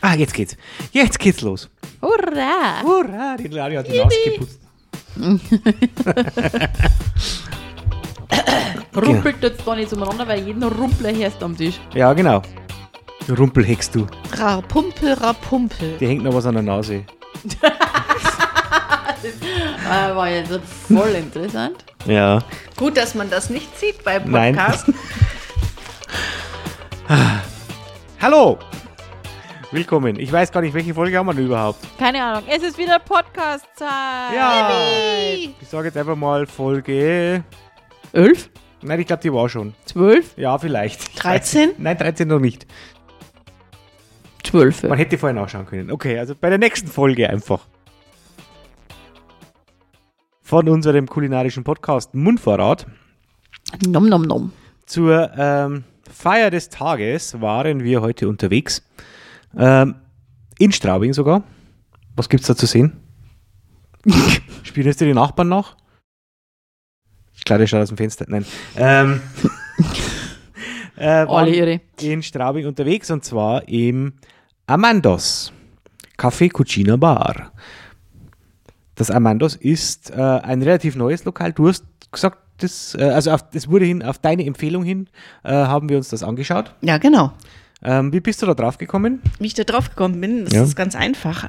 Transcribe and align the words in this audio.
Ah, 0.00 0.14
jetzt 0.14 0.34
geht's. 0.34 0.56
Jetzt 0.92 1.18
geht's 1.18 1.40
los. 1.40 1.68
Hurra! 2.00 2.82
Hurra, 2.82 3.36
die 3.36 3.48
Claudia 3.48 3.80
hat 3.80 3.88
die 3.88 3.98
Nase 3.98 4.16
geputzt. 4.24 4.60
Rumpelt 8.96 9.42
jetzt 9.42 9.66
da 9.66 9.74
nicht 9.74 9.92
umeinander, 9.92 10.26
weil 10.28 10.46
jeden 10.46 10.62
Rumpler 10.62 11.12
hörst 11.14 11.42
am 11.42 11.56
Tisch. 11.56 11.80
Ja, 11.94 12.12
genau. 12.12 12.42
Du 13.26 13.34
Rumpelhex, 13.34 13.90
du. 13.90 14.06
Rapumpel, 14.36 15.14
Rapumpel. 15.14 15.96
Dir 15.98 16.08
hängt 16.08 16.22
noch 16.22 16.34
was 16.34 16.46
an 16.46 16.54
der 16.54 16.62
Nase. 16.62 17.04
Ah, 19.90 20.14
war 20.14 20.28
jetzt 20.28 20.60
voll 20.86 21.08
interessant. 21.18 21.76
Ja. 22.06 22.38
Gut, 22.76 22.96
dass 22.96 23.14
man 23.14 23.28
das 23.30 23.48
nicht 23.50 23.76
sieht 23.78 24.04
beim 24.04 24.30
Nein. 24.30 24.54
Podcast. 24.54 24.84
Hallo! 28.20 28.58
Willkommen. 29.70 30.18
Ich 30.18 30.32
weiß 30.32 30.50
gar 30.50 30.62
nicht, 30.62 30.72
welche 30.72 30.94
Folge 30.94 31.18
haben 31.18 31.26
wir 31.26 31.34
denn 31.34 31.44
überhaupt? 31.46 31.78
Keine 31.98 32.22
Ahnung, 32.22 32.44
es 32.48 32.62
ist 32.62 32.78
wieder 32.78 32.98
Podcast-Zeit. 32.98 34.34
Ja! 34.34 34.70
Ich 35.60 35.68
sage 35.68 35.88
jetzt 35.88 35.96
einfach 35.98 36.16
mal 36.16 36.46
Folge. 36.46 37.44
Elf? 38.12 38.48
Nein, 38.80 39.00
ich 39.00 39.06
glaube, 39.06 39.22
die 39.22 39.32
war 39.32 39.48
schon. 39.48 39.74
Zwölf? 39.84 40.36
Ja, 40.38 40.56
vielleicht. 40.58 41.00
Ich 41.10 41.14
13? 41.16 41.70
weiß- 41.70 41.74
Nein, 41.78 41.98
13 41.98 42.28
noch 42.28 42.38
nicht. 42.38 42.66
Zwölf. 44.42 44.82
Man 44.84 44.96
hätte 44.96 45.18
vorher 45.18 45.38
nachschauen 45.38 45.66
können. 45.66 45.90
Okay, 45.90 46.18
also 46.18 46.34
bei 46.34 46.48
der 46.48 46.58
nächsten 46.58 46.88
Folge 46.88 47.28
einfach. 47.28 47.66
Von 50.40 50.66
unserem 50.70 51.06
kulinarischen 51.06 51.62
Podcast 51.64 52.14
Mundvorrat. 52.14 52.86
Nom 53.86 54.08
nom 54.08 54.22
nom. 54.22 54.52
Zur 54.86 55.30
ähm, 55.36 55.84
Feier 56.10 56.50
des 56.50 56.70
Tages 56.70 57.38
waren 57.42 57.84
wir 57.84 58.00
heute 58.00 58.28
unterwegs. 58.28 58.82
Ähm, 59.56 59.94
in 60.58 60.72
Straubing 60.72 61.12
sogar. 61.12 61.42
Was 62.16 62.28
gibt's 62.28 62.46
da 62.46 62.56
zu 62.56 62.66
sehen? 62.66 62.96
Spielen 64.62 64.86
jetzt 64.86 65.00
die 65.00 65.12
Nachbarn 65.14 65.48
nach? 65.48 65.76
Klar, 67.44 67.58
der 67.58 67.66
schaut 67.66 67.82
aus 67.82 67.88
dem 67.88 67.96
Fenster. 67.96 68.26
Nein. 68.28 68.44
Ähm, 68.76 69.20
äh, 70.96 71.06
Alle 71.06 71.54
ihre. 71.54 71.80
in 72.00 72.22
Straubing 72.22 72.66
unterwegs 72.66 73.10
und 73.10 73.24
zwar 73.24 73.66
im 73.68 74.14
Amandos 74.66 75.52
Café 76.18 76.50
Cucina 76.50 76.96
Bar. 76.96 77.52
Das 78.96 79.10
Amandos 79.10 79.54
ist 79.54 80.10
äh, 80.10 80.14
ein 80.16 80.60
relativ 80.62 80.96
neues 80.96 81.24
Lokal. 81.24 81.52
Du 81.52 81.68
hast 81.68 81.84
gesagt, 82.10 82.38
das, 82.58 82.96
äh, 82.96 83.04
also 83.04 83.30
auf, 83.30 83.48
das 83.50 83.70
wurde 83.70 83.84
hin, 83.84 84.02
auf 84.02 84.18
deine 84.18 84.44
Empfehlung 84.44 84.82
hin, 84.82 85.08
äh, 85.44 85.52
haben 85.52 85.88
wir 85.88 85.96
uns 85.96 86.08
das 86.08 86.24
angeschaut. 86.24 86.74
Ja, 86.80 86.98
genau. 86.98 87.32
Ähm, 87.82 88.12
wie 88.12 88.18
bist 88.20 88.42
du 88.42 88.46
da 88.46 88.54
drauf 88.54 88.76
gekommen? 88.78 89.22
Wie 89.38 89.46
ich 89.46 89.54
da 89.54 89.62
drauf 89.62 89.88
gekommen 89.90 90.20
bin, 90.20 90.44
das 90.44 90.52
Ja. 90.54 90.64
ist 90.64 90.74
ganz 90.74 90.96
einfach. 90.96 91.48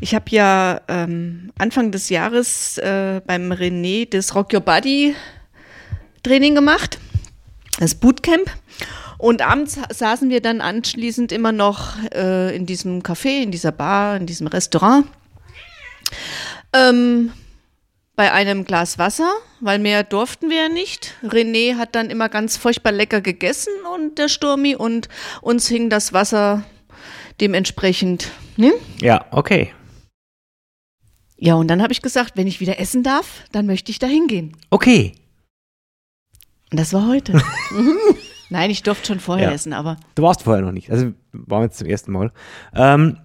Ich 0.00 0.14
habe 0.14 0.26
ja 0.28 0.80
ähm, 0.88 1.50
Anfang 1.58 1.90
des 1.90 2.10
Jahres 2.10 2.76
äh, 2.78 3.22
beim 3.26 3.50
René 3.52 4.06
das 4.08 4.34
Rock 4.34 4.52
Your 4.52 4.60
Body 4.60 5.14
Training 6.22 6.54
gemacht, 6.54 6.98
das 7.80 7.94
Bootcamp. 7.94 8.50
Und 9.16 9.40
abends 9.40 9.78
saßen 9.90 10.28
wir 10.30 10.42
dann 10.42 10.60
anschließend 10.60 11.32
immer 11.32 11.52
noch 11.52 11.96
äh, 12.12 12.54
in 12.54 12.66
diesem 12.66 13.02
Café, 13.02 13.42
in 13.42 13.50
dieser 13.50 13.72
Bar, 13.72 14.16
in 14.16 14.26
diesem 14.26 14.48
Restaurant. 14.48 15.06
Ähm, 16.72 17.32
bei 18.14 18.30
einem 18.32 18.64
Glas 18.64 18.98
Wasser, 18.98 19.30
weil 19.60 19.78
mehr 19.78 20.04
durften 20.04 20.50
wir 20.50 20.64
ja 20.64 20.68
nicht. 20.68 21.14
René 21.22 21.76
hat 21.76 21.94
dann 21.94 22.10
immer 22.10 22.28
ganz 22.28 22.56
furchtbar 22.56 22.92
lecker 22.92 23.20
gegessen 23.20 23.72
und 23.94 24.18
der 24.18 24.28
Sturmi 24.28 24.76
und 24.76 25.08
uns 25.40 25.66
hing 25.68 25.88
das 25.90 26.12
Wasser 26.12 26.62
dementsprechend. 27.40 28.30
Ne? 28.56 28.72
Ja, 29.00 29.24
okay. 29.30 29.72
Ja, 31.38 31.54
und 31.54 31.68
dann 31.68 31.82
habe 31.82 31.92
ich 31.92 32.02
gesagt, 32.02 32.36
wenn 32.36 32.46
ich 32.46 32.60
wieder 32.60 32.78
essen 32.78 33.02
darf, 33.02 33.44
dann 33.50 33.66
möchte 33.66 33.90
ich 33.90 33.98
da 33.98 34.06
hingehen. 34.06 34.56
Okay. 34.70 35.14
Und 36.70 36.78
das 36.78 36.92
war 36.92 37.08
heute. 37.08 37.42
Nein, 38.50 38.70
ich 38.70 38.82
durfte 38.82 39.06
schon 39.06 39.20
vorher 39.20 39.48
Ja. 39.48 39.54
essen, 39.54 39.72
aber 39.72 39.96
Du 40.14 40.22
warst 40.22 40.42
vorher 40.42 40.62
noch 40.62 40.72
nicht. 40.72 40.90
Also 40.90 41.12
waren 41.32 41.62
wir 41.62 41.64
jetzt 41.64 41.78
zum 41.78 41.88
ersten 41.88 42.12
Mal. 42.12 42.30
Ähm, 42.74 43.18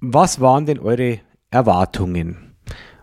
was 0.00 0.40
waren 0.40 0.64
denn 0.66 0.78
eure 0.78 1.20
Erwartungen 1.50 2.49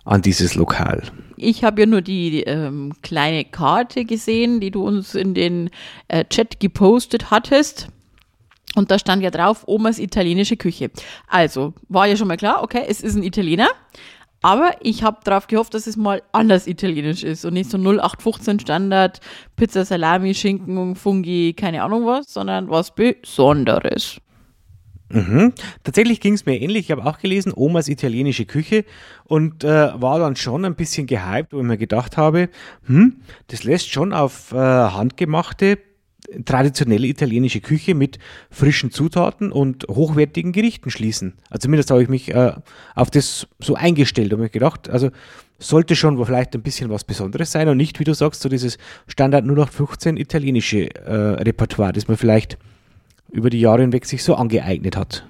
an 0.07 0.21
dieses 0.21 0.55
Lokal? 0.55 1.03
Ich 1.35 1.63
habe 1.63 1.81
ja 1.81 1.85
nur 1.85 2.01
die 2.01 2.41
ähm, 2.43 2.93
kleine 3.01 3.45
Karte 3.45 4.05
gesehen, 4.05 4.59
die 4.59 4.71
du 4.71 4.83
uns 4.83 5.13
in 5.13 5.33
den 5.33 5.69
äh, 6.07 6.25
Chat 6.25 6.59
gepostet 6.59 7.29
hattest. 7.29 7.89
Und 8.75 8.91
da 8.91 8.99
stand 8.99 9.23
ja 9.23 9.31
drauf, 9.31 9.63
Omas 9.67 9.99
italienische 9.99 10.57
Küche. 10.57 10.91
Also, 11.27 11.73
war 11.89 12.07
ja 12.07 12.15
schon 12.15 12.27
mal 12.27 12.37
klar, 12.37 12.63
okay, 12.63 12.83
es 12.87 13.01
ist 13.01 13.15
ein 13.15 13.23
Italiener. 13.23 13.69
Aber 14.41 14.75
ich 14.81 15.03
habe 15.03 15.17
darauf 15.23 15.47
gehofft, 15.47 15.73
dass 15.73 15.87
es 15.87 15.97
mal 15.97 16.21
anders 16.31 16.67
italienisch 16.67 17.23
ist 17.23 17.43
und 17.43 17.53
nicht 17.53 17.71
so 17.71 17.77
0815 17.77 18.59
Standard, 18.59 19.19
Pizza, 19.55 19.83
Salami, 19.83 20.35
Schinken, 20.35 20.95
Fungi, 20.95 21.53
keine 21.53 21.83
Ahnung 21.83 22.05
was, 22.05 22.33
sondern 22.33 22.69
was 22.69 22.93
Besonderes. 22.93 24.21
Mhm. 25.09 25.53
Tatsächlich 25.83 26.19
ging 26.19 26.33
es 26.33 26.45
mir 26.45 26.59
ähnlich. 26.59 26.85
Ich 26.85 26.91
habe 26.91 27.05
auch 27.05 27.19
gelesen, 27.19 27.53
Omas 27.55 27.87
italienische 27.87 28.45
Küche 28.45 28.83
und 29.23 29.63
äh, 29.63 30.01
war 30.01 30.19
dann 30.19 30.35
schon 30.35 30.65
ein 30.65 30.75
bisschen 30.75 31.07
gehypt, 31.07 31.53
wo 31.53 31.59
ich 31.59 31.65
mir 31.65 31.77
gedacht 31.77 32.17
habe, 32.17 32.49
hm, 32.85 33.21
das 33.47 33.63
lässt 33.63 33.89
schon 33.89 34.11
auf 34.13 34.51
äh, 34.51 34.57
handgemachte, 34.57 35.79
traditionelle 36.43 37.07
italienische 37.07 37.61
Küche 37.61 37.95
mit 37.95 38.19
frischen 38.49 38.91
Zutaten 38.91 39.51
und 39.51 39.85
hochwertigen 39.87 40.51
Gerichten 40.51 40.89
schließen. 40.89 41.35
Also 41.49 41.63
zumindest 41.63 41.89
habe 41.89 42.03
ich 42.03 42.09
mich 42.09 42.33
äh, 42.33 42.53
auf 42.95 43.09
das 43.09 43.47
so 43.59 43.75
eingestellt 43.75 44.33
und 44.33 44.41
mir 44.41 44.49
gedacht, 44.49 44.89
also 44.89 45.09
sollte 45.59 45.95
schon 45.95 46.23
vielleicht 46.23 46.53
ein 46.53 46.61
bisschen 46.61 46.89
was 46.89 47.03
Besonderes 47.03 47.51
sein 47.51 47.69
und 47.69 47.77
nicht, 47.77 47.99
wie 47.99 48.03
du 48.03 48.13
sagst, 48.13 48.41
so 48.41 48.49
dieses 48.49 48.77
Standard 49.07 49.45
0815 49.45 50.17
italienische 50.17 50.93
äh, 50.95 51.13
Repertoire, 51.41 51.93
das 51.93 52.07
man 52.07 52.17
vielleicht 52.17 52.57
über 53.31 53.49
die 53.49 53.59
Jahre 53.59 53.81
hinweg 53.81 54.05
sich 54.05 54.23
so 54.23 54.35
angeeignet 54.35 54.95
hat. 54.95 55.27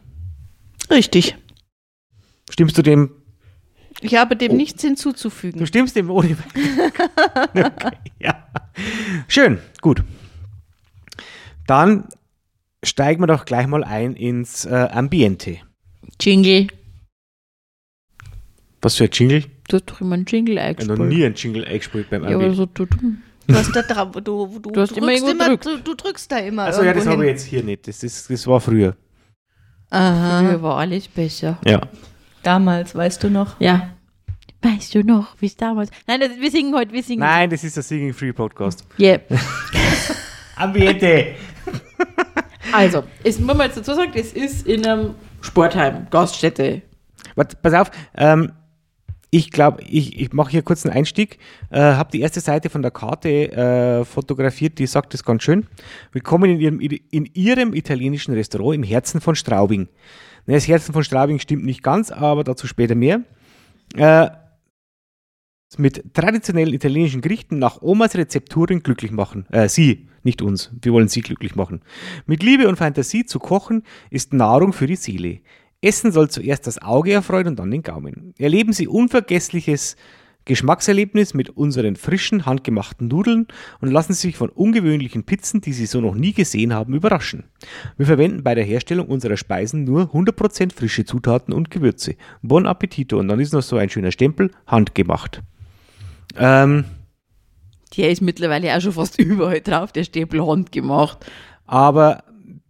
richtig. 0.89 1.35
Stimmst 2.49 2.77
du 2.77 2.81
dem? 2.81 3.11
Ich 4.01 4.15
habe 4.15 4.35
dem 4.37 4.51
Oh. 4.53 4.55
nichts 4.55 4.81
hinzuzufügen. 4.81 5.59
Du 5.59 5.65
stimmst 5.65 5.95
dem 5.95 6.09
ohne. 6.09 6.37
okay, 7.53 7.97
ja. 8.19 8.47
Schön, 9.27 9.57
gut. 9.81 10.03
Dann 11.65 12.07
steigen 12.83 13.21
wir 13.21 13.27
doch 13.27 13.43
gleich 13.45 13.67
mal 13.67 13.83
ein 13.83 14.15
ins 14.15 14.65
äh, 14.65 14.69
Ambiente. 14.91 15.57
Jingle. 16.21 16.67
Was 18.81 18.95
für 18.95 19.05
ein 19.05 19.09
Jingle? 19.11 19.43
Du 19.67 19.77
hast 19.77 19.85
doch 19.87 19.99
immer 20.01 20.13
einen 20.15 20.25
Jingle 20.25 20.53
Ich 20.55 20.59
habe 20.59 20.69
eingespielt. 20.69 20.99
noch 20.99 21.05
nie 21.05 21.25
einen 21.25 21.35
Jingle 21.35 21.65
eingespielt 21.65 22.09
beim 22.09 22.21
Ja, 22.23 22.29
aber 22.35 22.45
Ambiente. 22.45 22.55
so, 22.55 22.65
du, 22.67 22.85
du. 23.47 23.55
Hast 23.55 23.75
da 23.75 23.81
drauf, 23.81 24.11
du, 24.11 24.21
du, 24.59 24.71
Du 24.71 24.81
hast 24.81 24.91
immer 24.97 25.15
drückt. 25.47 25.65
du, 25.65 25.77
du 25.77 25.95
drückst 25.95 26.31
da 26.31 26.37
immer. 26.39 26.63
Also 26.65 26.83
ja, 26.83 26.93
das 26.93 27.05
irgendwo 27.05 27.11
habe 27.13 27.23
ich 27.25 27.27
hin. 27.29 27.35
jetzt 27.37 27.45
hier 27.45 27.63
nicht. 27.63 27.87
Das, 27.87 28.03
ist, 28.03 28.29
das 28.29 28.47
war 28.47 28.59
früher. 28.61 28.95
Aha. 29.89 30.39
Früher 30.41 30.61
war 30.61 30.77
alles 30.77 31.07
besser. 31.07 31.57
Ja. 31.65 31.81
Damals, 32.43 32.93
weißt 32.95 33.23
du 33.23 33.29
noch? 33.29 33.59
Ja. 33.59 33.89
Weißt 34.61 34.95
du 34.95 35.03
noch, 35.03 35.35
wie 35.39 35.45
es 35.45 35.55
damals. 35.55 35.91
Nein, 36.07 36.19
das, 36.19 36.31
wir 36.39 36.51
singen 36.51 36.73
heute, 36.75 36.91
wir 36.91 37.03
singen. 37.03 37.19
Nein, 37.19 37.49
das 37.49 37.63
ist 37.63 37.75
der 37.75 37.83
Singing 37.83 38.13
Free 38.13 38.33
Podcast. 38.33 38.83
Yeah. 38.99 39.19
Ambiente! 40.55 41.35
Also, 42.73 43.03
es 43.23 43.39
muss 43.39 43.55
man 43.55 43.67
jetzt 43.67 43.77
dazu 43.77 43.93
sagen, 43.93 44.11
es 44.15 44.33
ist 44.33 44.67
in 44.67 44.85
einem 44.85 45.15
Sportheim, 45.41 46.07
Gaststätte. 46.09 46.81
Warte, 47.35 47.55
pass 47.61 47.73
auf, 47.73 47.91
ähm, 48.15 48.51
ich 49.29 49.51
glaube, 49.51 49.81
ich, 49.83 50.19
ich 50.19 50.31
mache 50.33 50.51
hier 50.51 50.61
kurz 50.61 50.85
einen 50.85 50.95
Einstieg. 50.95 51.37
Äh, 51.69 51.79
habe 51.79 52.11
die 52.11 52.21
erste 52.21 52.39
Seite 52.39 52.69
von 52.69 52.81
der 52.81 52.91
Karte 52.91 53.51
äh, 53.51 54.05
fotografiert, 54.05 54.79
die 54.79 54.87
sagt 54.87 55.13
das 55.13 55.23
ganz 55.23 55.43
schön. 55.43 55.67
Willkommen 56.11 56.49
in 56.49 56.59
ihrem, 56.59 56.79
in 56.79 57.25
ihrem 57.33 57.73
italienischen 57.73 58.33
Restaurant 58.33 58.75
im 58.75 58.83
Herzen 58.83 59.19
von 59.19 59.35
Straubing. 59.35 59.89
Ne, 60.45 60.55
das 60.55 60.67
Herzen 60.67 60.93
von 60.93 61.03
Straubing 61.03 61.39
stimmt 61.39 61.65
nicht 61.65 61.83
ganz, 61.83 62.11
aber 62.11 62.43
dazu 62.43 62.67
später 62.67 62.95
mehr. 62.95 63.21
Äh, 63.95 64.29
mit 65.77 66.13
traditionellen 66.13 66.73
italienischen 66.73 67.19
Gerichten 67.19 67.59
nach 67.59 67.81
Omas 67.81 68.15
Rezepturen 68.15 68.81
glücklich 68.81 69.11
machen. 69.11 69.45
Äh, 69.51 69.67
sie, 69.67 70.07
nicht 70.23 70.41
uns. 70.41 70.71
Wir 70.81 70.93
wollen 70.93 71.09
sie 71.09 71.21
glücklich 71.21 71.55
machen. 71.55 71.81
Mit 72.25 72.41
Liebe 72.41 72.69
und 72.69 72.77
Fantasie 72.77 73.25
zu 73.25 73.39
kochen 73.39 73.83
ist 74.09 74.31
Nahrung 74.31 74.71
für 74.71 74.87
die 74.87 74.95
Seele. 74.95 75.41
Essen 75.81 76.11
soll 76.11 76.29
zuerst 76.29 76.65
das 76.67 76.81
Auge 76.81 77.13
erfreuen 77.13 77.47
und 77.47 77.59
dann 77.59 77.71
den 77.71 77.83
Gaumen. 77.83 78.33
Erleben 78.39 78.73
Sie 78.73 78.87
unvergessliches 78.87 79.95
Geschmackserlebnis 80.45 81.33
mit 81.33 81.49
unseren 81.51 81.97
frischen, 81.97 82.45
handgemachten 82.45 83.09
Nudeln 83.09 83.47
und 83.81 83.91
lassen 83.91 84.13
Sie 84.13 84.27
sich 84.27 84.37
von 84.37 84.49
ungewöhnlichen 84.49 85.23
Pizzen, 85.23 85.59
die 85.61 85.73
Sie 85.73 85.85
so 85.85 85.99
noch 85.99 86.15
nie 86.15 86.31
gesehen 86.33 86.73
haben, 86.73 86.93
überraschen. 86.93 87.43
Wir 87.97 88.05
verwenden 88.05 88.43
bei 88.43 88.55
der 88.55 88.63
Herstellung 88.63 89.07
unserer 89.07 89.35
Speisen 89.37 89.83
nur 89.83 90.13
100% 90.13 90.73
frische 90.73 91.03
Zutaten 91.05 91.53
und 91.53 91.69
Gewürze. 91.69 92.15
Bon 92.41 92.65
Appetito. 92.65 93.19
Und 93.19 93.27
dann 93.27 93.39
ist 93.41 93.51
noch 93.53 93.61
so 93.61 93.75
ein 93.75 93.89
schöner 93.89 94.11
Stempel, 94.11 94.51
handgemacht. 94.65 95.43
Ähm, 96.37 96.85
Der 97.97 98.09
ist 98.09 98.21
mittlerweile 98.21 98.75
auch 98.75 98.81
schon 98.81 98.93
fast 98.93 99.19
überall 99.19 99.59
drauf, 99.61 99.91
der 99.91 100.05
Stempel 100.05 100.45
handgemacht. 100.45 101.25
aber 101.65 102.23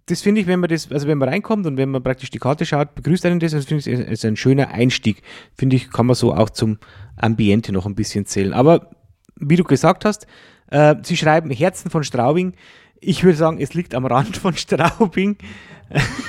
das 0.07 0.21
finde 0.21 0.41
ich, 0.41 0.47
wenn 0.47 0.61
man 0.61 0.69
das, 0.69 0.89
also 0.91 1.07
wenn 1.07 1.17
man 1.17 1.29
reinkommt 1.29 1.65
und 1.65 1.77
wenn 1.77 1.89
man 1.89 2.01
praktisch 2.01 2.29
die 2.29 2.39
Karte 2.39 2.65
schaut, 2.65 2.95
begrüßt 2.95 3.25
einen 3.25 3.39
das, 3.39 3.51
das 3.51 3.65
finde 3.65 3.89
ich, 3.89 3.99
ist 3.99 4.25
ein 4.25 4.37
schöner 4.37 4.69
Einstieg. 4.69 5.21
Finde 5.53 5.75
ich, 5.75 5.91
kann 5.91 6.05
man 6.05 6.15
so 6.15 6.33
auch 6.33 6.49
zum 6.49 6.77
Ambiente 7.17 7.73
noch 7.73 7.85
ein 7.85 7.95
bisschen 7.95 8.25
zählen. 8.25 8.53
Aber 8.53 8.89
wie 9.35 9.57
du 9.57 9.65
gesagt 9.65 10.05
hast, 10.05 10.25
äh, 10.71 10.95
sie 11.03 11.17
schreiben 11.17 11.51
Herzen 11.51 11.91
von 11.91 12.05
Straubing. 12.05 12.53
Ich 13.01 13.23
würde 13.23 13.37
sagen, 13.37 13.59
es 13.59 13.73
liegt 13.73 13.93
am 13.93 14.05
Rand 14.05 14.37
von 14.37 14.55
Straubing. 14.55 15.37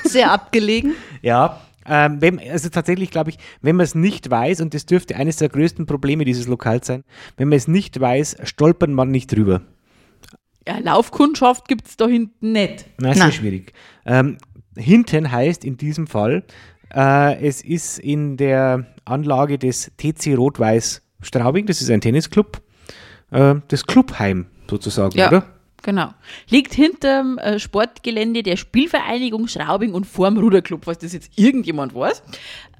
Sehr 0.05 0.33
abgelegen. 0.33 0.93
Ja, 1.21 1.61
ähm, 1.85 2.21
wenn, 2.21 2.39
also 2.39 2.69
tatsächlich 2.69 3.11
glaube 3.11 3.31
ich, 3.31 3.39
wenn 3.61 3.75
man 3.75 3.85
es 3.85 3.97
nicht 3.97 4.31
weiß, 4.31 4.61
und 4.61 4.73
das 4.73 4.87
dürfte 4.87 5.17
eines 5.17 5.37
der 5.37 5.49
größten 5.49 5.87
Probleme 5.87 6.25
dieses 6.25 6.47
Lokals 6.47 6.87
sein, 6.87 7.03
wenn 7.37 7.49
man 7.49 7.57
es 7.57 7.67
nicht 7.67 7.99
weiß, 7.99 8.37
stolpert 8.45 8.91
man 8.91 9.11
nicht 9.11 9.35
drüber. 9.35 9.63
Ja, 10.69 10.79
Laufkundschaft 10.81 11.67
gibt 11.67 11.89
es 11.89 11.97
da 11.97 12.07
hinten 12.07 12.53
nicht. 12.53 12.85
Na, 12.99 13.15
sehr 13.15 13.23
Nein. 13.25 13.33
schwierig. 13.33 13.73
Ähm, 14.05 14.37
hinten 14.77 15.33
heißt 15.33 15.65
in 15.65 15.79
diesem 15.79 16.07
Fall, 16.07 16.45
äh, 16.95 17.43
es 17.47 17.63
ist 17.63 17.99
in 17.99 18.37
der 18.37 18.85
Anlage 19.07 19.59
des 19.59 19.91
TC 19.97 20.35
Rot-Weiß 20.37 21.01
Straubing, 21.23 21.65
das 21.65 21.81
ist 21.81 21.91
ein 21.91 22.03
Tennisclub, 22.03 22.61
äh, 23.31 23.55
das 23.69 23.87
Clubheim 23.87 24.47
sozusagen, 24.69 25.17
Ja. 25.19 25.29
oder? 25.29 25.47
Genau. 25.85 26.11
Liegt 26.51 26.75
hinterm 26.75 27.39
äh, 27.39 27.59
Sportgelände 27.61 28.43
der 28.43 28.57
Spielvereinigung 28.57 29.47
Schraubing 29.47 29.95
und 29.95 30.07
vorm 30.07 30.37
Ruderclub, 30.37 30.85
falls 30.85 30.99
das 30.99 31.13
jetzt 31.13 31.31
irgendjemand 31.37 31.95
weiß. 31.95 32.23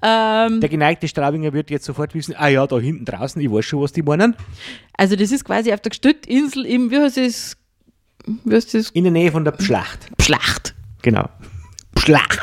Ähm, 0.03 0.61
Der 0.61 0.69
geneigte 0.69 1.07
Straubinger 1.07 1.53
wird 1.53 1.71
jetzt 1.71 1.85
sofort 1.85 2.15
wissen, 2.15 2.35
ah 2.37 2.49
ja, 2.49 2.67
da 2.67 2.79
hinten 2.79 3.05
draußen, 3.05 3.41
ich 3.41 3.51
weiß 3.51 3.65
schon, 3.65 3.81
was 3.81 3.93
die 3.93 4.03
meinen. 4.03 4.35
also 4.97 5.15
das 5.17 5.31
ist 5.33 5.45
quasi 5.45 5.73
auf 5.73 5.81
der 5.81 5.91
Gestüttinsel 5.91 6.67
im, 6.67 6.91
wie 6.91 6.99
heißt 6.99 7.19
es, 7.19 7.57
wie 8.45 8.55
heißt 8.55 8.75
das? 8.75 8.91
In 8.91 9.05
der 9.05 9.13
Nähe 9.13 9.33
von 9.33 9.45
der 9.45 9.55
Schlacht. 9.59 10.09
Schlacht. 10.21 10.75
Genau. 11.03 11.29
Schlacht. 11.97 12.41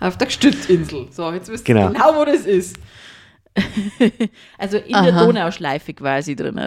Auf 0.00 0.18
der 0.18 0.26
Gestüttinsel. 0.26 1.08
So, 1.10 1.32
jetzt 1.32 1.48
wisst 1.48 1.68
ihr 1.68 1.74
Genau. 1.74 1.88
genau, 1.90 2.16
wo 2.16 2.24
das 2.24 2.44
ist. 2.46 2.76
also 4.58 4.78
in 4.78 4.92
der 4.92 5.14
Aha. 5.14 5.24
Donauschleife 5.24 5.94
quasi 5.94 6.34
drin. 6.36 6.60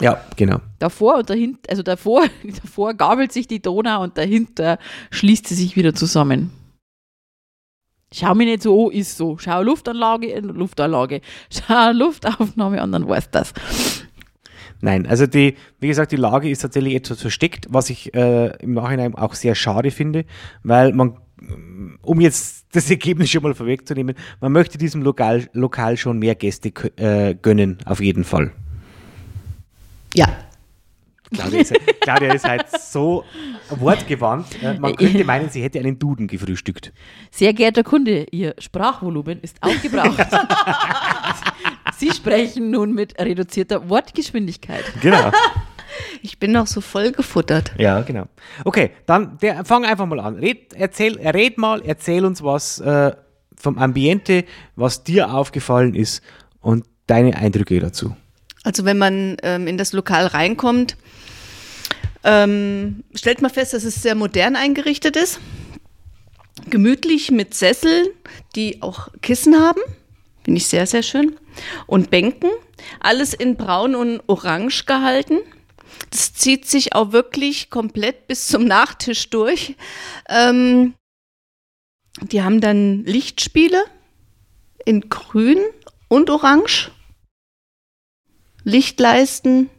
Ja, 0.00 0.24
genau. 0.36 0.60
Davor 0.78 1.18
und 1.18 1.30
dahinter, 1.30 1.70
also 1.70 1.82
davor, 1.82 2.24
davor 2.62 2.94
gabelt 2.94 3.32
sich 3.32 3.46
die 3.46 3.60
Donau 3.60 4.02
und 4.02 4.16
dahinter 4.16 4.78
schließt 5.10 5.46
sie 5.46 5.54
sich 5.54 5.76
wieder 5.76 5.94
zusammen. 5.94 6.50
Schau 8.14 8.34
mich 8.34 8.46
nicht 8.46 8.62
so 8.62 8.88
an, 8.88 8.92
ist 8.92 9.16
so. 9.16 9.38
Schau 9.38 9.62
Luftanlage, 9.62 10.32
äh, 10.32 10.40
Luftanlage. 10.40 11.20
Schau 11.50 11.92
Luftaufnahme 11.92 12.80
an, 12.82 12.92
dann 12.92 13.08
weißt 13.08 13.34
das. 13.34 13.54
Nein, 14.84 15.06
also 15.06 15.28
die, 15.28 15.56
wie 15.78 15.86
gesagt, 15.86 16.10
die 16.10 16.16
Lage 16.16 16.50
ist 16.50 16.58
tatsächlich 16.58 16.96
etwas 16.96 17.20
versteckt, 17.20 17.68
was 17.70 17.88
ich 17.88 18.12
äh, 18.14 18.48
im 18.56 18.74
Nachhinein 18.74 19.14
auch 19.14 19.34
sehr 19.34 19.54
schade 19.54 19.92
finde, 19.92 20.24
weil 20.64 20.92
man, 20.92 21.18
um 22.02 22.20
jetzt 22.20 22.66
das 22.72 22.90
Ergebnis 22.90 23.30
schon 23.30 23.44
mal 23.44 23.54
vorwegzunehmen, 23.54 24.16
man 24.40 24.50
möchte 24.50 24.78
diesem 24.78 25.02
Lokal, 25.02 25.48
Lokal 25.52 25.96
schon 25.96 26.18
mehr 26.18 26.34
Gäste 26.34 26.72
äh, 26.96 27.36
gönnen, 27.36 27.78
auf 27.84 28.00
jeden 28.00 28.24
Fall. 28.24 28.50
Ja. 30.14 30.26
Claudia 31.32 31.60
ist, 31.60 31.74
Claudia 32.00 32.32
ist 32.32 32.48
halt 32.48 32.66
so 32.70 33.24
wortgewandt. 33.70 34.62
Äh, 34.62 34.78
man 34.78 34.96
könnte 34.96 35.24
meinen, 35.24 35.50
sie 35.50 35.62
hätte 35.62 35.78
einen 35.78 35.98
Duden 35.98 36.26
gefrühstückt. 36.26 36.92
Sehr 37.30 37.52
geehrter 37.52 37.82
Kunde, 37.82 38.26
Ihr 38.30 38.54
Sprachvolumen 38.58 39.40
ist 39.40 39.56
aufgebraucht. 39.60 40.26
Sie 41.98 42.10
sprechen 42.10 42.70
nun 42.70 42.94
mit 42.94 43.18
reduzierter 43.18 43.88
Wortgeschwindigkeit. 43.88 44.84
Genau. 45.00 45.30
Ich 46.22 46.38
bin 46.38 46.52
noch 46.52 46.66
so 46.66 46.80
voll 46.80 47.12
gefuttert. 47.12 47.72
Ja, 47.76 48.00
genau. 48.00 48.24
Okay, 48.64 48.92
dann 49.04 49.36
der, 49.42 49.64
fang 49.64 49.84
einfach 49.84 50.06
mal 50.06 50.20
an. 50.20 50.36
Red, 50.36 50.72
erzähl, 50.72 51.18
red 51.18 51.58
mal, 51.58 51.82
erzähl 51.84 52.24
uns 52.24 52.42
was 52.42 52.80
äh, 52.80 53.12
vom 53.56 53.78
Ambiente, 53.78 54.44
was 54.74 55.04
dir 55.04 55.34
aufgefallen 55.34 55.94
ist 55.94 56.22
und 56.60 56.86
deine 57.06 57.36
Eindrücke 57.36 57.78
dazu. 57.78 58.16
Also 58.64 58.84
wenn 58.84 58.98
man 58.98 59.36
ähm, 59.42 59.66
in 59.66 59.76
das 59.76 59.92
Lokal 59.92 60.26
reinkommt, 60.26 60.96
ähm, 62.24 63.04
stellt 63.14 63.42
man 63.42 63.50
fest, 63.50 63.74
dass 63.74 63.84
es 63.84 64.02
sehr 64.02 64.14
modern 64.14 64.56
eingerichtet 64.56 65.16
ist. 65.16 65.40
Gemütlich 66.68 67.30
mit 67.30 67.54
Sesseln, 67.54 68.08
die 68.54 68.82
auch 68.82 69.08
Kissen 69.22 69.58
haben. 69.60 69.80
Finde 70.44 70.58
ich 70.58 70.66
sehr, 70.66 70.86
sehr 70.86 71.02
schön. 71.02 71.38
Und 71.86 72.10
Bänken. 72.10 72.50
Alles 73.00 73.34
in 73.34 73.56
braun 73.56 73.94
und 73.94 74.22
orange 74.26 74.84
gehalten. 74.86 75.38
Das 76.10 76.34
zieht 76.34 76.66
sich 76.66 76.94
auch 76.94 77.12
wirklich 77.12 77.70
komplett 77.70 78.26
bis 78.26 78.48
zum 78.48 78.64
Nachtisch 78.64 79.30
durch. 79.30 79.76
Ähm, 80.28 80.94
die 82.20 82.42
haben 82.42 82.60
dann 82.60 83.04
Lichtspiele 83.04 83.82
in 84.84 85.08
grün 85.08 85.58
und 86.08 86.28
orange. 86.28 86.90
Lichtleisten. 88.64 89.70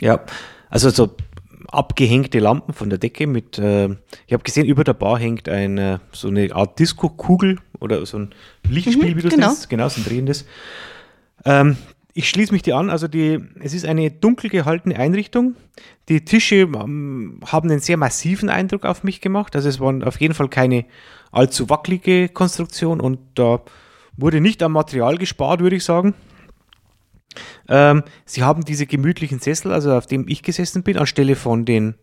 Ja, 0.00 0.24
also 0.70 0.90
so 0.90 1.14
abgehängte 1.70 2.38
Lampen 2.38 2.72
von 2.72 2.90
der 2.90 2.98
Decke 2.98 3.26
mit, 3.26 3.58
äh, 3.58 3.88
ich 4.26 4.32
habe 4.32 4.42
gesehen, 4.42 4.66
über 4.66 4.84
der 4.84 4.94
Bar 4.94 5.18
hängt 5.18 5.48
ein, 5.48 5.78
äh, 5.78 5.98
so 6.12 6.28
eine 6.28 6.54
Art 6.54 6.78
Disco-Kugel 6.78 7.58
oder 7.80 8.04
so 8.06 8.18
ein 8.18 8.30
Lichtspiel, 8.68 9.14
Mhm, 9.14 9.16
wie 9.18 9.22
du 9.22 9.28
genau. 9.28 9.48
nennst. 9.48 9.68
Genau, 9.68 9.88
so 9.88 10.00
ein 10.00 10.04
drehendes. 10.04 10.46
Ähm, 11.44 11.76
ich 12.14 12.28
schließe 12.30 12.52
mich 12.52 12.62
dir 12.62 12.76
an, 12.76 12.90
also 12.90 13.06
die, 13.06 13.38
es 13.60 13.74
ist 13.74 13.84
eine 13.84 14.10
dunkel 14.10 14.50
gehaltene 14.50 14.98
Einrichtung. 14.98 15.54
Die 16.08 16.24
Tische 16.24 16.56
ähm, 16.56 17.40
haben 17.46 17.70
einen 17.70 17.80
sehr 17.80 17.96
massiven 17.96 18.48
Eindruck 18.48 18.84
auf 18.84 19.04
mich 19.04 19.20
gemacht. 19.20 19.54
Also 19.54 19.68
es 19.68 19.78
waren 19.78 20.02
auf 20.02 20.20
jeden 20.20 20.34
Fall 20.34 20.48
keine 20.48 20.84
allzu 21.30 21.68
wackelige 21.70 22.28
Konstruktion 22.28 23.00
und 23.00 23.18
da 23.34 23.60
wurde 24.16 24.40
nicht 24.40 24.62
am 24.62 24.72
Material 24.72 25.16
gespart, 25.18 25.60
würde 25.60 25.76
ich 25.76 25.84
sagen. 25.84 26.14
Ähm, 27.68 28.02
sie 28.24 28.42
haben 28.42 28.64
diese 28.64 28.86
gemütlichen 28.86 29.40
Sessel, 29.40 29.72
also 29.72 29.92
auf 29.92 30.06
dem 30.06 30.26
ich 30.28 30.42
gesessen 30.42 30.82
bin, 30.82 30.96
anstelle 30.98 31.36
von 31.36 31.64
den 31.64 31.94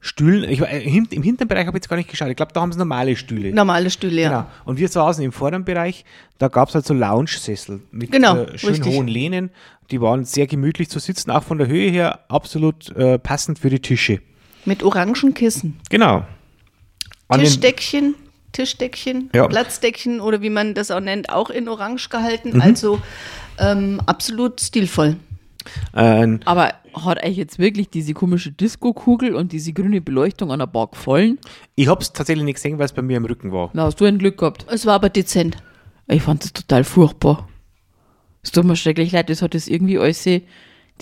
Stühlen. 0.00 0.48
Ich, 0.50 0.60
äh, 0.60 0.82
Im 0.84 1.22
hinteren 1.22 1.48
Bereich 1.48 1.66
habe 1.66 1.76
ich 1.78 1.82
jetzt 1.82 1.88
gar 1.88 1.96
nicht 1.96 2.08
geschaut. 2.10 2.28
Ich 2.28 2.36
glaube, 2.36 2.52
da 2.52 2.60
haben 2.60 2.70
sie 2.72 2.78
normale 2.78 3.16
Stühle. 3.16 3.52
Normale 3.52 3.90
Stühle, 3.90 4.22
ja. 4.22 4.28
Genau. 4.28 4.46
Und 4.64 4.78
wir 4.78 4.88
saßen 4.88 5.24
im 5.24 5.32
vorderen 5.32 5.64
Bereich, 5.64 6.04
da 6.38 6.48
gab 6.48 6.68
es 6.68 6.74
halt 6.74 6.86
so 6.86 6.94
Lounge-Sessel 6.94 7.80
mit 7.90 8.12
Genau, 8.12 8.42
äh, 8.42 8.58
schön 8.58 8.70
richtig. 8.70 8.94
hohen 8.94 9.08
Lehnen. 9.08 9.50
Die 9.90 10.00
waren 10.00 10.24
sehr 10.24 10.46
gemütlich 10.46 10.88
zu 10.88 10.98
sitzen, 10.98 11.30
auch 11.30 11.42
von 11.44 11.58
der 11.58 11.66
Höhe 11.68 11.90
her 11.90 12.20
absolut 12.28 12.94
äh, 12.96 13.18
passend 13.18 13.58
für 13.58 13.70
die 13.70 13.80
Tische. 13.80 14.20
Mit 14.64 14.82
orangen 14.82 15.32
Kissen. 15.34 15.78
Genau. 15.90 16.24
An 17.28 17.40
Tischdeckchen, 17.40 18.14
Tischdeckchen, 18.52 19.30
Ja. 19.34 19.46
Platzdeckchen 19.48 20.20
oder 20.20 20.42
wie 20.42 20.50
man 20.50 20.74
das 20.74 20.90
auch 20.90 21.00
nennt, 21.00 21.30
auch 21.30 21.50
in 21.50 21.68
orange 21.68 22.08
gehalten. 22.08 22.54
Mhm. 22.54 22.60
Also 22.60 23.00
ähm, 23.58 24.00
absolut 24.06 24.60
stilvoll. 24.60 25.16
äh, 25.94 26.38
Aber 26.44 26.74
hat 26.94 27.22
euch 27.24 27.36
jetzt 27.36 27.58
wirklich 27.58 27.90
diese 27.90 28.14
komische 28.14 28.52
Disco-Kugel 28.52 29.34
und 29.34 29.52
diese 29.52 29.72
grüne 29.72 30.00
Beleuchtung 30.00 30.50
an 30.50 30.60
der 30.60 30.66
Bar 30.66 30.88
gefallen? 30.88 31.38
ich 31.74 31.88
habe 31.88 32.00
es 32.00 32.12
tatsächlich 32.12 32.44
nicht 32.44 32.54
gesehen, 32.56 32.78
weil 32.78 32.86
es 32.86 32.92
bei 32.92 33.02
mir 33.02 33.16
im 33.16 33.24
Rücken 33.24 33.52
war. 33.52 33.70
Na, 33.74 33.84
hast 33.84 34.00
du 34.00 34.04
ein 34.04 34.18
Glück 34.18 34.38
gehabt. 34.38 34.66
Es 34.70 34.86
war 34.86 34.94
aber 34.94 35.10
dezent. 35.10 35.56
Ich 36.08 36.22
fand 36.22 36.44
das 36.44 36.52
total 36.52 36.84
furchtbar. 36.84 37.48
Es 38.42 38.52
tut 38.52 38.64
mir 38.64 38.76
schrecklich 38.76 39.10
leid, 39.12 39.28
das 39.28 39.42
hat 39.42 39.54
das 39.54 39.66
irgendwie 39.66 39.98
alles, 39.98 40.22
die 40.22 40.42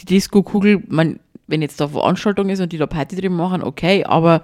Disco-Kugel, 0.07 0.83
man, 0.89 1.21
wenn 1.47 1.61
jetzt 1.61 1.79
da 1.81 1.89
Veranstaltung 1.89 2.49
ist 2.49 2.61
und 2.61 2.73
die 2.73 2.79
da 2.79 2.87
Party 2.87 3.17
drin 3.17 3.35
machen, 3.35 3.63
okay, 3.63 4.03
aber 4.05 4.43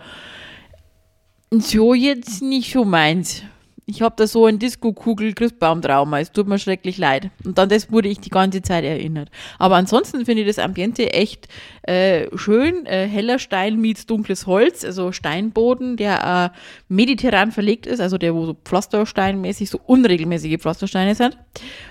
so 1.51 1.95
jetzt 1.95 2.43
nicht 2.43 2.73
so 2.73 2.85
meins. 2.85 3.43
Ich 3.91 4.03
habe 4.03 4.15
da 4.17 4.29
so 4.29 4.47
ein 4.47 4.61
Disco-Kugel-Christbaumtrauma, 4.61 6.21
es 6.21 6.31
tut 6.31 6.47
mir 6.47 6.61
schrecklich 6.61 6.97
leid. 6.97 7.31
Und 7.45 7.59
an 7.59 7.69
das 7.69 7.91
wurde 7.91 8.09
ich 8.09 8.21
die 8.21 8.31
ganze 8.31 8.63
Zeit 8.63 8.85
erinnert. 8.85 9.31
Aber 9.59 9.75
ansonsten 9.75 10.25
finde 10.25 10.43
ich 10.43 10.47
das 10.47 10.61
Ambiente 10.61 11.13
echt 11.13 11.49
äh, 11.83 12.27
schön. 12.37 12.87
Äh, 12.87 13.09
heller 13.09 13.41
Stein 13.41 13.81
meets 13.81 14.07
dunkles 14.07 14.47
Holz, 14.47 14.85
also 14.85 15.11
Steinboden, 15.11 15.97
der 15.97 16.53
äh, 16.55 16.59
mediterran 16.89 17.51
verlegt 17.51 17.87
ist, 17.87 18.01
also 18.01 18.17
der, 18.17 18.33
wo 18.33 18.47
so 18.47 18.57
Pflastersteinmäßig, 18.65 19.69
so 19.69 19.81
unregelmäßige 19.85 20.59
Pflastersteine 20.59 21.17
sind. 21.17 21.37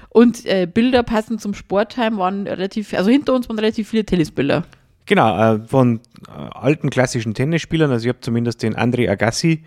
Und 0.08 0.46
äh, 0.46 0.68
Bilder 0.74 1.04
passend 1.04 1.42
zum 1.42 1.54
Sportheim 1.54 2.18
waren 2.18 2.48
relativ, 2.48 2.94
also 2.94 3.10
hinter 3.12 3.34
uns 3.34 3.50
waren 3.50 3.60
relativ 3.60 3.90
viele 3.90 4.06
Tennisbilder. 4.06 4.64
Genau, 5.06 5.56
äh, 5.56 5.60
von 5.60 6.00
äh, 6.30 6.32
alten 6.32 6.90
klassischen 6.90 7.34
Tennisspielern. 7.34 7.92
Also 7.92 8.06
ich 8.06 8.10
habe 8.10 8.22
zumindest 8.22 8.64
den 8.64 8.76
Andre 8.76 9.10
Agassi, 9.10 9.66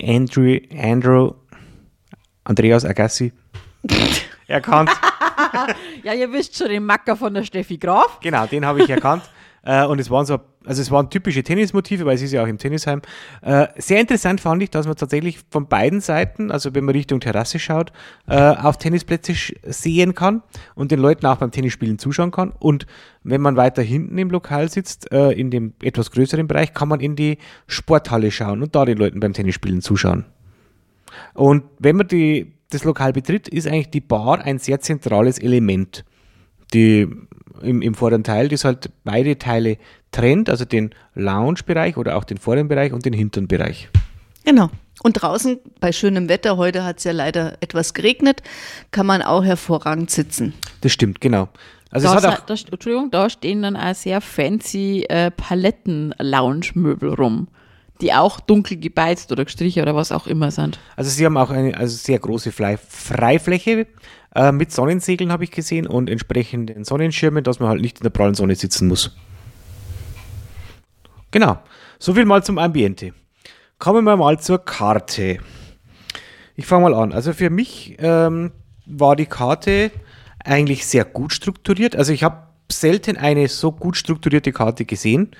Andrew, 0.00 0.58
Andrew, 0.72 1.32
Andreas 2.44 2.84
Agassi 2.84 3.32
erkannt. 4.46 4.90
Ja, 6.02 6.14
ihr 6.14 6.32
wisst 6.32 6.56
schon, 6.56 6.68
den 6.68 6.84
Macker 6.84 7.16
von 7.16 7.32
der 7.34 7.42
Steffi 7.42 7.78
Graf. 7.78 8.20
Genau, 8.20 8.46
den 8.46 8.64
habe 8.64 8.82
ich 8.82 8.90
erkannt. 8.90 9.22
Äh, 9.64 9.86
und 9.86 10.00
es 10.00 10.10
waren 10.10 10.26
so 10.26 10.40
also 10.64 10.82
es 10.82 10.90
waren 10.90 11.10
typische 11.10 11.42
Tennismotive, 11.42 12.04
weil 12.04 12.14
es 12.14 12.22
ist 12.22 12.32
ja 12.32 12.42
auch 12.42 12.46
im 12.46 12.58
Tennisheim. 12.58 13.02
Äh, 13.42 13.68
sehr 13.76 14.00
interessant 14.00 14.40
fand 14.40 14.62
ich, 14.62 14.70
dass 14.70 14.86
man 14.86 14.96
tatsächlich 14.96 15.38
von 15.50 15.66
beiden 15.66 16.00
Seiten, 16.00 16.50
also 16.50 16.74
wenn 16.74 16.84
man 16.84 16.94
Richtung 16.94 17.20
Terrasse 17.20 17.58
schaut, 17.58 17.92
äh, 18.26 18.36
auf 18.36 18.78
Tennisplätze 18.78 19.34
sehen 19.64 20.14
kann 20.14 20.42
und 20.74 20.90
den 20.90 21.00
Leuten 21.00 21.26
auch 21.26 21.36
beim 21.36 21.50
Tennisspielen 21.50 21.98
zuschauen 21.98 22.30
kann. 22.30 22.52
Und 22.58 22.86
wenn 23.22 23.40
man 23.40 23.56
weiter 23.56 23.82
hinten 23.82 24.18
im 24.18 24.30
Lokal 24.30 24.68
sitzt, 24.68 25.10
äh, 25.12 25.30
in 25.30 25.50
dem 25.50 25.74
etwas 25.82 26.10
größeren 26.10 26.46
Bereich, 26.46 26.74
kann 26.74 26.88
man 26.88 27.00
in 27.00 27.16
die 27.16 27.38
Sporthalle 27.66 28.30
schauen 28.30 28.62
und 28.62 28.74
da 28.74 28.84
den 28.84 28.98
Leuten 28.98 29.20
beim 29.20 29.32
Tennisspielen 29.32 29.80
zuschauen. 29.80 30.24
Und 31.34 31.64
wenn 31.78 31.96
man 31.96 32.08
die, 32.08 32.52
das 32.70 32.84
Lokal 32.84 33.12
betritt, 33.12 33.48
ist 33.48 33.66
eigentlich 33.66 33.90
die 33.90 34.00
Bar 34.00 34.40
ein 34.40 34.58
sehr 34.58 34.80
zentrales 34.80 35.38
Element. 35.38 36.04
Die 36.74 37.08
im, 37.60 37.82
im 37.82 37.94
vorderen 37.94 38.24
Teil, 38.24 38.48
das 38.48 38.64
halt 38.64 38.90
beide 39.04 39.38
Teile 39.38 39.76
trennt, 40.10 40.48
also 40.50 40.64
den 40.64 40.90
Lounge-Bereich 41.14 41.96
oder 41.96 42.16
auch 42.16 42.24
den 42.24 42.38
vorderen 42.38 42.68
Bereich 42.68 42.92
und 42.92 43.04
den 43.04 43.12
hinteren 43.12 43.48
Bereich. 43.48 43.88
Genau. 44.44 44.70
Und 45.02 45.14
draußen 45.14 45.58
bei 45.80 45.90
schönem 45.90 46.28
Wetter, 46.28 46.56
heute 46.56 46.84
hat 46.84 46.98
es 46.98 47.04
ja 47.04 47.12
leider 47.12 47.56
etwas 47.60 47.92
geregnet, 47.92 48.42
kann 48.90 49.06
man 49.06 49.22
auch 49.22 49.42
hervorragend 49.42 50.10
sitzen. 50.10 50.54
Das 50.80 50.92
stimmt, 50.92 51.20
genau. 51.20 51.48
Also 51.90 52.08
da, 52.08 52.16
es 52.16 52.24
hat 52.24 52.40
auch, 52.40 52.46
da, 52.46 52.54
Entschuldigung, 52.54 53.10
da 53.10 53.28
stehen 53.28 53.62
dann 53.62 53.76
auch 53.76 53.94
sehr 53.94 54.20
fancy 54.20 55.04
äh, 55.08 55.30
Paletten-Lounge-Möbel 55.30 57.14
rum, 57.14 57.48
die 58.02 58.12
auch 58.12 58.40
dunkel 58.40 58.76
gebeizt 58.76 59.32
oder 59.32 59.44
gestrichen 59.44 59.82
oder 59.82 59.94
was 59.94 60.12
auch 60.12 60.26
immer 60.26 60.50
sind. 60.50 60.78
also 60.96 61.10
sie 61.10 61.24
haben 61.24 61.36
auch 61.36 61.50
eine 61.50 61.76
also 61.76 61.96
sehr 61.96 62.18
große 62.18 62.52
Freifläche 62.52 63.86
äh, 64.34 64.52
mit 64.52 64.72
Sonnensegeln, 64.72 65.32
habe 65.32 65.44
ich 65.44 65.50
gesehen, 65.50 65.86
und 65.86 66.10
entsprechenden 66.10 66.84
Sonnenschirmen, 66.84 67.44
dass 67.44 67.60
man 67.60 67.68
halt 67.68 67.80
nicht 67.80 67.98
in 67.98 68.02
der 68.02 68.10
prallen 68.10 68.34
Sonne 68.34 68.56
sitzen 68.56 68.88
muss. 68.88 69.16
Genau. 71.30 71.58
So 71.98 72.14
viel 72.14 72.24
mal 72.24 72.42
zum 72.42 72.58
Ambiente. 72.58 73.14
Kommen 73.78 74.04
wir 74.04 74.16
mal 74.16 74.38
zur 74.38 74.64
Karte. 74.64 75.38
Ich 76.56 76.66
fange 76.66 76.90
mal 76.90 76.94
an. 76.94 77.12
Also 77.12 77.32
für 77.32 77.50
mich 77.50 77.96
ähm, 77.98 78.52
war 78.86 79.16
die 79.16 79.26
Karte 79.26 79.90
eigentlich 80.44 80.86
sehr 80.86 81.04
gut 81.04 81.32
strukturiert. 81.32 81.96
Also 81.96 82.12
ich 82.12 82.22
habe 82.22 82.48
selten 82.70 83.16
eine 83.16 83.48
so 83.48 83.72
gut 83.72 83.96
strukturierte 83.96 84.52
Karte 84.52 84.84
gesehen. 84.84 85.30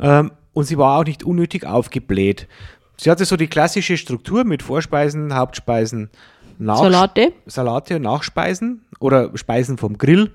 Ähm, 0.00 0.32
und 0.56 0.64
sie 0.64 0.78
war 0.78 0.98
auch 0.98 1.04
nicht 1.04 1.22
unnötig 1.22 1.66
aufgebläht. 1.66 2.48
Sie 2.96 3.10
hatte 3.10 3.26
so 3.26 3.36
die 3.36 3.46
klassische 3.46 3.98
Struktur 3.98 4.42
mit 4.44 4.62
Vorspeisen, 4.62 5.34
Hauptspeisen, 5.34 6.08
Nach 6.56 6.78
Salate. 6.78 7.34
Salate 7.44 7.96
und 7.96 8.02
Nachspeisen 8.02 8.86
oder 8.98 9.36
Speisen 9.36 9.76
vom 9.76 9.98
Grill. 9.98 10.32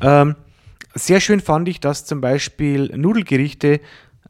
Ähm, 0.00 0.36
sehr 0.94 1.18
schön 1.18 1.40
fand 1.40 1.68
ich, 1.68 1.80
dass 1.80 2.04
zum 2.04 2.20
Beispiel 2.20 2.96
Nudelgerichte 2.96 3.80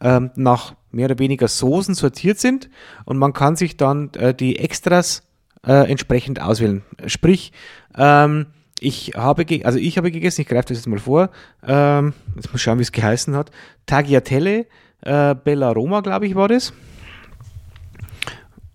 ähm, 0.00 0.30
nach 0.34 0.74
mehr 0.92 1.04
oder 1.04 1.18
weniger 1.18 1.46
Soßen 1.46 1.94
sortiert 1.94 2.38
sind 2.38 2.70
und 3.04 3.18
man 3.18 3.34
kann 3.34 3.54
sich 3.54 3.76
dann 3.76 4.10
äh, 4.14 4.32
die 4.32 4.58
Extras 4.58 5.24
äh, 5.66 5.90
entsprechend 5.90 6.40
auswählen. 6.40 6.84
Sprich, 7.04 7.52
ähm, 7.98 8.46
ich 8.80 9.12
habe, 9.14 9.44
also 9.64 9.78
ich 9.78 9.98
habe 9.98 10.10
gegessen, 10.10 10.40
ich 10.40 10.48
greife 10.48 10.68
das 10.68 10.78
jetzt 10.78 10.86
mal 10.86 10.98
vor, 10.98 11.28
ähm, 11.66 12.14
jetzt 12.36 12.50
mal 12.50 12.58
schauen, 12.58 12.78
wie 12.78 12.82
es 12.82 12.92
geheißen 12.92 13.36
hat. 13.36 13.50
Tagliatelle, 13.84 14.64
äh, 15.02 15.34
Bella 15.34 15.70
Roma, 15.70 16.00
glaube 16.00 16.26
ich, 16.26 16.34
war 16.34 16.48
das. 16.48 16.72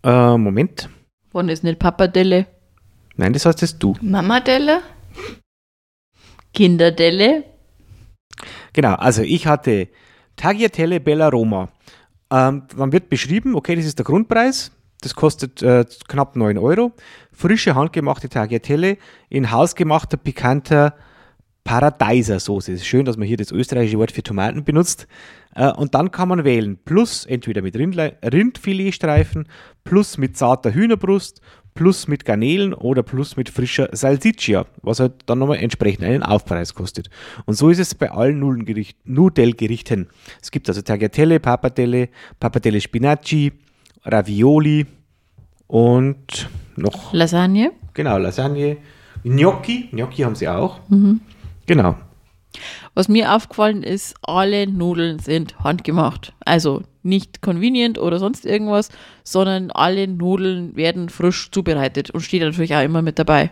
Äh, 0.03 0.37
Moment. 0.37 0.89
Wann 1.31 1.49
ist 1.49 1.63
nicht 1.63 1.79
Papadelle? 1.79 2.47
Nein, 3.15 3.33
das 3.33 3.45
heißt 3.45 3.61
jetzt 3.61 3.81
du. 3.81 3.95
Mamadelle? 4.01 4.81
Kinderdelle? 6.53 7.43
Genau, 8.73 8.93
also 8.95 9.21
ich 9.21 9.47
hatte 9.47 9.89
Tagliatelle 10.35 10.99
Bella 10.99 11.29
Roma. 11.29 11.69
Ähm, 12.31 12.63
dann 12.75 12.91
wird 12.91 13.09
beschrieben, 13.09 13.55
okay, 13.55 13.75
das 13.75 13.85
ist 13.85 13.99
der 13.99 14.05
Grundpreis, 14.05 14.71
das 15.01 15.15
kostet 15.15 15.61
äh, 15.61 15.85
knapp 16.07 16.35
9 16.35 16.57
Euro. 16.57 16.93
Frische, 17.31 17.75
handgemachte 17.75 18.29
Tagliatelle 18.29 18.97
in 19.29 19.51
hausgemachter, 19.51 20.17
pikanter 20.17 20.95
Paradeiser-Soße. 21.63 22.73
Es 22.73 22.81
ist 22.81 22.87
schön, 22.87 23.05
dass 23.05 23.17
man 23.17 23.27
hier 23.27 23.37
das 23.37 23.51
österreichische 23.51 23.97
Wort 23.97 24.11
für 24.11 24.23
Tomaten 24.23 24.63
benutzt. 24.63 25.07
Äh, 25.55 25.71
und 25.71 25.95
dann 25.95 26.11
kann 26.11 26.29
man 26.29 26.43
wählen, 26.43 26.77
plus 26.83 27.25
entweder 27.25 27.61
mit 27.61 27.75
Rindle 27.75 28.17
Rindfiletstreifen, 28.23 29.47
plus 29.83 30.17
mit 30.17 30.35
zarter 30.37 30.73
Hühnerbrust, 30.73 31.41
plus 31.73 32.07
mit 32.07 32.25
Garnelen 32.25 32.73
oder 32.73 33.01
plus 33.01 33.35
mit 33.37 33.49
frischer 33.49 33.89
Salsiccia, 33.91 34.65
was 34.81 34.99
halt 34.99 35.13
dann 35.25 35.39
nochmal 35.39 35.57
entsprechend 35.57 36.03
einen 36.03 36.21
Aufpreis 36.21 36.73
kostet. 36.75 37.09
Und 37.45 37.55
so 37.55 37.69
ist 37.69 37.79
es 37.79 37.95
bei 37.95 38.11
allen 38.11 38.39
Nudelgericht- 38.39 38.97
Nudelgerichten. 39.05 40.07
Es 40.41 40.51
gibt 40.51 40.69
also 40.69 40.81
Tagliatelle, 40.81 41.39
Pappardelle, 41.39 42.09
Pappardelle 42.39 42.79
Spinaci, 42.79 43.53
Ravioli 44.05 44.85
und 45.67 46.49
noch 46.75 47.13
Lasagne? 47.13 47.71
Genau, 47.93 48.17
Lasagne. 48.17 48.77
Gnocchi. 49.23 49.89
Gnocchi 49.91 50.23
haben 50.23 50.35
sie 50.35 50.47
auch. 50.49 50.79
Genau. 51.65 51.95
Was 52.93 53.07
mir 53.07 53.33
aufgefallen 53.33 53.81
ist, 53.81 54.15
alle 54.21 54.67
Nudeln 54.67 55.19
sind 55.19 55.59
handgemacht. 55.59 56.33
Also 56.45 56.83
nicht 57.01 57.41
convenient 57.41 57.97
oder 57.97 58.19
sonst 58.19 58.45
irgendwas, 58.45 58.89
sondern 59.23 59.71
alle 59.71 60.07
Nudeln 60.07 60.75
werden 60.75 61.09
frisch 61.09 61.49
zubereitet 61.51 62.11
und 62.11 62.21
steht 62.21 62.41
natürlich 62.41 62.75
auch 62.75 62.83
immer 62.83 63.01
mit 63.01 63.17
dabei. 63.17 63.51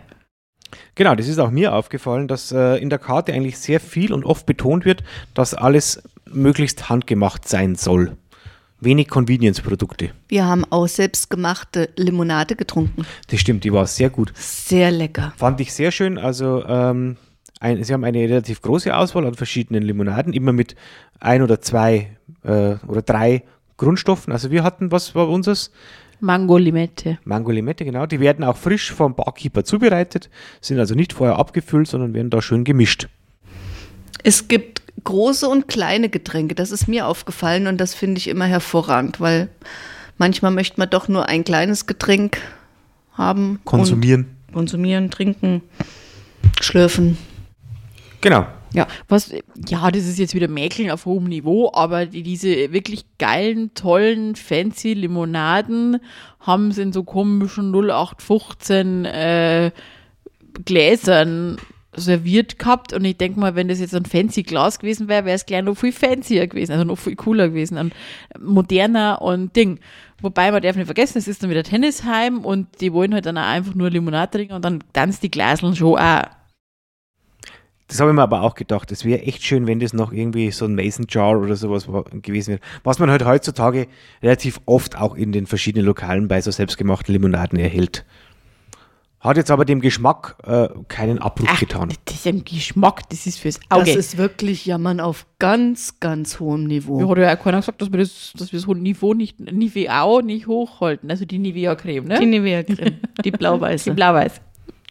Genau, 0.94 1.14
das 1.14 1.28
ist 1.28 1.38
auch 1.38 1.50
mir 1.50 1.74
aufgefallen, 1.74 2.28
dass 2.28 2.52
äh, 2.52 2.76
in 2.76 2.88
der 2.88 2.98
Karte 2.98 3.32
eigentlich 3.32 3.58
sehr 3.58 3.80
viel 3.80 4.12
und 4.12 4.24
oft 4.24 4.46
betont 4.46 4.84
wird, 4.84 5.02
dass 5.34 5.54
alles 5.54 6.02
möglichst 6.30 6.88
handgemacht 6.88 7.46
sein 7.46 7.74
soll. 7.74 8.16
Wenig 8.80 9.08
Convenience-Produkte. 9.08 10.10
Wir 10.28 10.46
haben 10.46 10.64
auch 10.70 10.88
selbstgemachte 10.88 11.90
Limonade 11.96 12.56
getrunken. 12.56 13.06
Das 13.28 13.38
stimmt, 13.38 13.64
die 13.64 13.72
war 13.72 13.86
sehr 13.86 14.10
gut. 14.10 14.32
Sehr 14.34 14.90
lecker. 14.90 15.32
Fand 15.36 15.60
ich 15.60 15.72
sehr 15.72 15.92
schön. 15.92 16.18
Also, 16.18 16.64
ähm, 16.66 17.16
ein, 17.62 17.82
sie 17.84 17.92
haben 17.92 18.02
eine 18.02 18.18
relativ 18.18 18.60
große 18.60 18.94
Auswahl 18.94 19.24
an 19.24 19.34
verschiedenen 19.34 19.84
Limonaden, 19.84 20.32
immer 20.32 20.52
mit 20.52 20.74
ein 21.20 21.42
oder 21.42 21.60
zwei 21.60 22.16
äh, 22.42 22.74
oder 22.88 23.02
drei 23.02 23.44
Grundstoffen. 23.76 24.32
Also, 24.32 24.50
wir 24.50 24.64
hatten, 24.64 24.90
was 24.90 25.14
war 25.14 25.28
unseres? 25.28 25.70
Mango 26.18 26.56
Limette. 26.56 27.18
Mango 27.24 27.52
Limette, 27.52 27.84
genau. 27.84 28.06
Die 28.06 28.20
werden 28.20 28.44
auch 28.44 28.56
frisch 28.56 28.92
vom 28.92 29.14
Barkeeper 29.14 29.64
zubereitet, 29.64 30.28
sind 30.60 30.78
also 30.78 30.94
nicht 30.94 31.12
vorher 31.12 31.38
abgefüllt, 31.38 31.86
sondern 31.88 32.14
werden 32.14 32.30
da 32.30 32.42
schön 32.42 32.64
gemischt. 32.64 33.08
Es 34.24 34.48
gibt 34.48 34.82
große 35.04 35.48
und 35.48 35.68
kleine 35.68 36.08
Getränke. 36.08 36.54
Das 36.54 36.70
ist 36.70 36.88
mir 36.88 37.06
aufgefallen 37.06 37.66
und 37.68 37.80
das 37.80 37.94
finde 37.94 38.18
ich 38.18 38.28
immer 38.28 38.44
hervorragend, 38.46 39.20
weil 39.20 39.48
manchmal 40.18 40.50
möchte 40.50 40.78
man 40.78 40.90
doch 40.90 41.08
nur 41.08 41.28
ein 41.28 41.44
kleines 41.44 41.86
Getränk 41.86 42.38
haben. 43.12 43.60
Konsumieren. 43.64 44.36
Konsumieren, 44.52 45.10
trinken, 45.10 45.62
schlürfen. 46.60 47.16
Genau. 48.22 48.46
Ja, 48.72 48.86
was, 49.08 49.34
ja, 49.68 49.90
das 49.90 50.06
ist 50.06 50.18
jetzt 50.18 50.34
wieder 50.34 50.48
Mäkeln 50.48 50.90
auf 50.90 51.04
hohem 51.04 51.24
Niveau, 51.24 51.70
aber 51.74 52.06
die, 52.06 52.22
diese 52.22 52.72
wirklich 52.72 53.04
geilen, 53.18 53.74
tollen, 53.74 54.34
fancy 54.34 54.94
Limonaden 54.94 55.98
haben 56.40 56.70
es 56.70 56.78
in 56.78 56.92
so 56.92 57.04
komischen 57.04 57.70
0815 57.74 59.04
äh, 59.04 59.70
Gläsern 60.64 61.58
serviert 61.94 62.58
gehabt 62.58 62.94
und 62.94 63.04
ich 63.04 63.18
denke 63.18 63.38
mal, 63.38 63.54
wenn 63.54 63.68
das 63.68 63.80
jetzt 63.80 63.94
ein 63.94 64.06
fancy 64.06 64.42
Glas 64.42 64.78
gewesen 64.78 65.08
wäre, 65.08 65.26
wäre 65.26 65.36
es 65.36 65.44
gleich 65.44 65.62
noch 65.62 65.76
viel 65.76 65.92
fancier 65.92 66.46
gewesen, 66.46 66.72
also 66.72 66.84
noch 66.84 66.98
viel 66.98 67.16
cooler 67.16 67.48
gewesen, 67.48 67.76
und 67.76 67.92
moderner 68.40 69.20
und 69.20 69.54
Ding. 69.54 69.80
Wobei 70.22 70.50
man 70.50 70.62
darf 70.62 70.76
nicht 70.76 70.86
vergessen, 70.86 71.18
es 71.18 71.28
ist 71.28 71.42
dann 71.42 71.50
wieder 71.50 71.64
Tennisheim 71.64 72.44
und 72.46 72.80
die 72.80 72.94
wollen 72.94 73.12
halt 73.12 73.26
dann 73.26 73.36
auch 73.36 73.42
einfach 73.42 73.74
nur 73.74 73.90
Limonade 73.90 74.38
trinken 74.38 74.54
und 74.54 74.64
dann 74.64 74.82
tanzt 74.94 75.22
die 75.22 75.30
Glaseln 75.30 75.76
schon 75.76 75.98
auch. 75.98 76.22
Das 77.92 78.00
habe 78.00 78.10
ich 78.10 78.14
mir 78.16 78.22
aber 78.22 78.40
auch 78.40 78.54
gedacht. 78.54 78.90
Es 78.90 79.04
wäre 79.04 79.20
echt 79.20 79.44
schön, 79.44 79.66
wenn 79.66 79.78
das 79.78 79.92
noch 79.92 80.12
irgendwie 80.14 80.50
so 80.50 80.64
ein 80.64 80.74
Mason 80.74 81.04
Jar 81.10 81.38
oder 81.38 81.56
sowas 81.56 81.86
gewesen 82.22 82.52
wäre. 82.52 82.60
Was 82.84 82.98
man 82.98 83.10
halt 83.10 83.22
heutzutage 83.26 83.86
relativ 84.22 84.62
oft 84.64 84.96
auch 84.96 85.14
in 85.14 85.30
den 85.30 85.46
verschiedenen 85.46 85.84
Lokalen 85.84 86.26
bei 86.26 86.40
so 86.40 86.50
selbstgemachten 86.50 87.12
Limonaden 87.12 87.58
erhält. 87.58 88.06
Hat 89.20 89.36
jetzt 89.36 89.50
aber 89.50 89.66
dem 89.66 89.82
Geschmack 89.82 90.36
äh, 90.42 90.68
keinen 90.88 91.18
Abbruch 91.18 91.48
Ach, 91.50 91.60
getan. 91.60 91.92
das 92.06 92.14
ist 92.14 92.26
ein 92.26 92.44
Geschmack, 92.44 93.08
das 93.10 93.26
ist 93.26 93.38
fürs 93.40 93.60
Das 93.68 93.80
Auge. 93.80 93.90
ist 93.92 94.16
wirklich 94.16 94.64
Jammern 94.64 94.98
auf 94.98 95.26
ganz, 95.38 96.00
ganz 96.00 96.40
hohem 96.40 96.64
Niveau. 96.64 96.98
Ja, 96.98 97.08
hat 97.10 97.18
ja 97.18 97.36
auch 97.38 97.44
keiner 97.44 97.58
gesagt, 97.58 97.82
dass 97.82 97.92
wir 97.92 97.98
das, 97.98 98.32
dass 98.38 98.52
wir 98.52 98.58
das 98.58 98.66
Niveau 98.66 99.12
nicht, 99.12 99.38
Nivea 99.38 100.22
nicht 100.22 100.46
hochhalten. 100.46 101.10
Also 101.10 101.26
die 101.26 101.38
Nivea-Creme, 101.38 102.06
ne? 102.08 102.18
Die 102.20 102.26
Nivea-Creme, 102.26 103.00
die 103.22 103.30
die 103.30 103.90
blau-weiße. 103.90 104.42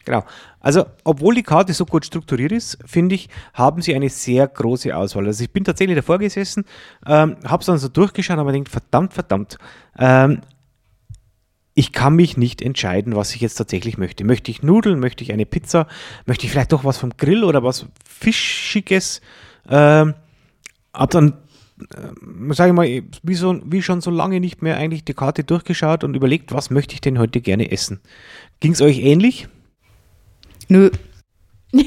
Genau. 0.04 0.24
Also, 0.60 0.86
obwohl 1.04 1.34
die 1.34 1.42
Karte 1.42 1.72
so 1.72 1.86
gut 1.86 2.04
strukturiert 2.04 2.52
ist, 2.52 2.78
finde 2.84 3.14
ich, 3.14 3.28
haben 3.54 3.82
sie 3.82 3.94
eine 3.94 4.08
sehr 4.08 4.46
große 4.48 4.94
Auswahl. 4.96 5.26
Also, 5.26 5.44
ich 5.44 5.52
bin 5.52 5.64
tatsächlich 5.64 5.96
davor 5.96 6.18
gesessen, 6.18 6.64
ähm, 7.06 7.36
habe 7.44 7.60
es 7.60 7.66
dann 7.66 7.78
so 7.78 7.88
durchgeschaut, 7.88 8.38
aber 8.38 8.52
denkt, 8.52 8.68
verdammt, 8.68 9.14
verdammt, 9.14 9.58
ähm, 9.98 10.40
ich 11.74 11.92
kann 11.92 12.14
mich 12.14 12.36
nicht 12.36 12.60
entscheiden, 12.60 13.16
was 13.16 13.34
ich 13.34 13.40
jetzt 13.40 13.54
tatsächlich 13.54 13.96
möchte. 13.96 14.24
Möchte 14.24 14.50
ich 14.50 14.62
Nudeln, 14.62 15.00
möchte 15.00 15.24
ich 15.24 15.32
eine 15.32 15.46
Pizza, 15.46 15.86
möchte 16.26 16.44
ich 16.44 16.52
vielleicht 16.52 16.72
doch 16.72 16.84
was 16.84 16.98
vom 16.98 17.16
Grill 17.16 17.44
oder 17.44 17.62
was 17.62 17.86
Fischiges? 18.04 19.22
Ähm, 19.68 20.14
hab 20.92 21.10
dann 21.10 21.38
äh, 21.90 22.52
sage 22.54 22.70
ich 22.70 22.76
mal, 22.76 23.02
wie, 23.22 23.34
so, 23.34 23.60
wie 23.64 23.82
schon 23.82 24.00
so 24.00 24.10
lange 24.10 24.40
nicht 24.40 24.62
mehr 24.62 24.76
eigentlich 24.76 25.04
die 25.04 25.14
Karte 25.14 25.44
durchgeschaut 25.44 26.04
und 26.04 26.14
überlegt, 26.14 26.52
was 26.52 26.70
möchte 26.70 26.94
ich 26.94 27.00
denn 27.00 27.18
heute 27.18 27.40
gerne 27.40 27.70
essen. 27.70 28.00
Ging 28.60 28.72
es 28.72 28.82
euch 28.82 28.98
ähnlich? 28.98 29.48
Nö. 30.68 30.90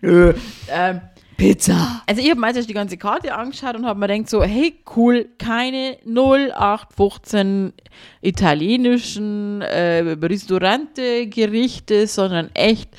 Nö. 0.00 0.34
Ähm, 0.68 1.00
Pizza. 1.36 2.02
also 2.06 2.22
ich 2.22 2.30
habe 2.30 2.40
meistens 2.40 2.66
die 2.66 2.72
ganze 2.72 2.96
Karte 2.96 3.34
angeschaut 3.34 3.76
und 3.76 3.84
habe 3.84 4.00
mir 4.00 4.08
gedacht 4.08 4.30
so, 4.30 4.42
hey 4.42 4.80
cool, 4.96 5.28
keine 5.38 5.98
0815 6.06 7.74
italienischen 8.22 9.60
äh, 9.60 10.16
Restaurante-Gerichte, 10.20 12.06
sondern 12.06 12.50
echt 12.54 12.90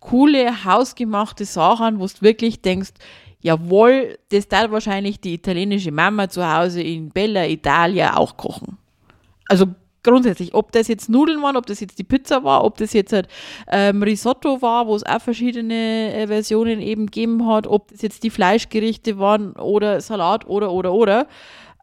coole, 0.00 0.64
hausgemachte 0.64 1.46
Sachen, 1.46 1.98
wo 1.98 2.06
du 2.06 2.20
wirklich 2.20 2.60
denkst, 2.60 2.90
jawohl, 3.40 4.18
das 4.30 4.48
darf 4.48 4.70
wahrscheinlich 4.70 5.20
die 5.20 5.34
italienische 5.34 5.90
Mama 5.90 6.28
zu 6.28 6.46
Hause 6.46 6.82
in 6.82 7.08
Bella 7.08 7.46
Italia 7.46 8.16
auch 8.16 8.36
kochen. 8.36 8.76
Also 9.48 9.66
grundsätzlich, 10.08 10.54
ob 10.54 10.72
das 10.72 10.88
jetzt 10.88 11.08
Nudeln 11.08 11.42
waren, 11.42 11.56
ob 11.56 11.66
das 11.66 11.80
jetzt 11.80 11.98
die 11.98 12.04
Pizza 12.04 12.44
war, 12.44 12.64
ob 12.64 12.78
das 12.78 12.92
jetzt 12.92 13.12
halt, 13.12 13.28
ähm, 13.70 14.02
Risotto 14.02 14.62
war, 14.62 14.86
wo 14.86 14.96
es 14.96 15.04
auch 15.04 15.20
verschiedene 15.20 16.14
äh, 16.14 16.26
Versionen 16.26 16.80
eben 16.80 17.06
gegeben 17.06 17.46
hat, 17.46 17.66
ob 17.66 17.90
das 17.90 18.02
jetzt 18.02 18.22
die 18.22 18.30
Fleischgerichte 18.30 19.18
waren 19.18 19.52
oder 19.52 20.00
Salat 20.00 20.46
oder 20.46 20.72
oder 20.72 20.92
oder, 20.92 21.26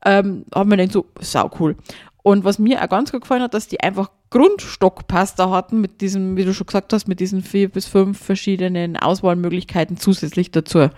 ähm, 0.06 0.46
haben 0.54 0.70
wir 0.70 0.78
dann 0.78 0.90
so, 0.90 1.06
sau 1.20 1.50
cool. 1.60 1.76
Und 2.24 2.44
was 2.44 2.58
mir 2.58 2.84
auch 2.84 2.90
ganz 2.90 3.12
gut 3.12 3.22
gefallen 3.22 3.44
hat, 3.44 3.54
dass 3.54 3.68
die 3.68 3.82
einfach 3.82 4.10
Grundstockpasta 4.32 5.52
hatten 5.52 5.80
mit 5.80 6.02
diesem, 6.02 6.38
wie 6.38 6.44
du 6.44 6.54
schon 6.54 6.66
gesagt 6.66 6.92
hast, 6.92 7.08
mit 7.08 7.20
diesen 7.20 7.44
vier 7.44 7.70
bis 7.70 7.86
fünf 7.86 8.20
verschiedenen 8.20 8.98
Auswahlmöglichkeiten 8.98 9.98
zusätzlich 9.98 10.50
dazu. 10.50 10.90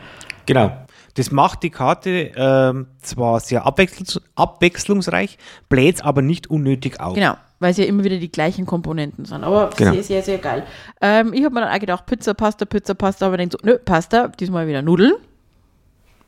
Genau. 0.45 0.71
Das 1.17 1.31
macht 1.31 1.63
die 1.63 1.71
Karte 1.71 2.31
ähm, 2.35 2.85
zwar 3.01 3.39
sehr 3.39 3.65
abwechslungs 3.65 4.21
abwechslungsreich, 4.35 5.39
bläht 5.67 6.05
aber 6.05 6.21
nicht 6.21 6.47
unnötig 6.47 6.99
auf. 6.99 7.15
Genau, 7.15 7.33
weil 7.57 7.71
es 7.71 7.77
ja 7.77 7.85
immer 7.85 8.03
wieder 8.03 8.17
die 8.17 8.31
gleichen 8.31 8.67
Komponenten 8.67 9.25
sind. 9.25 9.43
Aber 9.43 9.71
Genau. 9.75 9.93
sehr, 9.93 10.03
sehr, 10.03 10.21
sehr 10.21 10.37
geil. 10.37 10.63
Ähm, 11.01 11.33
ich 11.33 11.43
habe 11.43 11.55
mir 11.55 11.61
dann 11.61 11.73
auch 11.73 11.79
gedacht, 11.79 12.05
Pizza, 12.05 12.35
Pasta, 12.35 12.65
Pizza, 12.65 12.93
Pasta, 12.93 13.25
aber 13.25 13.37
dann 13.37 13.49
so, 13.49 13.57
nö, 13.63 13.79
Pasta, 13.79 14.27
diesmal 14.27 14.67
wieder 14.67 14.83
Nudeln. 14.83 15.13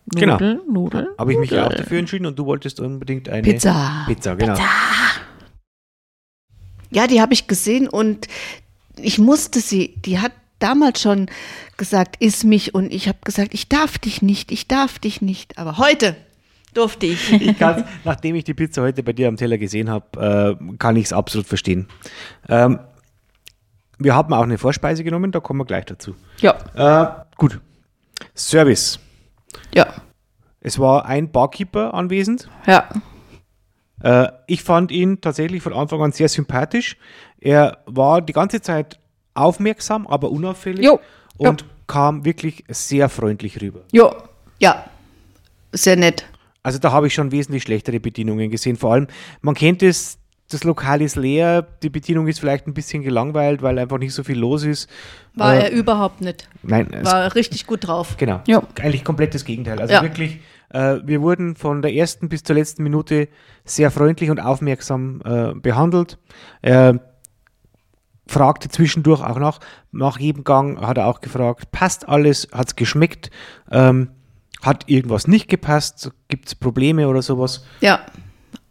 Genau. 0.08 0.34
Nudeln, 0.34 0.62
Nudeln. 0.68 1.08
Habe 1.20 1.34
ich 1.34 1.38
mich 1.38 1.52
ja 1.52 1.60
auch 1.60 1.64
Nudeln. 1.66 1.84
dafür 1.84 2.00
entschieden 2.00 2.26
und 2.26 2.40
du 2.40 2.48
wolltest 2.48 2.80
unbedingt 2.80 3.30
eine 3.30 3.44
Pizza. 3.44 4.06
Pizza, 4.08 4.34
genau. 4.36 4.56
Ja, 6.90 7.06
die 7.06 7.22
habe 7.22 7.34
ich 7.34 7.46
gesehen 7.46 7.88
und 7.88 8.26
ich 8.98 9.20
musste 9.20 9.60
sie, 9.60 10.02
die 10.04 10.18
hat 10.18 10.32
damals 10.60 11.02
schon 11.02 11.28
gesagt, 11.78 12.18
iss 12.20 12.44
mich 12.44 12.74
und 12.76 12.92
ich 12.94 13.08
habe 13.08 13.20
gesagt, 13.24 13.54
ich 13.54 13.70
darf 13.70 13.98
dich 13.98 14.22
nicht, 14.22 14.52
ich 14.52 14.68
darf 14.68 15.00
dich 15.00 15.22
nicht. 15.22 15.58
Aber 15.58 15.78
heute 15.78 16.16
durfte 16.74 17.06
ich. 17.08 17.32
Ich 17.42 17.58
kann's, 17.58 17.84
nachdem 18.04 18.36
ich 18.36 18.44
die 18.44 18.54
Pizza 18.54 18.82
heute 18.82 19.02
bei 19.04 19.14
dir 19.14 19.28
am 19.28 19.38
Teller 19.38 19.58
gesehen 19.58 19.90
habe, 19.90 20.58
äh, 20.62 20.76
kann 20.78 20.96
ich 20.96 21.06
es 21.06 21.14
absolut 21.14 21.48
verstehen. 21.48 21.88
Ähm, 22.48 22.80
wir 23.98 24.16
haben 24.16 24.34
auch 24.34 24.44
eine 24.44 24.58
Vorspeise 24.58 25.04
genommen, 25.04 25.32
da 25.32 25.40
kommen 25.40 25.60
wir 25.60 25.66
gleich 25.66 25.86
dazu. 25.86 26.16
Ja, 26.40 26.56
Äh, 26.76 27.36
gut. 27.38 27.60
Service. 28.36 29.00
ja, 29.74 29.88
Es 30.62 30.78
war 30.80 31.06
ein 31.06 31.32
Barkeeper 31.32 31.94
anwesend. 31.94 32.50
ja. 32.68 32.88
Äh, 34.02 34.30
ich 34.48 34.64
fand 34.64 34.92
ihn 34.92 35.20
tatsächlich 35.20 35.62
von 35.62 35.74
Anfang 35.74 36.02
an 36.02 36.12
sehr 36.14 36.30
sympathisch. 36.30 36.96
Er 37.42 37.80
war 37.86 38.22
die 38.22 38.32
ganze 38.32 38.62
Zeit 38.62 38.98
aufmerksam, 39.34 40.08
aber 40.08 40.32
unauffällig 40.32 40.86
Jo. 40.86 41.00
und 41.38 41.66
kam 41.88 42.26
wirklich 42.26 42.64
sehr 42.70 43.10
freundlich 43.10 43.62
rüber. 43.62 43.82
Ja, 43.92 44.12
Ja, 44.60 44.86
sehr 45.72 45.96
nett. 45.96 46.26
Also 46.64 46.78
da 46.80 46.92
habe 46.92 47.08
ich 47.08 47.14
schon 47.14 47.32
wesentlich 47.32 47.64
schlechtere 47.64 48.00
Bedienungen 48.00 48.50
gesehen. 48.52 48.76
Vor 48.76 48.94
allem, 48.94 49.08
man 49.42 49.56
kennt 49.56 49.82
es, 49.82 50.18
das 50.52 50.64
Lokal 50.66 51.02
ist 51.02 51.16
leer, 51.16 51.62
die 51.84 51.90
Bedienung 51.90 52.28
ist 52.28 52.40
vielleicht 52.40 52.68
ein 52.68 52.74
bisschen 52.74 53.04
gelangweilt, 53.04 53.62
weil 53.62 53.80
einfach 53.80 53.98
nicht 54.00 54.14
so 54.14 54.24
viel 54.24 54.38
los 54.38 54.64
ist. 54.64 54.90
War 55.36 55.54
Äh, 55.56 55.60
er 55.66 55.72
überhaupt 55.72 56.22
nicht. 56.22 56.50
Nein, 56.64 56.90
War 57.04 57.34
richtig 57.36 57.66
gut 57.68 57.88
drauf. 57.88 58.16
genau. 58.18 58.42
Ja. 58.48 58.62
Eigentlich 58.82 59.06
komplett 59.06 59.34
das 59.34 59.46
Gegenteil. 59.46 59.80
Also 59.80 59.94
Ja. 59.94 60.02
wirklich, 60.02 60.40
äh, 60.70 60.98
wir 61.06 61.22
wurden 61.22 61.56
von 61.56 61.82
der 61.82 61.94
ersten 61.94 62.28
bis 62.30 62.44
zur 62.44 62.56
letzten 62.56 62.84
Minute 62.84 63.30
sehr 63.64 63.90
freundlich 63.92 64.30
und 64.32 64.40
aufmerksam 64.40 65.22
äh, 65.24 65.54
behandelt. 65.54 66.18
Fragte 68.30 68.70
zwischendurch 68.70 69.22
auch 69.22 69.40
nach, 69.40 69.60
nach 69.92 70.20
jedem 70.20 70.44
Gang 70.44 70.80
hat 70.86 70.98
er 70.98 71.08
auch 71.08 71.20
gefragt, 71.20 71.72
passt 71.72 72.08
alles, 72.08 72.48
hat 72.52 72.68
es 72.68 72.76
geschmeckt, 72.76 73.32
ähm, 73.72 74.10
hat 74.62 74.84
irgendwas 74.88 75.28
nicht 75.28 75.48
gepasst, 75.50 76.12
gibt 76.28 76.48
es 76.48 76.56
Probleme 76.56 77.08
oder 77.08 77.22
sowas. 77.24 77.66
Ja, 77.82 78.02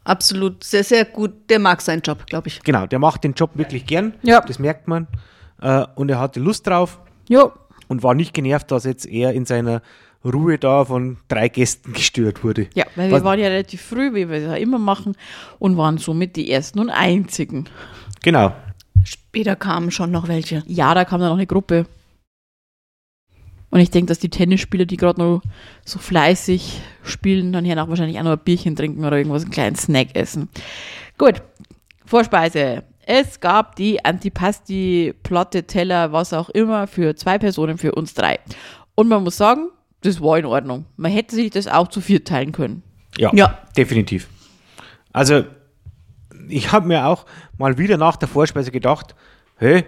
absolut. 0.05 0.63
Sehr, 0.63 0.85
sehr 0.85 1.05
gut. 1.05 1.33
Der 1.51 1.59
mag 1.59 1.81
seinen 1.81 2.03
Job, 2.03 2.27
glaube 2.27 2.49
ich. 2.49 2.63
Genau, 2.63 2.87
der 2.87 2.99
macht 2.99 3.25
den 3.25 3.33
Job 3.35 3.51
wirklich 3.55 3.85
gern, 3.87 4.15
Ja. 4.23 4.41
das 4.41 4.59
merkt 4.59 4.87
man. 4.87 5.07
Äh, 5.61 5.85
und 5.97 6.09
er 6.11 6.21
hatte 6.21 6.39
Lust 6.41 6.67
drauf 6.67 7.01
ja. 7.29 7.51
und 7.89 8.03
war 8.05 8.15
nicht 8.15 8.33
genervt, 8.35 8.71
dass 8.71 8.85
jetzt 8.85 9.07
er 9.07 9.33
in 9.33 9.45
seiner 9.45 9.83
Ruhe 10.25 10.59
da 10.59 10.85
von 10.85 11.17
drei 11.29 11.49
Gästen 11.49 11.93
gestört 11.95 12.45
wurde. 12.45 12.69
Ja, 12.75 12.85
weil 12.97 13.11
Was- 13.11 13.21
wir 13.21 13.25
waren 13.25 13.41
ja 13.41 13.49
relativ 13.49 13.83
früh, 13.83 14.15
wie 14.15 14.29
wir 14.29 14.37
es 14.37 14.45
ja 14.45 14.55
immer 14.55 14.79
machen, 14.79 15.17
und 15.59 15.77
waren 15.77 15.99
somit 15.99 16.37
die 16.37 16.51
ersten 16.51 16.79
und 16.79 16.91
einzigen. 16.91 17.65
Genau. 18.23 18.53
Später 19.11 19.57
kamen 19.57 19.91
schon 19.91 20.11
noch 20.11 20.29
welche. 20.29 20.63
Ja, 20.67 20.93
da 20.95 21.05
kam 21.05 21.21
dann 21.21 21.31
noch 21.31 21.37
eine 21.37 21.47
Gruppe. 21.47 21.87
Und 23.71 23.81
ich 23.81 23.91
denke, 23.91 24.09
dass 24.09 24.19
die 24.19 24.31
Tennisspieler, 24.31 24.87
die 24.87 24.97
gerade 24.97 25.21
noch 25.21 25.43
so 25.85 25.99
fleißig 25.99 26.81
spielen, 27.03 27.53
dann 27.53 27.65
hier 27.65 27.83
auch 27.83 27.89
wahrscheinlich 27.89 28.19
auch 28.19 28.25
noch 28.25 28.33
ein 28.33 28.39
Bierchen 28.45 28.77
trinken 28.77 29.05
oder 29.05 29.17
irgendwas, 29.19 29.43
einen 29.43 29.51
kleinen 29.51 29.77
Snack 29.77 30.09
essen. 30.15 30.49
Gut, 31.19 31.43
Vorspeise. 32.07 32.85
Es 33.07 33.41
gab 33.41 33.77
die 33.77 34.05
Antipasti, 34.05 35.15
Platte, 35.23 35.65
Teller, 35.65 36.13
was 36.13 36.33
auch 36.35 36.51
immer, 36.51 36.87
für 36.87 37.15
zwei 37.17 37.39
Personen, 37.39 37.79
für 37.79 37.93
uns 37.95 38.13
drei. 38.15 38.39
Und 38.95 39.09
man 39.09 39.23
muss 39.25 39.37
sagen, 39.39 39.69
das 40.03 40.21
war 40.21 40.39
in 40.39 40.45
Ordnung. 40.45 40.85
Man 40.97 41.11
hätte 41.13 41.35
sich 41.35 41.51
das 41.51 41.67
auch 41.67 41.89
zu 41.89 42.01
viert 42.03 42.29
teilen 42.29 42.53
können. 42.53 42.83
Ja, 43.17 43.31
Ja. 43.35 43.59
definitiv. 43.77 44.29
Also, 45.13 45.45
ich 46.49 46.73
habe 46.73 46.87
mir 46.87 47.07
auch 47.07 47.27
mal 47.57 47.79
wieder 47.79 47.97
nach 47.97 48.17
der 48.17 48.29
Vorspeise 48.29 48.71
gedacht, 48.71 49.15
hey, 49.57 49.85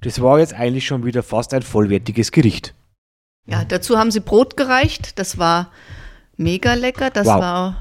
das 0.00 0.20
war 0.22 0.38
jetzt 0.38 0.54
eigentlich 0.54 0.86
schon 0.86 1.04
wieder 1.04 1.22
fast 1.22 1.52
ein 1.54 1.62
vollwertiges 1.62 2.30
Gericht. 2.32 2.74
Ja, 3.46 3.64
dazu 3.64 3.98
haben 3.98 4.10
sie 4.10 4.20
Brot 4.20 4.56
gereicht. 4.56 5.18
Das 5.18 5.38
war 5.38 5.70
mega 6.36 6.74
lecker. 6.74 7.10
Das 7.10 7.26
Wow. 7.26 7.40
war 7.40 7.76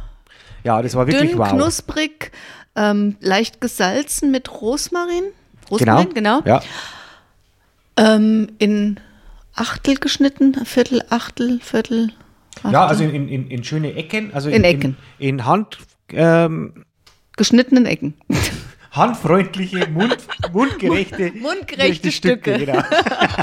Ja, 0.64 0.82
das 0.82 0.96
war 0.96 1.06
wirklich 1.08 1.32
dünn, 1.32 1.40
wow. 1.40 1.50
knusprig, 1.50 2.32
ähm, 2.76 3.18
leicht 3.20 3.62
gesalzen 3.62 4.32
mit 4.32 4.62
Rosmarin. 4.62 5.26
Rosmarin, 5.70 6.14
genau. 6.14 6.42
Ja, 6.46 6.62
Ähm, 7.98 8.50
in 8.60 9.00
Achtel 9.56 9.96
geschnitten, 9.98 10.54
Viertel, 10.66 11.04
Achtel, 11.10 11.60
Viertel. 11.62 12.12
Achtel. 12.58 12.72
ja 12.72 12.86
also 12.86 13.04
in, 13.04 13.28
in, 13.28 13.50
in 13.50 13.64
schöne 13.64 13.94
Ecken, 13.96 14.34
also 14.34 14.50
In 14.50 14.64
Ecken. 14.64 14.98
In, 15.20 15.30
in 15.40 15.46
Hand, 15.46 15.80
ähm, 16.12 16.86
geschnittenen 17.38 17.86
Ecken. 17.86 18.16
handfreundliche, 18.92 19.88
Mund, 19.90 20.18
mundgerechte, 20.52 21.32
Mundgerechte 21.40 22.12
Stücke. 22.12 22.58
Genau. 22.58 22.82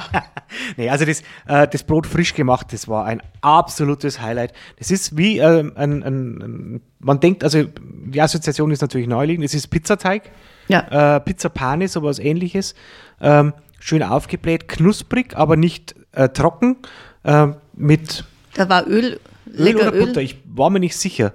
nee, 0.76 0.88
also 0.90 1.04
das, 1.04 1.22
äh, 1.46 1.68
das 1.68 1.82
Brot 1.84 2.06
frisch 2.06 2.34
gemacht, 2.34 2.72
das 2.72 2.88
war 2.88 3.04
ein 3.04 3.22
absolutes 3.40 4.20
Highlight. 4.20 4.52
Das 4.78 4.90
ist 4.90 5.16
wie 5.16 5.38
ähm, 5.38 5.72
ein, 5.76 6.02
ein, 6.02 6.42
ein, 6.42 6.80
man 6.98 7.20
denkt, 7.20 7.44
also 7.44 7.62
die 7.62 8.20
Assoziation 8.20 8.70
ist 8.70 8.80
natürlich 8.82 9.06
naheliegend, 9.06 9.44
es 9.44 9.54
ist 9.54 9.68
Pizzateig, 9.68 10.30
Ja. 10.68 11.16
äh, 11.16 11.20
Pizzapane, 11.20 11.88
sowas 11.88 12.18
ähnliches. 12.18 12.74
Ähm, 13.20 13.52
schön 13.78 14.02
aufgebläht, 14.02 14.66
knusprig, 14.66 15.36
aber 15.36 15.56
nicht 15.56 15.94
äh, 16.12 16.28
trocken, 16.30 16.76
äh, 17.22 17.48
mit 17.74 18.24
Da 18.54 18.68
war 18.68 18.86
Öl, 18.88 19.20
Öl 19.56 19.76
oder 19.76 19.92
Öl. 19.94 20.06
Butter. 20.06 20.20
Ich 20.22 20.38
war 20.46 20.70
mir 20.70 20.80
nicht 20.80 20.96
sicher. 20.96 21.32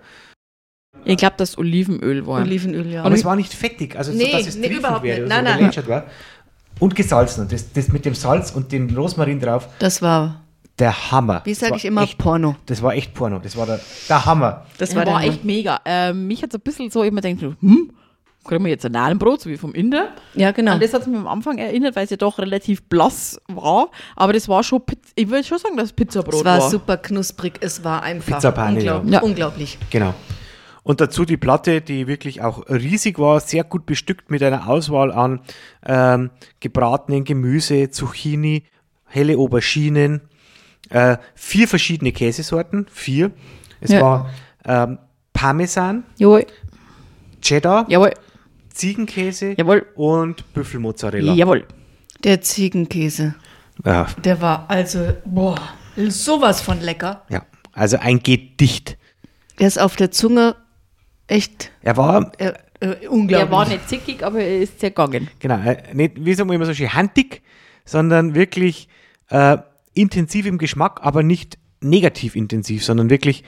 Ich 1.06 1.18
glaube, 1.18 1.36
das 1.38 1.58
Olivenöl 1.58 2.26
war. 2.28 2.42
Olivenöl, 2.42 2.88
ja. 2.88 3.04
Aber 3.04 3.16
es 3.16 3.26
war 3.26 3.36
nicht 3.36 3.54
fettig, 3.54 3.96
also 3.96 4.12
Nee, 4.12 4.32
so, 4.32 4.38
dass 4.38 4.48
es 4.48 4.58
nee, 4.58 4.68
überhaupt 4.68 5.04
wäre 5.04 5.22
nicht. 5.22 5.30
Nein, 5.30 5.72
so 5.72 5.82
nein. 5.82 5.90
war. 5.90 6.06
Und 6.80 6.96
gesalzen. 6.96 7.42
Und 7.42 7.52
das, 7.52 7.72
das 7.74 7.90
mit 7.90 8.06
dem 8.06 8.16
Salz 8.16 8.52
und 8.52 8.72
dem 8.72 8.96
Rosmarin 8.96 9.40
drauf, 9.40 9.68
das 9.80 10.02
war, 10.02 10.42
der 10.80 11.12
Hammer. 11.12 11.42
wie 11.44 11.52
Das 11.52 11.60
sage 11.60 11.72
war 11.72 11.78
ich 11.78 11.86
immer, 11.86 12.04
Echt, 12.04 12.18
Porno. 12.18 12.56
das 12.66 12.82
war 12.82 12.94
echt 12.94 13.14
Porno. 13.14 13.40
Das 13.40 13.58
war 13.58 13.66
der, 13.66 13.80
der 14.08 14.26
Hammer. 14.26 14.66
Das 14.78 14.96
war, 14.96 15.06
war, 15.06 15.16
war 15.16 15.24
echt 15.24 15.44
mega. 15.44 15.80
Ähm, 15.86 16.28
mich 16.28 16.42
hat 16.42 16.52
es 16.52 16.56
ein 16.56 16.62
bisschen 16.62 16.90
so 16.90 17.04
immer 17.04 17.22
gedacht, 17.22 17.56
hm, 17.60 17.92
kriegen 18.46 18.64
wir 18.64 18.72
jetzt 18.72 18.86
ein 18.86 18.94
Nahenbrot, 18.94 19.42
so 19.42 19.50
wie 19.50 19.58
vom 19.58 19.74
Inder? 19.74 20.10
Ja, 20.34 20.52
genau. 20.52 20.74
An 20.74 20.80
das 20.80 20.94
hat 20.94 21.02
es 21.02 21.08
mich 21.08 21.18
am 21.18 21.28
Anfang 21.28 21.58
erinnert, 21.58 21.96
weil 21.96 22.06
es 22.06 22.10
ja 22.10 22.18
doch 22.18 22.40
relativ 22.40 22.84
blass 22.84 23.40
war. 23.48 23.90
Aber 24.16 24.34
das 24.34 24.48
war 24.48 24.64
schon, 24.64 24.82
ich 25.16 25.30
würde 25.30 25.44
schon 25.44 25.60
sagen, 25.60 25.76
dass 25.76 25.88
es 25.88 25.94
Pizzabrot 25.94 26.36
Es 26.36 26.46
war 26.46 26.60
war. 26.60 26.70
super 26.70 26.98
knusprig, 26.98 27.54
es 27.60 27.84
war 27.84 28.02
einfach 28.02 28.42
ja. 28.42 28.50
unglaublich. 28.50 29.14
Ja. 29.14 29.22
unglaublich. 29.22 29.78
Genau. 29.90 30.14
Und 30.90 31.02
dazu 31.02 31.24
die 31.24 31.38
Platte, 31.38 31.82
die 31.82 32.08
wirklich 32.08 32.42
auch 32.42 32.68
riesig 32.68 33.20
war, 33.20 33.40
sehr 33.42 33.64
gut 33.64 33.86
bestückt 33.86 34.32
mit 34.32 34.42
einer 34.42 34.68
Auswahl 34.68 35.12
an 35.12 35.40
ähm, 35.86 36.32
gebratenen 36.62 37.26
Gemüse, 37.26 37.92
Zucchini, 37.92 38.64
helle 39.06 39.38
Auberginen, 39.38 40.22
äh, 40.90 41.18
vier 41.36 41.68
verschiedene 41.68 42.12
Käsesorten, 42.12 42.88
vier. 42.92 43.30
Es 43.82 43.92
Ja. 43.92 44.02
war 44.02 44.30
ähm, 44.66 44.98
Parmesan, 45.32 46.06
Jawohl, 46.18 46.48
Cheddar, 47.40 47.86
jawohl, 47.88 48.16
Ziegenkäse 48.74 49.54
jawohl, 49.60 49.86
und 49.94 50.52
Büffelmozzarella. 50.56 51.34
jawohl. 51.36 51.68
Der 52.24 52.42
Ziegenkäse. 52.42 53.36
Ja, 53.86 54.08
Der 54.24 54.42
war 54.42 54.66
also, 54.72 55.14
boah, 55.24 55.60
sowas 55.96 56.62
von 56.62 56.82
lecker. 56.82 57.26
ja. 57.30 57.46
Also 57.74 57.98
ein 58.00 58.24
Gedicht. 58.24 58.98
Der 59.60 59.68
ist 59.68 59.80
auf 59.80 59.96
der 59.96 60.10
Zunge 60.10 60.56
echt 61.30 61.72
Er 61.82 61.96
war, 61.98 62.32
äh, 62.40 62.54
äh, 62.82 63.08
unglaublich. 63.08 63.38
Der 63.38 63.52
war 63.52 63.68
nicht 63.68 63.88
zickig, 63.88 64.24
aber 64.24 64.40
er 64.40 64.60
ist 64.60 64.80
zergangen. 64.80 65.30
genau, 65.40 65.60
äh, 65.60 65.78
nicht, 65.94 66.24
wie 66.26 66.34
sagen 66.34 66.50
wir 66.50 66.56
immer 66.56 66.66
so 66.66 66.74
schön, 66.74 66.94
handig, 66.94 67.42
sondern 67.86 68.36
wirklich 68.36 68.88
äh, 69.30 69.58
intensiv 69.94 70.46
im 70.46 70.58
Geschmack, 70.58 71.00
aber 71.04 71.24
nicht 71.24 71.58
negativ 71.82 72.36
intensiv, 72.36 72.84
sondern 72.84 73.10
wirklich 73.10 73.44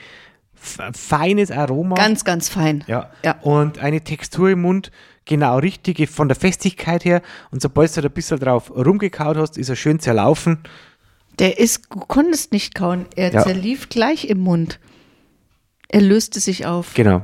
feines 0.54 1.50
Aroma. 1.50 1.96
ganz, 1.96 2.24
ganz 2.24 2.48
fein. 2.48 2.84
Ja. 2.86 3.10
Ja. 3.24 3.38
Und 3.42 3.78
eine 3.80 4.00
Textur 4.02 4.50
im 4.50 4.62
Mund, 4.62 4.90
genau 5.24 5.58
richtige 5.58 6.06
von 6.06 6.28
der 6.28 6.36
Festigkeit 6.36 7.04
her. 7.04 7.20
Und 7.50 7.62
sobald 7.62 7.94
du 7.96 8.00
da 8.00 8.08
ein 8.08 8.14
bisschen 8.14 8.38
drauf 8.38 8.70
rumgekaut 8.70 9.36
hast, 9.36 9.58
ist 9.58 9.68
er 9.68 9.76
schön 9.76 9.98
zerlaufen. 9.98 10.58
Der 11.38 11.58
ist, 11.58 11.86
du 11.90 11.98
konntest 12.00 12.52
nicht 12.52 12.74
kauen. 12.74 13.06
Er 13.16 13.32
Ja. 13.32 13.42
zerlief 13.42 13.88
gleich 13.88 14.26
im 14.28 14.38
Mund. 14.40 14.78
Er 15.92 16.00
löste 16.00 16.40
sich 16.40 16.66
auf. 16.66 16.94
Genau. 16.94 17.22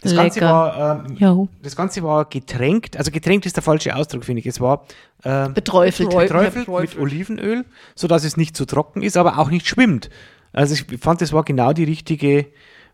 Das 0.00 0.14
Ganze, 0.14 0.40
war, 0.42 1.06
ähm, 1.06 1.48
das 1.62 1.76
Ganze 1.76 2.02
war 2.02 2.26
getränkt, 2.26 2.98
also 2.98 3.10
getränkt 3.10 3.46
ist 3.46 3.56
der 3.56 3.62
falsche 3.62 3.96
Ausdruck, 3.96 4.24
finde 4.24 4.40
ich. 4.40 4.46
Es 4.46 4.60
war 4.60 4.86
ähm, 5.24 5.54
Beträufelt. 5.54 6.10
Beträufelt. 6.10 6.68
mit 6.68 6.98
Olivenöl, 6.98 7.64
sodass 7.94 8.24
es 8.24 8.36
nicht 8.36 8.54
zu 8.54 8.66
trocken 8.66 9.02
ist, 9.02 9.16
aber 9.16 9.38
auch 9.38 9.50
nicht 9.50 9.66
schwimmt. 9.66 10.10
Also 10.52 10.74
ich 10.74 11.00
fand, 11.00 11.20
das 11.22 11.32
war 11.32 11.42
genau 11.42 11.72
die 11.72 11.84
richtige 11.84 12.46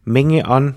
Menge 0.05 0.47
an 0.47 0.77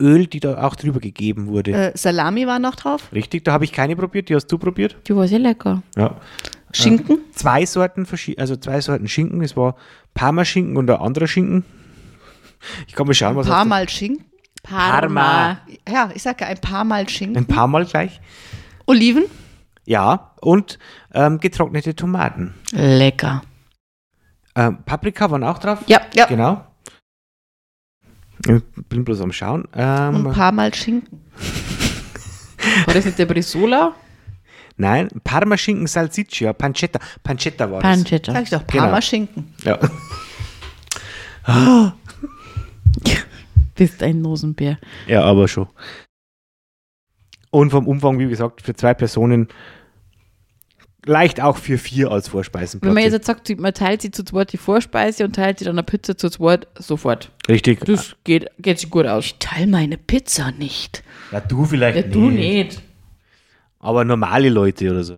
Öl, 0.00 0.26
die 0.26 0.40
da 0.40 0.64
auch 0.64 0.74
drüber 0.74 0.98
gegeben 0.98 1.46
wurde. 1.46 1.70
Äh, 1.70 1.92
Salami 1.96 2.46
war 2.48 2.58
noch 2.58 2.74
drauf. 2.74 3.10
Richtig, 3.12 3.44
da 3.44 3.52
habe 3.52 3.64
ich 3.64 3.72
keine 3.72 3.94
probiert, 3.94 4.28
die 4.28 4.34
hast 4.34 4.48
du 4.48 4.58
probiert. 4.58 4.96
Die 5.06 5.14
war 5.14 5.28
sehr 5.28 5.38
lecker. 5.38 5.82
Ja. 5.96 6.16
Schinken. 6.72 7.20
Zwei 7.32 7.64
Sorten, 7.64 8.06
also 8.36 8.56
zwei 8.56 8.80
Sorten 8.80 9.06
Schinken. 9.06 9.40
Es 9.42 9.56
war 9.56 9.76
Parmaschinken 10.14 10.76
und 10.76 10.90
ein 10.90 11.00
anderer 11.00 11.28
Schinken. 11.28 11.64
Ich 12.86 12.94
kann 12.94 13.06
mal 13.06 13.14
schauen, 13.14 13.36
was 13.36 13.46
Ein 13.46 13.52
paar 13.52 13.64
Mal 13.64 13.88
Schinken. 13.88 14.24
Parma. 14.62 15.58
Ja, 15.88 16.10
ich 16.14 16.22
sage 16.22 16.38
ja 16.44 16.46
ein 16.48 16.58
paar 16.60 16.84
Mal 16.84 17.08
Schinken. 17.08 17.36
Ein 17.36 17.46
paar 17.46 17.66
Mal 17.66 17.84
gleich. 17.84 18.20
Oliven. 18.86 19.24
Ja, 19.86 20.32
und 20.40 20.78
ähm, 21.12 21.38
getrocknete 21.40 21.94
Tomaten. 21.94 22.54
Lecker. 22.72 23.42
Ähm, 24.56 24.78
Paprika 24.84 25.30
waren 25.30 25.44
auch 25.44 25.58
drauf. 25.58 25.80
Ja, 25.86 26.00
ja. 26.14 26.26
Genau. 26.26 26.64
Ich 28.46 28.62
bin 28.88 29.04
bloß 29.04 29.20
am 29.20 29.32
Schauen. 29.32 29.62
Und 29.66 29.70
Ähm, 29.74 30.26
ein 30.26 30.32
paar 30.32 30.52
Mal 30.52 30.72
Schinken. 30.74 31.20
War 32.86 32.94
das 32.94 33.04
nicht 33.04 33.18
der 33.18 33.26
Brisola? 33.26 33.94
nein, 34.76 35.08
Parmaschinken 35.22 35.86
Salsiccia, 35.86 36.52
Pancetta. 36.52 36.98
Pancetta 37.22 37.70
war 37.70 37.80
das. 37.80 37.98
Sag 37.98 38.04
Pancetta. 38.10 38.40
ich 38.40 38.50
doch, 38.50 38.66
paar 38.66 38.80
Genau. 38.80 38.90
Mal 38.92 39.02
Schinken. 39.02 39.54
Ja. 39.62 39.78
Bist 43.74 44.02
ein 44.02 44.20
Nosenbär. 44.22 44.78
ja, 45.08 45.22
aber 45.22 45.48
schon. 45.48 45.68
Und 47.50 47.70
vom 47.70 47.86
Umfang, 47.86 48.18
wie 48.18 48.28
gesagt, 48.28 48.62
für 48.62 48.74
zwei 48.74 48.94
Personen 48.94 49.48
leicht 51.06 51.40
auch 51.40 51.56
für 51.58 51.76
vier 51.78 52.10
als 52.10 52.28
Vorspeisenplatte. 52.28 52.94
Wenn 52.96 53.02
man 53.04 53.12
jetzt 53.12 53.26
sagt, 53.26 53.46
sie- 53.46 53.56
man 53.56 53.74
teilt 53.74 54.02
sie 54.02 54.10
zu 54.10 54.24
zweit 54.24 54.52
die 54.52 54.56
Vorspeise 54.56 55.24
und 55.24 55.36
teilt 55.36 55.58
sie 55.58 55.64
dann 55.66 55.74
eine 55.74 55.82
Pizza 55.82 56.16
zu 56.16 56.30
zweit, 56.30 56.66
sofort. 56.78 57.30
Richtig. 57.46 57.80
Das 57.84 58.16
geht, 58.24 58.50
geht 58.58 58.78
sich 58.80 58.90
gut 58.90 59.06
aus. 59.06 59.26
Ich 59.26 59.34
teile 59.38 59.66
meine 59.66 59.98
Pizza 59.98 60.50
nicht. 60.52 61.04
Ja, 61.30 61.40
du 61.40 61.64
vielleicht 61.64 61.96
Ja, 61.96 62.02
du 62.10 62.30
nicht. 62.30 62.80
Aber 63.80 64.04
normale 64.04 64.48
Leute 64.48 64.90
oder 64.90 65.04
so. 65.04 65.16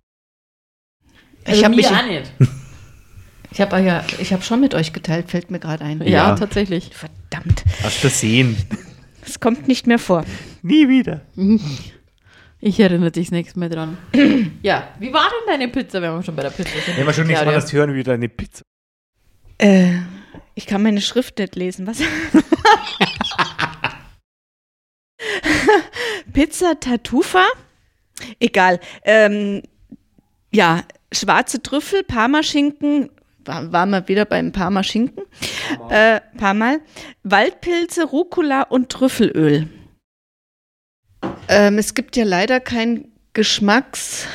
Ich 1.45 1.63
habe 1.63 1.75
mich, 1.75 1.87
auch 1.87 2.05
nicht. 2.05 2.33
ich 3.51 3.61
habe 3.61 3.79
ja, 3.79 4.03
ich 4.19 4.33
habe 4.33 4.43
schon 4.43 4.59
mit 4.59 4.75
euch 4.75 4.91
geteilt, 4.91 5.31
fällt 5.31 5.49
mir 5.49 5.59
gerade 5.59 5.85
ein. 5.85 6.01
Ja, 6.01 6.07
Ja. 6.29 6.35
tatsächlich. 6.35 6.91
Verdammt, 7.29 7.63
Hast 7.83 8.03
du 8.03 8.09
sehen. 8.09 8.55
es 9.25 9.39
kommt 9.39 9.67
nicht 9.67 9.85
mehr 9.87 9.99
vor. 9.99 10.23
Nie 10.61 10.87
wieder. 10.87 11.21
Ich 12.59 12.79
erinnere 12.79 13.11
dich 13.11 13.27
das 13.27 13.31
nächste 13.31 13.59
Mal 13.59 13.69
dran. 13.69 13.97
ja, 14.63 14.87
wie 14.99 15.11
war 15.13 15.23
denn 15.29 15.47
deine 15.59 15.67
Pizza, 15.67 16.01
wenn 16.01 16.11
wir 16.13 16.23
schon 16.23 16.35
bei 16.35 16.43
der 16.43 16.49
Pizza 16.51 16.69
sind? 16.85 16.97
Wenn 16.97 17.05
wir 17.05 17.13
schon 17.13 17.27
nichts 17.27 17.41
Claudia? 17.41 17.55
anderes 17.57 17.73
hören, 17.73 17.93
wie 17.93 18.03
deine 18.03 18.29
Pizza. 18.29 18.61
Äh, 19.57 19.95
ich 20.55 20.65
kann 20.65 20.81
meine 20.83 21.01
Schrift 21.01 21.37
nicht 21.39 21.55
lesen. 21.55 21.85
Was? 21.87 21.99
Pizza 26.33 26.79
Tartufa? 26.79 27.45
Egal. 28.39 28.79
Ähm, 29.03 29.63
ja, 30.51 30.83
schwarze 31.11 31.61
Trüffel, 31.61 32.03
Parmaschinken. 32.03 33.09
War, 33.47 33.71
waren 33.71 33.89
wir 33.91 34.07
wieder 34.07 34.25
beim 34.25 34.51
Parmaschinken? 34.51 35.23
Äh, 35.89 36.19
paar 36.37 36.53
Mal. 36.53 36.81
Waldpilze, 37.23 38.03
Rucola 38.05 38.63
und 38.63 38.89
Trüffelöl. 38.89 39.69
Ähm, 41.47 41.77
es 41.77 41.93
gibt 41.93 42.15
ja 42.15 42.23
leider 42.25 42.59
keinen 42.59 43.11
Geschmacks-, 43.33 44.25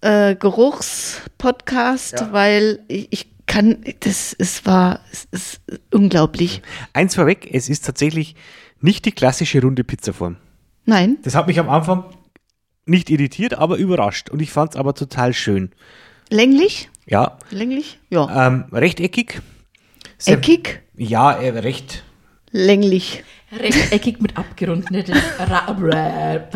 äh, 0.00 0.34
Geruchs-Podcast, 0.36 2.20
Ja. 2.20 2.32
weil 2.32 2.80
ich, 2.88 3.08
ich 3.10 3.26
kann, 3.46 3.82
das 4.00 4.36
es 4.38 4.66
war, 4.66 5.00
es 5.10 5.26
ist 5.30 5.60
unglaublich. 5.92 6.62
Eins 6.92 7.14
vorweg, 7.14 7.48
es 7.52 7.68
ist 7.68 7.86
tatsächlich 7.86 8.36
nicht 8.80 9.04
die 9.06 9.12
klassische 9.12 9.62
runde 9.62 9.84
Pizzaform. 9.84 10.36
Nein, 10.84 11.16
Das 11.22 11.34
hat 11.34 11.46
mich 11.46 11.58
am 11.58 11.68
Anfang 11.68 12.04
nicht 12.86 13.10
irritiert, 13.10 13.54
aber 13.54 13.76
überrascht. 13.76 14.30
Und 14.30 14.40
ich 14.40 14.50
fand 14.50 14.72
es 14.72 14.76
aber 14.76 14.94
total 14.94 15.32
schön. 15.34 15.72
länglich, 16.30 16.90
Ja, 17.08 17.38
länglich, 17.50 17.98
ja, 18.10 18.46
ähm, 18.46 18.64
rechteckig. 18.72 19.40
Sehr- 20.18 20.34
eckig, 20.34 20.82
Ja, 20.96 21.32
äh, 21.32 21.48
recht. 21.58 22.04
länglich. 22.50 23.24
Rechteckig 23.50 24.20
mit 24.20 24.36
abgerundeten 24.36 25.14
Ra 25.38 26.48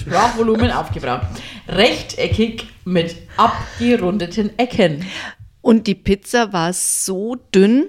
Sprachvolumen 0.00 0.70
aufgebraucht. 0.70 1.26
Rechteckig 1.68 2.66
mit 2.86 3.16
abgerundeten 3.36 4.58
Ecken. 4.58 5.04
Und 5.60 5.86
die 5.86 5.94
Pizza 5.94 6.54
war 6.54 6.72
so 6.72 7.34
dünn, 7.54 7.88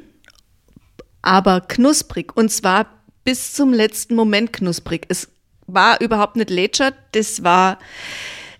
aber 1.21 1.61
knusprig. 1.61 2.35
Und 2.35 2.51
zwar 2.51 2.87
bis 3.23 3.53
zum 3.53 3.73
letzten 3.73 4.15
Moment 4.15 4.51
knusprig. 4.51 5.05
Es 5.07 5.29
war 5.67 6.01
überhaupt 6.01 6.35
nicht 6.35 6.49
lätschert. 6.49 6.95
Das 7.13 7.43
war, 7.43 7.77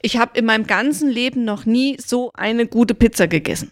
ich 0.07 0.15
habe 0.15 0.39
in 0.39 0.45
meinem 0.45 0.65
ganzen 0.65 1.09
Leben 1.09 1.43
noch 1.43 1.65
nie 1.65 1.97
so 1.99 2.31
eine 2.33 2.65
gute 2.65 2.95
Pizza 2.95 3.27
gegessen. 3.27 3.71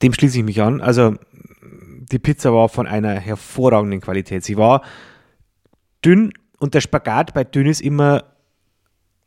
Dem 0.00 0.14
schließe 0.14 0.38
ich 0.38 0.44
mich 0.44 0.62
an. 0.62 0.80
Also, 0.80 1.16
die 2.10 2.18
Pizza 2.18 2.54
war 2.54 2.70
von 2.70 2.86
einer 2.86 3.12
hervorragenden 3.20 4.00
Qualität. 4.00 4.42
Sie 4.42 4.56
war 4.56 4.80
dünn 6.02 6.32
und 6.58 6.72
der 6.72 6.80
Spagat 6.80 7.34
bei 7.34 7.44
dünn 7.44 7.66
ist 7.66 7.82
immer, 7.82 8.24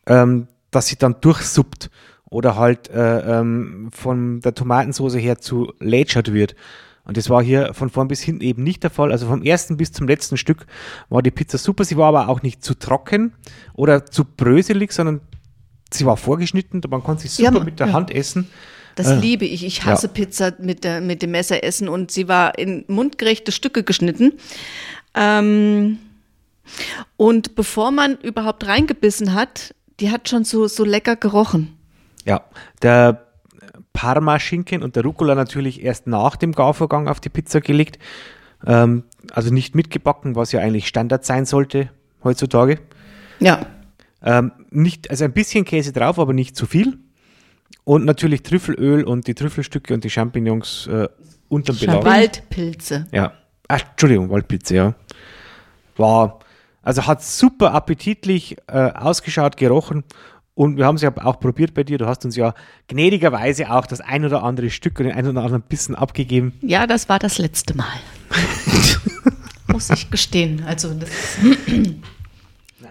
ähm, 0.07 0.47
dass 0.71 0.87
sie 0.87 0.95
dann 0.95 1.21
durchsuppt 1.21 1.91
oder 2.31 2.55
halt 2.55 2.89
äh, 2.89 3.39
ähm, 3.39 3.89
von 3.93 4.39
der 4.39 4.55
Tomatensauce 4.55 5.17
her 5.17 5.37
zu 5.37 5.71
lätschert 5.79 6.33
wird. 6.33 6.55
Und 7.03 7.17
das 7.17 7.29
war 7.29 7.43
hier 7.43 7.75
von 7.75 7.91
vorn 7.91 8.07
bis 8.07 8.23
hinten 8.23 8.41
eben 8.41 8.63
nicht 8.63 8.81
der 8.81 8.89
Fall. 8.89 9.11
Also 9.11 9.27
vom 9.27 9.43
ersten 9.43 9.77
bis 9.77 9.91
zum 9.91 10.07
letzten 10.07 10.37
Stück 10.37 10.65
war 11.09 11.21
die 11.21 11.29
Pizza 11.29 11.59
super. 11.59 11.85
Sie 11.85 11.95
war 11.95 12.07
aber 12.07 12.27
auch 12.27 12.41
nicht 12.41 12.63
zu 12.63 12.73
trocken 12.73 13.33
oder 13.75 14.07
zu 14.07 14.25
bröselig, 14.25 14.91
sondern 14.91 15.21
sie 15.91 16.05
war 16.05 16.17
vorgeschnitten. 16.17 16.81
Man 16.89 17.03
konnte 17.03 17.23
sie 17.23 17.29
super 17.43 17.57
Ja, 17.57 17.63
mit 17.63 17.79
der 17.79 17.87
ja. 17.87 17.93
Hand 17.93 18.11
essen. 18.11 18.49
Das 18.95 19.07
Äh, 19.07 19.15
liebe 19.15 19.45
ich. 19.45 19.65
Ich 19.65 19.85
hasse 19.85 20.07
ja. 20.07 20.13
Pizza 20.13 20.53
mit, 20.59 20.83
der, 20.83 21.01
mit 21.01 21.21
dem 21.21 21.31
Messer 21.31 21.63
essen 21.63 21.89
und 21.89 22.11
sie 22.11 22.27
war 22.27 22.57
in 22.57 22.85
mundgerechte 22.87 23.51
Stücke 23.51 23.83
geschnitten. 23.83 24.33
Ähm, 25.13 25.99
und 27.17 27.55
bevor 27.55 27.91
man 27.91 28.17
überhaupt 28.17 28.65
reingebissen 28.65 29.33
hat, 29.33 29.75
die 29.99 30.11
hat 30.11 30.29
schon 30.29 30.43
so, 30.43 30.67
so 30.67 30.83
lecker 30.83 31.15
gerochen. 31.15 31.77
Ja, 32.25 32.41
der 32.81 33.25
Parma-Schinken 33.93 34.83
und 34.83 34.95
der 34.95 35.03
Rucola 35.03 35.35
natürlich 35.35 35.83
erst 35.83 36.07
nach 36.07 36.35
dem 36.35 36.51
Garvorgang 36.53 37.07
auf 37.07 37.19
die 37.19 37.29
Pizza 37.29 37.61
gelegt. 37.61 37.99
Ähm, 38.65 39.03
also 39.31 39.53
nicht 39.53 39.75
mitgebacken, 39.75 40.35
was 40.35 40.51
ja 40.51 40.59
eigentlich 40.59 40.87
Standard 40.87 41.25
sein 41.25 41.45
sollte 41.45 41.89
heutzutage. 42.23 42.79
Ja. 43.39 43.65
Ähm, 44.25 44.51
nicht, 44.71 45.09
also 45.11 45.23
ein 45.23 45.33
bisschen 45.33 45.63
Käse 45.65 45.93
drauf, 45.93 46.19
aber 46.19 46.33
nicht 46.33 46.55
zu 46.55 46.65
viel. 46.65 46.97
Und 47.83 48.03
natürlich 48.05 48.41
Trüffelöl 48.41 49.03
und 49.03 49.27
die 49.27 49.35
Trüffelstücke 49.35 49.93
und 49.93 50.03
die 50.03 50.09
Champignons 50.09 50.87
äh, 50.87 51.07
unterm 51.47 51.77
Belag. 51.77 52.03
Waldpilze. 52.03 53.07
Ja. 53.11 53.33
Ach, 53.67 53.81
Entschuldigung, 53.91 54.29
Waldpizza, 54.29 54.75
ja. 54.75 54.95
War, 55.95 56.39
also 56.81 57.05
hat 57.05 57.23
super 57.23 57.73
appetitlich 57.73 58.57
äh, 58.67 58.91
ausgeschaut, 58.91 59.57
gerochen. 59.57 60.03
Und 60.55 60.77
wir 60.77 60.85
haben 60.85 60.95
es 60.95 61.01
ja 61.01 61.15
auch 61.17 61.39
probiert 61.39 61.73
bei 61.73 61.83
dir. 61.83 61.97
Du 61.97 62.07
hast 62.07 62.25
uns 62.25 62.35
ja 62.35 62.53
gnädigerweise 62.87 63.69
auch 63.71 63.85
das 63.85 64.01
ein 64.01 64.25
oder 64.25 64.41
andere 64.43 64.69
Stück 64.69 64.99
und 64.99 65.05
den 65.05 65.15
ein 65.15 65.27
oder 65.27 65.41
anderen 65.41 65.61
Bissen 65.61 65.95
abgegeben. 65.95 66.53
Ja, 66.61 66.87
das 66.87 67.09
war 67.09 67.19
das 67.19 67.37
letzte 67.37 67.75
Mal. 67.75 67.99
Muss 69.67 69.89
ich 69.89 70.09
gestehen. 70.09 70.63
Also 70.65 70.93
das 70.93 71.09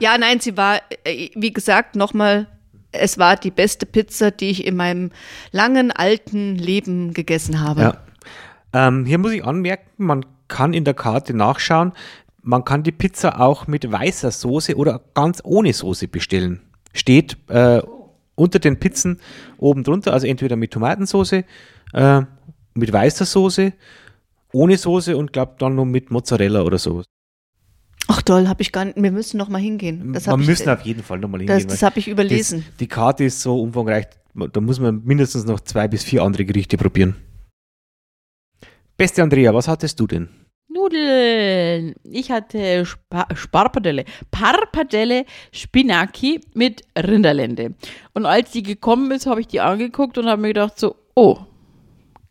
ja, 0.01 0.19
nein, 0.19 0.41
sie 0.41 0.57
war, 0.57 0.81
äh, 1.05 1.31
wie 1.35 1.53
gesagt, 1.53 1.97
nochmal, 1.97 2.47
es 2.93 3.19
war 3.19 3.37
die 3.37 3.51
beste 3.51 3.87
Pizza, 3.87 4.31
die 4.31 4.51
ich 4.51 4.67
in 4.67 4.77
meinem 4.77 5.11
langen, 5.53 5.91
alten 5.91 6.57
Leben 6.57 7.13
gegessen 7.13 7.61
habe. 7.61 7.81
Ja. 7.81 7.97
Ähm, 8.73 9.07
hier 9.07 9.19
muss 9.19 9.33
ich 9.33 9.45
anmerken, 9.45 9.89
man 9.99 10.27
kann 10.49 10.75
in 10.75 10.85
der 10.85 10.95
Karte 10.95 11.35
nachschauen, 11.35 11.93
man 12.43 12.65
kann 12.65 12.83
die 12.83 12.93
Pizza 12.93 13.41
auch 13.41 13.67
mit 13.67 13.91
weißer 13.91 14.31
Soße 14.31 14.77
oder 14.77 15.01
ganz 15.15 15.41
ohne 15.45 15.73
Soße 15.73 16.09
bestellen. 16.09 16.61
Steht 16.93 17.37
äh, 17.49 17.81
unter 18.35 18.59
den 18.59 18.79
Pizzen 18.79 19.21
oben 19.57 19.83
drunter, 19.83 20.13
also 20.13 20.27
entweder 20.27 20.57
mit 20.57 20.73
Tomatensoße, 20.73 21.45
äh, 21.95 22.23
mit 22.75 22.93
weißer 22.93 23.25
Soße, 23.25 23.73
ohne 24.53 24.77
Soße 24.77 25.17
und 25.17 25.33
glaube 25.33 25.55
dann 25.59 25.75
noch 25.77 25.85
mit 25.85 26.11
Mozzarella 26.11 26.63
oder 26.63 26.79
sowas. 26.79 27.07
Ach 28.07 28.23
toll, 28.23 28.49
habe 28.49 28.63
ich 28.63 28.73
gar 28.73 28.85
nicht. 28.85 29.01
Wir 29.01 29.13
müssen 29.13 29.39
noch 29.39 29.49
mal 29.49 29.61
hingehen. 29.61 30.13
Das 30.13 30.27
man 30.27 30.41
ich, 30.41 30.47
müssen 30.47 30.69
auf 30.69 30.83
jeden 30.83 31.03
Fall 31.03 31.19
nochmal 31.19 31.41
hingehen. 31.41 31.57
Das, 31.57 31.67
das 31.67 31.83
habe 31.83 31.99
ich 31.99 32.09
überlesen. 32.09 32.65
Das, 32.67 32.77
die 32.77 32.87
Karte 32.87 33.25
ist 33.25 33.41
so 33.41 33.61
umfangreich, 33.61 34.07
da 34.35 34.61
muss 34.61 34.81
man 34.81 35.03
mindestens 35.05 35.45
noch 35.45 35.61
zwei 35.61 35.89
bis 35.89 36.05
vier 36.05 36.23
andere 36.23 36.45
Gerichte 36.45 36.77
probieren. 36.77 37.17
Beste 38.97 39.23
Andrea, 39.23 39.55
was 39.55 39.69
hattest 39.69 39.99
du 39.99 40.07
denn? 40.07 40.29
Nudeln. 40.69 41.95
Ich 42.05 42.31
hatte 42.31 42.85
Spa 42.85 43.27
Sparpadelle, 43.35 44.05
Parpadelle 44.31 45.25
Spinacchi 45.53 46.41
mit 46.55 46.83
Rinderlende. 46.97 47.75
Und 48.13 48.27
als 48.27 48.51
die 48.51 48.63
gekommen 48.63 49.11
ist, 49.13 49.27
habe 49.27 49.41
ich 49.41 49.47
die 49.47 49.61
angeguckt 49.61 50.19
und 50.19 50.27
habe 50.27 50.43
mir 50.43 50.49
gedacht 50.49 50.79
so, 50.79 50.97
oh, 51.15 51.39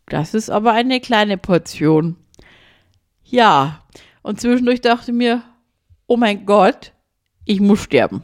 das 0.06 0.34
ist 0.34 0.50
aber 0.50 0.72
eine 0.72 1.00
kleine 1.00 1.38
Portion. 1.38 2.16
Ja. 3.24 3.82
Und 4.22 4.40
zwischendurch 4.40 4.80
dachte 4.80 5.10
ich 5.10 5.16
mir, 5.16 5.42
oh 6.06 6.16
mein 6.16 6.46
Gott, 6.46 6.92
ich 7.44 7.60
muss 7.60 7.82
sterben. 7.82 8.22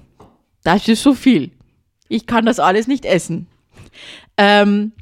Das 0.62 0.88
ist 0.88 1.02
so 1.02 1.14
viel. 1.14 1.52
Ich 2.08 2.26
kann 2.26 2.44
das 2.44 2.58
alles 2.58 2.86
nicht 2.86 3.04
essen. 3.04 3.46
Ähm, 4.36 4.92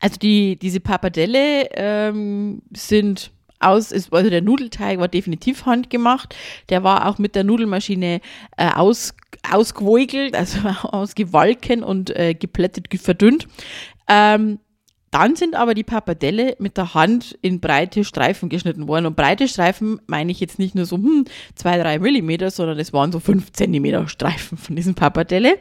also 0.00 0.18
die, 0.18 0.56
diese 0.56 0.80
Pappardelle 0.80 1.70
ähm, 1.72 2.62
sind 2.74 3.32
aus, 3.60 3.92
also 3.92 4.30
der 4.30 4.42
Nudelteig 4.42 4.98
war 4.98 5.08
definitiv 5.08 5.64
handgemacht. 5.64 6.34
Der 6.68 6.84
war 6.84 7.08
auch 7.08 7.18
mit 7.18 7.34
der 7.34 7.44
Nudelmaschine 7.44 8.20
äh, 8.56 8.68
aus, 8.68 9.14
ausgewoigelt, 9.50 10.34
also 10.34 10.58
ausgewalken 10.82 11.82
und 11.82 12.10
äh, 12.10 12.34
geplättet, 12.34 12.88
verdünnt. 13.00 13.48
Ähm, 14.06 14.58
dann 15.14 15.36
sind 15.36 15.54
aber 15.54 15.74
die 15.74 15.84
Pappardelle 15.84 16.56
mit 16.58 16.76
der 16.76 16.94
Hand 16.94 17.38
in 17.40 17.60
breite 17.60 18.02
Streifen 18.02 18.48
geschnitten 18.48 18.88
worden. 18.88 19.06
Und 19.06 19.14
breite 19.14 19.46
Streifen 19.46 20.00
meine 20.08 20.32
ich 20.32 20.40
jetzt 20.40 20.58
nicht 20.58 20.74
nur 20.74 20.86
so 20.86 20.96
hm, 20.96 21.26
zwei, 21.54 21.78
drei 21.78 22.00
Millimeter, 22.00 22.50
sondern 22.50 22.80
es 22.80 22.92
waren 22.92 23.12
so 23.12 23.20
fünf 23.20 23.52
Zentimeter 23.52 24.08
Streifen 24.08 24.58
von 24.58 24.74
diesen 24.74 24.96
Pappardelle. 24.96 25.56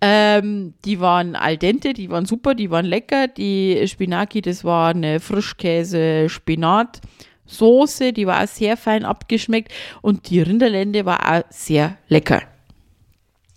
Ähm, 0.00 0.72
die 0.86 1.00
waren 1.00 1.36
al 1.36 1.58
dente, 1.58 1.92
die 1.92 2.08
waren 2.08 2.24
super, 2.24 2.54
die 2.54 2.70
waren 2.70 2.86
lecker. 2.86 3.28
Die 3.28 3.86
Spinaki, 3.86 4.40
das 4.40 4.64
war 4.64 4.94
eine 4.94 5.20
Frischkäse-Spinat-Soße, 5.20 8.14
die 8.14 8.26
war 8.26 8.42
auch 8.42 8.48
sehr 8.48 8.78
fein 8.78 9.04
abgeschmeckt. 9.04 9.70
Und 10.00 10.30
die 10.30 10.40
Rinderlende 10.40 11.04
war 11.04 11.30
auch 11.30 11.42
sehr 11.50 11.98
lecker. 12.08 12.40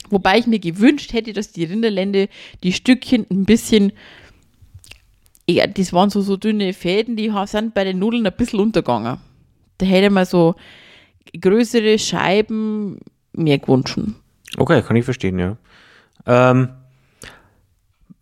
Wobei 0.10 0.40
ich 0.40 0.46
mir 0.46 0.60
gewünscht 0.60 1.14
hätte, 1.14 1.32
dass 1.32 1.54
die 1.54 1.64
Rinderlende 1.64 2.28
die 2.64 2.74
Stückchen 2.74 3.26
ein 3.32 3.46
bisschen 3.46 3.94
ja, 5.50 5.68
das 5.68 5.94
waren 5.94 6.10
so, 6.10 6.22
so 6.22 6.38
dünne 6.38 6.74
Fäden, 6.74 7.16
die 7.16 7.32
sind 7.46 7.74
bei 7.74 7.84
den 7.84 8.00
Nudeln 8.00 8.26
ein 8.26 8.34
bisschen 8.36 8.60
untergegangen. 8.60 9.18
Da 9.78 9.86
hätte 9.86 10.10
man 10.10 10.26
so 10.26 10.56
größere 11.40 11.98
Scheiben 11.98 13.00
mehr 13.34 13.58
gewünscht. 13.58 13.98
Okay, 14.58 14.82
kann 14.82 14.96
ich 14.96 15.06
verstehen, 15.06 15.40
ja. 15.40 15.58
Ähm, 16.26 16.70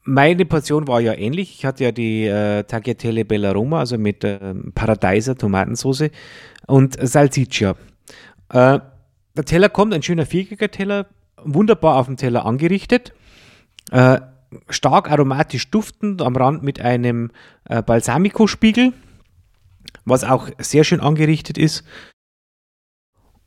meine 0.04 0.46
Portion 0.46 0.88
war 0.88 1.02
ja 1.02 1.14
ähnlich. 1.14 1.56
Ich 1.58 1.66
hatte 1.66 1.84
ja 1.84 1.92
die 1.92 2.26
äh, 2.26 2.64
Tagliatelle 2.64 3.26
Bella 3.26 3.52
Roma, 3.52 3.80
also 3.80 3.98
mit 3.98 4.24
äh, 4.24 4.40
Paradeiser 4.74 5.36
Tomatensauce 5.36 6.10
und 6.68 6.98
Salsiccia. 7.00 7.76
Äh, 8.50 8.80
der 9.36 9.46
Teller 9.46 9.70
kommt, 9.70 9.94
ein 9.94 10.02
schöner 10.02 10.26
viereckiger 10.26 10.72
Teller, 10.72 11.08
wunderbar 11.44 11.98
auf 11.98 12.08
dem 12.08 12.18
Teller 12.18 12.46
angerichtet. 12.46 13.14
Äh, 13.92 14.20
stark 14.70 15.12
aromatisch 15.12 15.70
duftend, 15.70 16.22
am 16.22 16.36
Rand 16.36 16.64
mit 16.64 16.82
einem 16.82 17.32
äh, 17.66 17.82
Balsamico-Spiegel, 17.82 18.94
was 20.06 20.24
auch 20.24 20.50
sehr 20.60 20.84
schön 20.84 21.00
angerichtet 21.00 21.58
ist. 21.58 21.84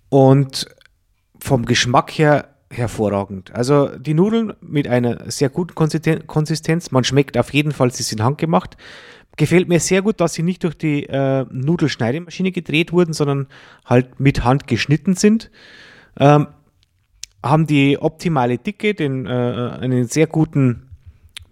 Und 0.09 0.67
vom 1.41 1.65
Geschmack 1.65 2.12
her 2.12 2.53
hervorragend. 2.73 3.55
Also 3.55 3.88
die 3.99 4.15
Nudeln 4.15 4.55
mit 4.61 4.88
einer 4.88 5.31
sehr 5.31 5.51
guten 5.51 5.75
Konsistenz. 5.75 6.91
Man 6.91 7.05
schmeckt 7.05 7.37
auf 7.37 7.53
jeden 7.53 7.73
Fall, 7.73 7.91
sie 7.93 8.03
sind 8.03 8.23
handgemacht. 8.23 8.77
Gefällt 9.37 9.69
mir 9.69 9.81
sehr 9.81 10.03
gut, 10.03 10.21
dass 10.21 10.35
sie 10.35 10.43
nicht 10.43 10.65
durch 10.65 10.77
die 10.77 11.05
äh, 11.05 11.47
Nudelschneidemaschine 11.51 12.53
gedreht 12.53 12.93
wurden, 12.93 13.12
sondern 13.12 13.47
halt 13.85 14.21
mit 14.21 14.45
Hand 14.45 14.67
geschnitten 14.67 15.15
sind. 15.15 15.51
Ähm, 16.19 16.49
haben 17.43 17.67
die 17.67 17.99
optimale 17.99 18.59
Dicke, 18.59 18.95
den, 18.95 19.27
äh, 19.27 19.31
einen 19.31 20.07
sehr 20.07 20.27
guten 20.27 20.91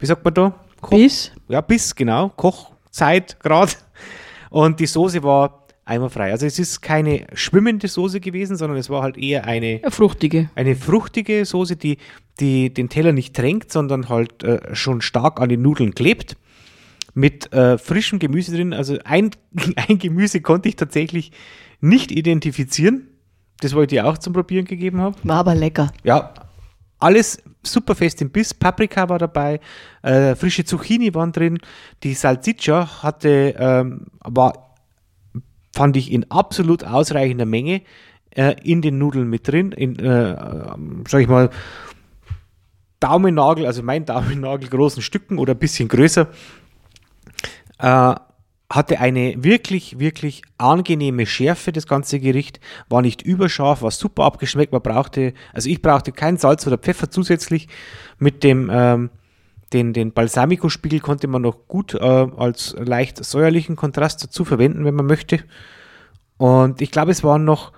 wie 0.01 0.07
sagt 0.07 0.25
man 0.25 0.35
da? 0.35 0.55
Koch, 0.81 0.91
Biss. 0.91 1.31
Ja, 1.49 1.61
Biss, 1.61 1.95
genau. 1.95 2.31
Kochzeit 2.31 3.39
gerade. 3.41 3.73
Und 4.49 4.81
die 4.81 4.87
Soße 4.87 5.23
war 5.23 5.67
eimerfrei. 5.85 6.31
Also 6.31 6.47
es 6.47 6.59
ist 6.59 6.81
keine 6.81 7.27
schwimmende 7.35 7.89
Soße 7.89 8.21
gewesen, 8.21 8.57
sondern 8.57 8.79
es 8.79 8.89
war 8.89 9.03
halt 9.03 9.19
eher 9.19 9.45
eine, 9.45 9.81
eine 9.83 9.91
fruchtige. 9.91 10.51
Eine 10.55 10.75
fruchtige 10.75 11.45
Soße, 11.45 11.77
die, 11.77 11.99
die 12.39 12.73
den 12.73 12.89
Teller 12.89 13.13
nicht 13.13 13.37
tränkt, 13.37 13.71
sondern 13.71 14.09
halt 14.09 14.43
äh, 14.43 14.75
schon 14.75 15.03
stark 15.03 15.41
an 15.41 15.49
den 15.49 15.63
Nudeln 15.63 15.95
klebt. 15.95 16.37
Mit 17.13 17.53
äh, 17.53 17.77
frischem 17.77 18.19
Gemüse 18.19 18.53
drin. 18.53 18.73
Also 18.73 18.99
ein, 19.05 19.31
ein 19.77 19.99
Gemüse 19.99 20.41
konnte 20.41 20.69
ich 20.69 20.77
tatsächlich 20.77 21.33
nicht 21.81 22.11
identifizieren. 22.11 23.09
Das 23.61 23.75
wollte 23.75 23.97
ich 23.97 24.01
auch 24.01 24.17
zum 24.17 24.33
Probieren 24.33 24.65
gegeben 24.65 25.01
haben. 25.01 25.17
War 25.23 25.39
aber 25.39 25.55
lecker. 25.55 25.93
Ja, 26.03 26.33
alles 27.01 27.43
super 27.63 27.95
fest 27.95 28.23
im 28.23 28.31
Biss. 28.31 28.55
Paprika 28.55 29.09
war 29.09 29.19
dabei, 29.19 29.61
äh, 30.03 30.35
frische 30.35 30.65
Zucchini 30.65 31.15
waren 31.15 31.33
drin. 31.33 31.59
Die 32.03 32.15
Salsiccia 32.15 33.03
hatte, 33.03 33.55
ähm, 33.59 34.07
war, 34.21 34.77
fand 35.75 35.97
ich 35.97 36.13
in 36.13 36.31
absolut 36.31 36.85
ausreichender 36.85 37.47
Menge 37.47 37.83
äh, 38.31 38.55
in 38.63 38.83
den 38.83 38.99
Nudeln 38.99 39.29
mit 39.29 39.49
drin. 39.49 39.73
In, 39.73 39.99
äh, 39.99 40.37
sag 41.09 41.23
ich 41.23 41.29
mal, 41.29 41.51
Daumennagel, 43.01 43.67
also 43.67 43.83
mein 43.83 44.05
Daumennagel 44.05 44.69
großen 44.69 45.03
Stücken 45.03 45.39
oder 45.39 45.55
ein 45.55 45.59
bisschen 45.59 45.89
größer. 45.89 46.29
Äh, 47.79 48.15
hatte 48.71 49.01
eine 49.01 49.35
wirklich, 49.43 49.99
wirklich 49.99 50.43
angenehme 50.57 51.27
Schärfe, 51.27 51.73
das 51.73 51.89
ganze 51.89 52.21
Gericht. 52.21 52.61
War 52.89 53.03
nicht 53.03 53.21
überscharf, 53.23 53.83
war 53.83 53.91
super 53.91 54.25
abgeschmeckt. 54.25 54.73
Man 54.73 54.81
brauchte, 54.81 55.35
also 55.53 55.69
ich 55.69 55.83
brauchte 55.83 56.13
kein 56.13 56.37
Salz 56.37 56.67
oder 56.69 56.79
Pfeffer 56.79 57.11
zusätzlich. 57.11 57.67
Mit 58.19 58.45
dem, 58.45 58.71
ähm, 58.73 59.11
den, 59.73 59.93
den 59.93 60.13
Balsamico-Spiegel 60.13 61.01
konnte 61.01 61.27
man 61.27 61.43
noch 61.43 61.67
gut 61.67 61.95
äh, 61.95 61.99
als 61.99 62.77
leicht 62.79 63.25
säuerlichen 63.25 63.75
Kontrast 63.75 64.23
dazu 64.23 64.45
verwenden, 64.45 64.85
wenn 64.85 64.95
man 64.95 65.07
möchte. 65.07 65.41
Und 66.37 66.81
ich 66.81 66.93
glaube, 66.93 67.11
es 67.11 67.25
waren 67.25 67.45
noch 67.45 67.73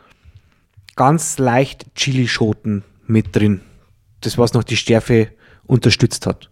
ganz 0.95 1.39
leicht 1.39 1.95
Chilischoten 1.95 2.85
mit 3.07 3.35
drin. 3.35 3.63
Das, 4.21 4.37
was 4.37 4.53
noch 4.53 4.63
die 4.63 4.77
Stärke 4.77 5.33
unterstützt 5.65 6.27
hat. 6.27 6.51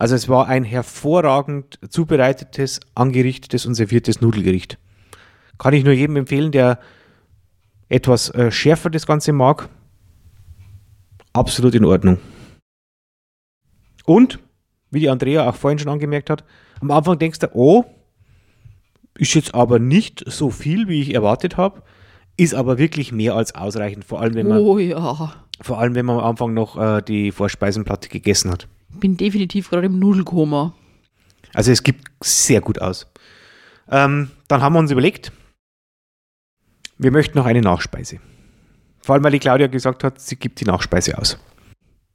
Also 0.00 0.14
es 0.14 0.30
war 0.30 0.48
ein 0.48 0.64
hervorragend 0.64 1.78
zubereitetes, 1.90 2.80
angerichtetes 2.94 3.66
und 3.66 3.74
serviertes 3.74 4.22
Nudelgericht. 4.22 4.78
Kann 5.58 5.74
ich 5.74 5.84
nur 5.84 5.92
jedem 5.92 6.16
empfehlen, 6.16 6.52
der 6.52 6.80
etwas 7.90 8.30
äh, 8.30 8.50
schärfer 8.50 8.88
das 8.88 9.06
Ganze 9.06 9.34
mag. 9.34 9.68
Absolut 11.34 11.74
in 11.74 11.84
Ordnung. 11.84 12.16
Und, 14.06 14.38
wie 14.90 15.00
die 15.00 15.10
Andrea 15.10 15.46
auch 15.46 15.54
vorhin 15.54 15.78
schon 15.78 15.92
angemerkt 15.92 16.30
hat, 16.30 16.44
am 16.80 16.90
Anfang 16.92 17.18
denkst 17.18 17.40
du, 17.40 17.48
oh, 17.52 17.84
ist 19.18 19.34
jetzt 19.34 19.54
aber 19.54 19.78
nicht 19.78 20.24
so 20.26 20.48
viel, 20.48 20.88
wie 20.88 21.02
ich 21.02 21.14
erwartet 21.14 21.58
habe, 21.58 21.82
ist 22.38 22.54
aber 22.54 22.78
wirklich 22.78 23.12
mehr 23.12 23.34
als 23.34 23.54
ausreichend, 23.54 24.06
vor 24.06 24.22
allem 24.22 24.32
wenn 24.32 24.48
man, 24.48 24.60
oh, 24.60 24.78
ja. 24.78 25.34
vor 25.60 25.78
allem, 25.78 25.94
wenn 25.94 26.06
man 26.06 26.20
am 26.20 26.24
Anfang 26.24 26.54
noch 26.54 26.78
äh, 26.78 27.02
die 27.02 27.32
Vorspeisenplatte 27.32 28.08
gegessen 28.08 28.50
hat 28.50 28.66
bin 28.98 29.16
definitiv 29.16 29.70
gerade 29.70 29.86
im 29.86 29.98
Nudelkoma. 29.98 30.74
Also 31.54 31.72
es 31.72 31.82
gibt 31.82 32.08
sehr 32.22 32.60
gut 32.60 32.80
aus. 32.80 33.06
Ähm, 33.88 34.30
dann 34.48 34.62
haben 34.62 34.74
wir 34.74 34.78
uns 34.78 34.90
überlegt, 34.90 35.32
wir 36.98 37.10
möchten 37.10 37.38
noch 37.38 37.46
eine 37.46 37.60
Nachspeise. 37.60 38.18
Vor 39.00 39.14
allem, 39.14 39.24
weil 39.24 39.32
die 39.32 39.38
Claudia 39.38 39.66
gesagt 39.66 40.04
hat, 40.04 40.20
sie 40.20 40.36
gibt 40.36 40.60
die 40.60 40.64
Nachspeise 40.64 41.16
aus. 41.16 41.38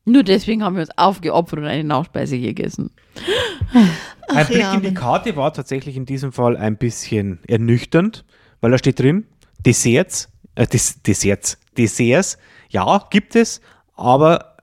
Nur 0.06 0.24
deswegen 0.24 0.64
haben 0.64 0.76
wir 0.76 0.82
uns 0.82 0.98
aufgeopfert 0.98 1.60
und 1.60 1.66
eine 1.66 1.84
Nachspeise 1.84 2.40
gegessen. 2.40 2.92
Ach, 4.30 4.36
ein 4.36 4.48
Blick 4.48 4.60
ja, 4.60 4.74
in 4.76 4.82
die 4.82 4.94
Karte 4.94 5.36
war 5.36 5.52
tatsächlich 5.52 5.98
in 5.98 6.06
diesem 6.06 6.32
Fall 6.32 6.56
ein 6.56 6.78
bisschen 6.78 7.40
ernüchternd, 7.48 8.24
weil 8.62 8.72
da 8.72 8.78
steht 8.78 9.00
drin, 9.00 9.26
Desserts, 9.66 10.30
äh, 10.54 10.68
Des 10.68 11.02
Desserts, 11.02 11.58
Desserts, 11.76 12.38
ja, 12.70 13.08
gibt 13.10 13.36
es, 13.36 13.62
aber 13.96 14.55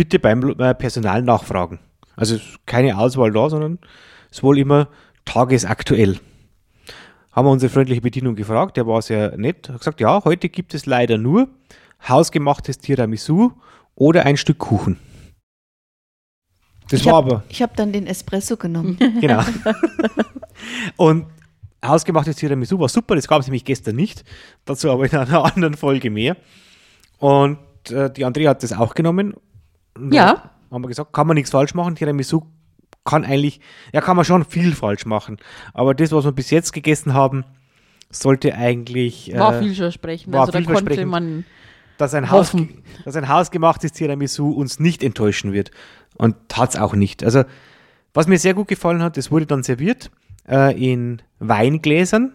bitte 0.00 0.18
beim 0.18 0.58
äh, 0.58 0.74
Personal 0.74 1.20
nachfragen. 1.20 1.78
Also 2.16 2.38
keine 2.64 2.96
Auswahl 2.96 3.32
da, 3.32 3.50
sondern 3.50 3.78
es 4.30 4.42
wohl 4.42 4.56
immer 4.58 4.88
tagesaktuell. 5.26 6.18
Haben 7.32 7.46
wir 7.46 7.50
unsere 7.52 7.70
freundliche 7.70 8.00
Bedienung 8.00 8.34
gefragt, 8.34 8.78
der 8.78 8.86
war 8.86 9.02
sehr 9.02 9.36
nett, 9.36 9.68
hat 9.68 9.76
gesagt, 9.76 10.00
ja, 10.00 10.24
heute 10.24 10.48
gibt 10.48 10.72
es 10.72 10.86
leider 10.86 11.18
nur 11.18 11.48
hausgemachtes 12.08 12.78
Tiramisu 12.78 13.50
oder 13.94 14.24
ein 14.24 14.38
Stück 14.38 14.56
Kuchen. 14.56 14.98
Das 16.88 17.00
Ich 17.00 17.06
war 17.06 17.16
hab- 17.16 17.26
aber, 17.26 17.44
Ich 17.50 17.60
habe 17.60 17.74
dann 17.76 17.92
den 17.92 18.06
Espresso 18.06 18.56
genommen. 18.56 18.96
genau. 19.20 19.42
Und 20.96 21.26
hausgemachtes 21.84 22.36
Tiramisu 22.36 22.78
war 22.80 22.88
super, 22.88 23.16
das 23.16 23.28
gab 23.28 23.40
es 23.40 23.48
nämlich 23.48 23.66
gestern 23.66 23.96
nicht. 23.96 24.24
Dazu 24.64 24.90
aber 24.90 25.04
in 25.04 25.14
einer 25.14 25.44
anderen 25.44 25.74
Folge 25.74 26.08
mehr. 26.08 26.38
Und 27.18 27.58
äh, 27.90 28.10
die 28.10 28.24
Andrea 28.24 28.48
hat 28.50 28.62
das 28.62 28.72
auch 28.72 28.94
genommen. 28.94 29.34
Und 29.96 30.12
Ja. 30.14 30.34
da 30.34 30.50
Haben 30.74 30.84
wir 30.84 30.88
gesagt, 30.88 31.12
kann 31.12 31.26
man 31.26 31.34
nichts 31.34 31.50
falsch 31.50 31.74
machen. 31.74 31.96
Tiramisu 31.96 32.42
kann 33.04 33.24
eigentlich, 33.24 33.60
ja, 33.92 34.00
kann 34.00 34.14
man 34.16 34.24
schon 34.24 34.44
viel 34.44 34.72
falsch 34.74 35.04
machen. 35.06 35.38
Aber 35.74 35.94
das, 35.94 36.12
was 36.12 36.24
wir 36.24 36.32
bis 36.32 36.50
jetzt 36.50 36.72
gegessen 36.72 37.12
haben, 37.14 37.44
sollte 38.10 38.54
eigentlich, 38.54 39.32
War 39.34 39.54
äh, 39.56 39.62
vielversprechend. 39.62 40.32
war 40.32 40.40
also 40.42 40.52
da 40.52 40.58
konnte 40.58 40.74
vielversprechend. 40.74 41.10
man. 41.10 41.44
dass, 41.98 42.14
ein 42.14 42.30
Haus, 42.30 42.54
dass 43.04 43.16
ein 43.16 43.28
hausgemachtes 43.28 43.92
Tiramisu 43.92 44.50
uns 44.50 44.78
nicht 44.80 45.02
enttäuschen 45.02 45.52
wird. 45.52 45.70
Und 46.16 46.36
hat 46.52 46.70
es 46.70 46.76
auch 46.76 46.94
nicht. 46.94 47.24
Also, 47.24 47.44
was 48.14 48.26
mir 48.26 48.38
sehr 48.38 48.54
gut 48.54 48.68
gefallen 48.68 49.02
hat, 49.02 49.16
es 49.16 49.30
wurde 49.30 49.46
dann 49.46 49.62
serviert 49.62 50.10
äh, 50.48 50.72
in 50.92 51.22
Weingläsern. 51.38 52.32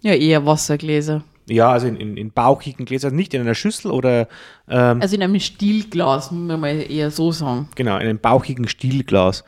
Ja, 0.00 0.12
eher 0.14 0.44
Wassergläser. 0.46 1.24
Ja, 1.46 1.70
also 1.70 1.86
in, 1.86 1.96
in, 1.96 2.16
in 2.16 2.30
bauchigen 2.30 2.86
Gläsern, 2.86 3.08
also 3.08 3.16
nicht 3.16 3.34
in 3.34 3.40
einer 3.42 3.54
Schüssel 3.54 3.90
oder 3.90 4.28
ähm, 4.68 5.02
Also 5.02 5.14
in 5.14 5.22
einem 5.22 5.38
Stielglas, 5.40 6.30
muss 6.30 6.48
man 6.48 6.60
mal 6.60 6.90
eher 6.90 7.10
so 7.10 7.32
sagen. 7.32 7.68
genau, 7.74 7.96
in 7.96 8.02
einem 8.02 8.18
bauchigen 8.18 8.66
Stielglas, 8.66 9.44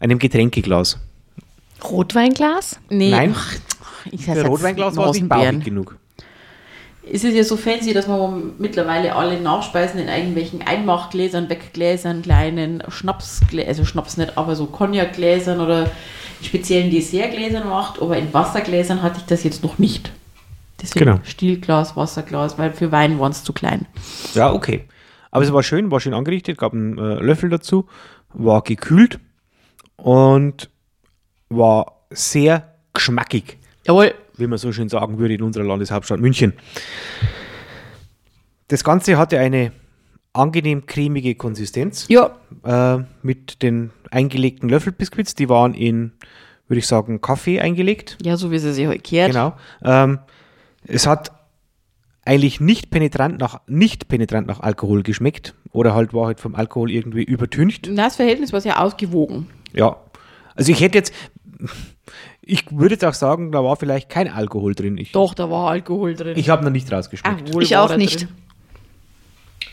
einem 0.00 0.18
Getränkeglas. 0.18 0.98
Rotweinglas? 1.84 2.80
Nee, 2.88 3.10
Nein. 3.10 3.34
ach, 3.36 3.54
ich 4.10 4.24
Für 4.24 4.44
Rotweinglas 4.46 4.96
war 4.96 5.10
es 5.10 5.16
nicht 5.20 5.28
bauchig 5.28 5.64
genug. 5.64 5.96
Es 7.08 7.22
ist 7.22 7.36
ja 7.36 7.44
so 7.44 7.56
fancy, 7.56 7.92
dass 7.92 8.08
man 8.08 8.54
mittlerweile 8.58 9.14
alle 9.14 9.40
Nachspeisen 9.40 10.00
in 10.00 10.08
irgendwelchen 10.08 10.62
Einmachgläsern, 10.66 11.48
Weggläsern, 11.48 12.22
kleinen 12.22 12.82
Schnapsgläsern, 12.88 13.68
also 13.68 13.84
Schnaps 13.84 14.16
nicht, 14.16 14.36
aber 14.36 14.56
so 14.56 14.66
Cognacgläsern 14.66 15.60
oder 15.60 15.88
speziellen 16.42 16.90
Dessertgläsern 16.90 17.68
macht. 17.68 18.02
Aber 18.02 18.18
in 18.18 18.34
Wassergläsern 18.34 19.02
hatte 19.02 19.18
ich 19.20 19.26
das 19.26 19.44
jetzt 19.44 19.62
noch 19.62 19.78
nicht. 19.78 20.10
Deswegen 20.80 21.04
Genau. 21.06 21.20
Stielglas, 21.24 21.96
Wasserglas, 21.96 22.58
weil 22.58 22.72
für 22.72 22.92
Wein 22.92 23.18
waren 23.18 23.32
es 23.32 23.42
zu 23.44 23.52
klein. 23.52 23.86
Ja, 24.34 24.52
okay. 24.52 24.84
Aber 25.30 25.44
es 25.44 25.52
war 25.52 25.62
schön, 25.62 25.90
war 25.90 26.00
schön 26.00 26.14
angerichtet, 26.14 26.58
gab 26.58 26.72
einen 26.72 26.98
äh, 26.98 27.14
Löffel 27.20 27.50
dazu, 27.50 27.86
war 28.32 28.62
gekühlt 28.62 29.18
und 29.96 30.70
war 31.48 32.06
sehr 32.10 32.74
geschmackig. 32.92 33.58
Jawohl. 33.86 34.14
wie 34.36 34.46
man 34.46 34.58
so 34.58 34.72
schön 34.72 34.88
sagen 34.88 35.18
würde 35.18 35.34
in 35.34 35.42
unserer 35.42 35.64
Landeshauptstadt 35.64 36.20
München. 36.20 36.52
Das 38.68 38.82
Ganze 38.84 39.16
hatte 39.16 39.38
eine 39.38 39.72
angenehm 40.32 40.86
cremige 40.86 41.34
Konsistenz 41.36 42.06
Ja, 42.08 42.36
äh, 42.64 43.02
mit 43.22 43.62
den 43.62 43.90
eingelegten 44.10 44.68
Löffelbiskuits. 44.68 45.34
Die 45.34 45.48
waren 45.48 45.72
in, 45.72 46.12
würde 46.68 46.78
ich 46.80 46.86
sagen, 46.86 47.20
Kaffee 47.20 47.60
eingelegt. 47.60 48.18
ja, 48.22 48.36
so 48.36 48.50
wie 48.50 48.58
sie 48.58 48.72
sich 48.72 48.86
heute 48.86 48.98
kehrt. 48.98 49.32
Genau. 49.32 49.54
Ähm, 49.84 50.18
es 50.86 51.06
hat 51.06 51.32
eigentlich 52.24 52.60
nicht 52.60 52.90
penetrant 52.90 53.38
nach 53.38 53.60
nicht 53.66 54.08
penetrant 54.08 54.46
nach 54.46 54.60
Alkohol 54.60 55.02
geschmeckt 55.02 55.54
oder 55.70 55.94
halt 55.94 56.12
war 56.12 56.26
halt 56.26 56.40
vom 56.40 56.54
Alkohol 56.54 56.90
irgendwie 56.90 57.22
übertüncht. 57.22 57.88
Na, 57.90 58.04
Das 58.04 58.16
Verhältnis 58.16 58.52
war 58.52 58.60
sehr 58.60 58.82
ausgewogen. 58.82 59.46
Ja. 59.72 59.96
Also 60.54 60.72
ich 60.72 60.80
hätte 60.80 60.98
jetzt 60.98 61.12
ich 62.42 62.64
würde 62.70 62.94
jetzt 62.94 63.04
auch 63.04 63.14
sagen, 63.14 63.50
da 63.52 63.62
war 63.64 63.76
vielleicht 63.76 64.08
kein 64.08 64.28
Alkohol 64.28 64.74
drin. 64.74 64.98
Ich, 64.98 65.12
Doch, 65.12 65.34
da 65.34 65.50
war 65.50 65.70
Alkohol 65.70 66.14
drin. 66.14 66.36
ich 66.36 66.48
habe 66.48 66.64
noch 66.64 66.70
nicht 66.70 66.90
rausgeschmeckt. 66.92 67.50
Ach, 67.54 67.60
Ich 67.60 67.76
auch 67.76 67.96
nicht. 67.96 68.28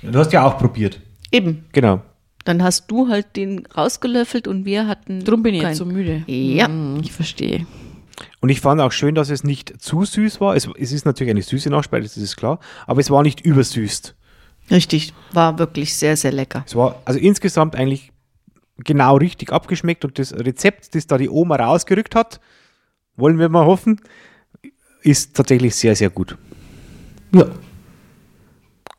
drin. 0.01 0.11
Du 0.13 0.19
hast 0.19 0.33
ja 0.33 0.45
auch 0.45 0.57
probiert. 0.57 0.99
Eben. 1.31 1.65
Genau. 1.71 2.01
Dann 2.45 2.61
hast 2.61 2.87
du 2.91 3.07
halt 3.07 3.35
den 3.35 3.65
rausgelöffelt 3.67 4.47
und 4.47 4.65
wir 4.65 4.87
hatten. 4.87 5.23
Drum 5.23 5.43
bin 5.43 5.55
ich 5.55 5.61
jetzt 5.61 5.77
so 5.77 5.85
müde. 5.85 6.23
Ja. 6.27 6.67
Hm, 6.67 6.99
ich 7.01 7.11
verstehe. 7.11 7.65
Und 8.39 8.49
ich 8.49 8.61
fand 8.61 8.81
auch 8.81 8.91
schön, 8.91 9.15
dass 9.15 9.29
es 9.29 9.43
nicht 9.43 9.81
zu 9.81 10.05
süß 10.05 10.41
war. 10.41 10.55
Es, 10.55 10.69
es 10.77 10.91
ist 10.91 11.05
natürlich 11.05 11.31
eine 11.31 11.41
süße 11.41 11.69
Nachspeise, 11.69 12.03
das 12.03 12.17
ist 12.17 12.35
klar, 12.35 12.59
aber 12.85 12.99
es 12.99 13.09
war 13.09 13.23
nicht 13.23 13.41
übersüßt. 13.41 14.15
Richtig. 14.71 15.13
War 15.31 15.59
wirklich 15.59 15.95
sehr, 15.95 16.15
sehr 16.15 16.31
lecker. 16.31 16.63
Es 16.65 16.75
war 16.75 17.01
also 17.05 17.19
insgesamt 17.19 17.75
eigentlich 17.75 18.11
genau 18.77 19.17
richtig 19.17 19.51
abgeschmeckt 19.51 20.05
und 20.05 20.17
das 20.19 20.33
Rezept, 20.33 20.95
das 20.95 21.07
da 21.07 21.17
die 21.17 21.29
Oma 21.29 21.57
rausgerückt 21.57 22.15
hat, 22.15 22.39
wollen 23.15 23.39
wir 23.39 23.49
mal 23.49 23.65
hoffen, 23.65 24.01
ist 25.01 25.35
tatsächlich 25.35 25.75
sehr, 25.75 25.95
sehr 25.95 26.09
gut. 26.09 26.37
Ja. 27.33 27.45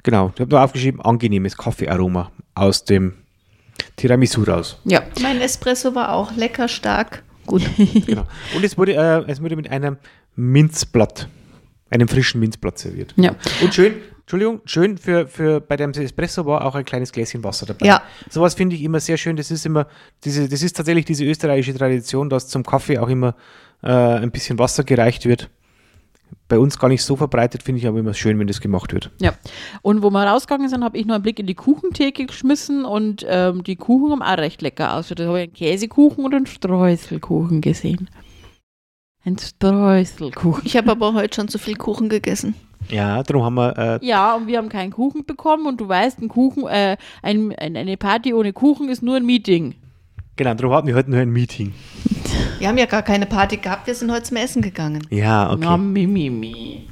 Genau, 0.03 0.33
ich 0.35 0.41
habe 0.41 0.51
da 0.51 0.65
aufgeschrieben, 0.65 1.01
angenehmes 1.01 1.57
Kaffeearoma 1.57 2.31
aus 2.55 2.85
dem 2.85 3.15
Tiramisu 3.97 4.43
raus. 4.43 4.79
Ja. 4.85 5.03
Mein 5.23 5.41
Espresso 5.41 5.95
war 5.95 6.13
auch 6.13 6.37
lecker 6.37 6.69
stark. 6.69 7.23
Gut. 7.47 7.63
Genau. 8.07 8.25
Und 8.55 8.65
es 8.65 8.77
wurde, 8.79 8.95
äh, 8.95 9.31
es 9.31 9.41
wurde 9.41 9.57
mit 9.57 9.71
einem 9.71 9.97
Minzblatt, 10.37 11.29
einem 11.91 12.09
frischen 12.09 12.41
Minzblatt 12.41 12.79
serviert. 12.79 13.15
Ja. 13.17 13.35
Und 13.63 13.75
schön, 13.75 13.95
Entschuldigung, 14.21 14.63
schön 14.65 14.97
für, 14.97 15.27
für 15.27 15.61
bei 15.61 15.77
dem 15.77 15.91
Espresso 15.91 16.47
war 16.47 16.65
auch 16.65 16.75
ein 16.75 16.85
kleines 16.85 17.13
Gläschen 17.13 17.45
Wasser 17.45 17.67
dabei. 17.67 17.87
Ja. 17.87 18.03
Sowas 18.31 18.55
finde 18.55 18.75
ich 18.75 18.83
immer 18.83 18.99
sehr 18.99 19.19
schön. 19.19 19.37
Das 19.37 19.51
ist 19.51 19.67
immer, 19.67 19.87
diese, 20.25 20.49
das 20.49 20.63
ist 20.63 20.77
tatsächlich 20.77 21.05
diese 21.05 21.25
österreichische 21.25 21.77
Tradition, 21.77 22.31
dass 22.31 22.49
zum 22.49 22.63
Kaffee 22.63 22.99
auch 22.99 23.09
immer 23.09 23.35
äh, 23.83 23.89
ein 23.91 24.31
bisschen 24.31 24.59
Wasser 24.59 24.83
gereicht 24.83 25.27
wird. 25.27 25.51
Bei 26.47 26.59
uns 26.59 26.79
gar 26.79 26.89
nicht 26.89 27.03
so 27.03 27.17
verbreitet, 27.17 27.63
finde 27.63 27.81
ich 27.81 27.87
aber 27.87 27.99
immer 27.99 28.13
schön, 28.13 28.39
wenn 28.39 28.47
das 28.47 28.61
gemacht 28.61 28.93
wird. 28.93 29.11
Ja. 29.21 29.33
Und 29.81 30.03
wo 30.03 30.11
wir 30.11 30.25
rausgegangen 30.25 30.69
sind, 30.69 30.85
habe 30.85 30.99
ich 30.99 31.07
noch 31.07 31.15
einen 31.15 31.23
Blick 31.23 31.39
in 31.39 31.47
die 31.47 31.55
Kuchentheke 31.55 32.27
geschmissen 32.27 32.85
und 32.85 33.25
ähm, 33.27 33.65
die 33.65 33.77
Kuchen 33.77 34.13
haben 34.13 34.23
auch 34.23 34.37
recht 34.39 34.61
lecker 34.61 34.95
ausgeschaut. 34.95 35.21
Da 35.21 35.27
habe 35.29 35.39
ich 35.41 35.45
einen 35.45 35.55
Käsekuchen 35.55 36.25
und 36.25 36.35
einen 36.35 36.47
Streuselkuchen 36.47 37.61
gesehen. 37.63 38.11
Ein 39.25 39.39
Streuselkuchen. 39.39 40.63
Ich 40.67 40.77
habe 40.77 40.91
aber 40.91 41.15
heute 41.15 41.35
schon 41.35 41.49
zu 41.49 41.59
viel 41.59 41.77
Kuchen 41.77 42.11
gegessen. 42.11 42.55
Ja, 42.91 43.23
darum 43.23 43.43
haben 43.45 43.55
wir, 43.55 43.79
äh, 44.03 44.07
Ja, 44.07 44.35
und 44.35 44.47
wir 44.47 44.59
haben 44.59 44.69
keinen 44.69 44.91
Kuchen 44.93 45.25
bekommen 45.25 45.67
und 45.67 45.81
du 45.81 45.89
weißt, 45.89 46.21
ein 46.21 46.29
Kuchen, 46.29 46.67
äh, 46.67 46.99
ein, 47.23 47.55
ein, 47.57 47.75
eine 47.75 47.97
Party 47.97 48.35
ohne 48.35 48.53
Kuchen 48.53 48.91
ist 48.91 49.03
nur 49.03 49.17
ein 49.17 49.25
Meeting. 49.25 49.75
genau, 50.37 50.53
darum 50.53 50.75
hatten 50.75 50.89
wir 50.89 50.95
heute 50.95 51.11
nur 51.11 51.21
ein 51.21 51.31
Meeting. 51.31 51.73
Wir 52.59 52.69
haben 52.69 52.79
ja 52.79 52.87
gar 52.87 53.03
keine 53.03 53.27
Party 53.27 53.57
gehabt, 53.57 53.87
wir 53.87 53.95
sind 53.95 54.11
heute 54.11 54.25
zum 54.25 54.37
Essen 54.37 54.63
gegangen. 54.63 55.07
Ja, 55.11 55.51
okay. 55.51 55.61
Na, 55.63 55.77
Mimimi. 55.77 56.89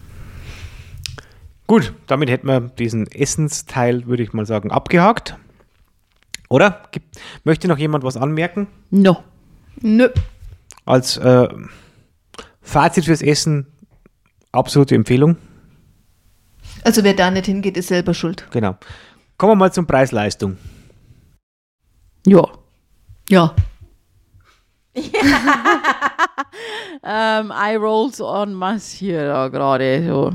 Gut, 1.66 1.94
damit 2.06 2.28
hätten 2.28 2.46
wir 2.46 2.60
diesen 2.60 3.06
Essensteil, 3.10 4.06
würde 4.06 4.22
ich 4.22 4.32
mal 4.32 4.46
sagen, 4.46 4.70
abgehakt. 4.70 5.36
Oder? 6.48 6.82
Gibt, 6.90 7.18
möchte 7.44 7.68
noch 7.68 7.78
jemand 7.78 8.04
was 8.04 8.16
anmerken? 8.16 8.66
No. 8.90 9.22
Nö. 9.80 10.10
Als 10.84 11.16
äh, 11.16 11.48
Fazit 12.60 13.06
fürs 13.06 13.22
Essen, 13.22 13.66
absolute 14.50 14.94
Empfehlung. 14.94 15.36
Also 16.84 17.04
wer 17.04 17.14
da 17.14 17.30
nicht 17.30 17.46
hingeht, 17.46 17.76
ist 17.76 17.88
selber 17.88 18.12
schuld. 18.12 18.46
Genau. 18.50 18.76
Kommen 19.38 19.52
wir 19.52 19.56
mal 19.56 19.72
zum 19.72 19.86
Preis-Leistung. 19.86 20.58
Ja. 22.26 22.46
Ja. 23.28 23.54
Ähm, 27.04 27.50
I 27.52 27.76
rolls 27.76 28.20
on 28.20 28.52
mass 28.54 28.90
hier 28.92 29.26
da 29.26 29.48
gerade 29.48 30.06
so. 30.06 30.32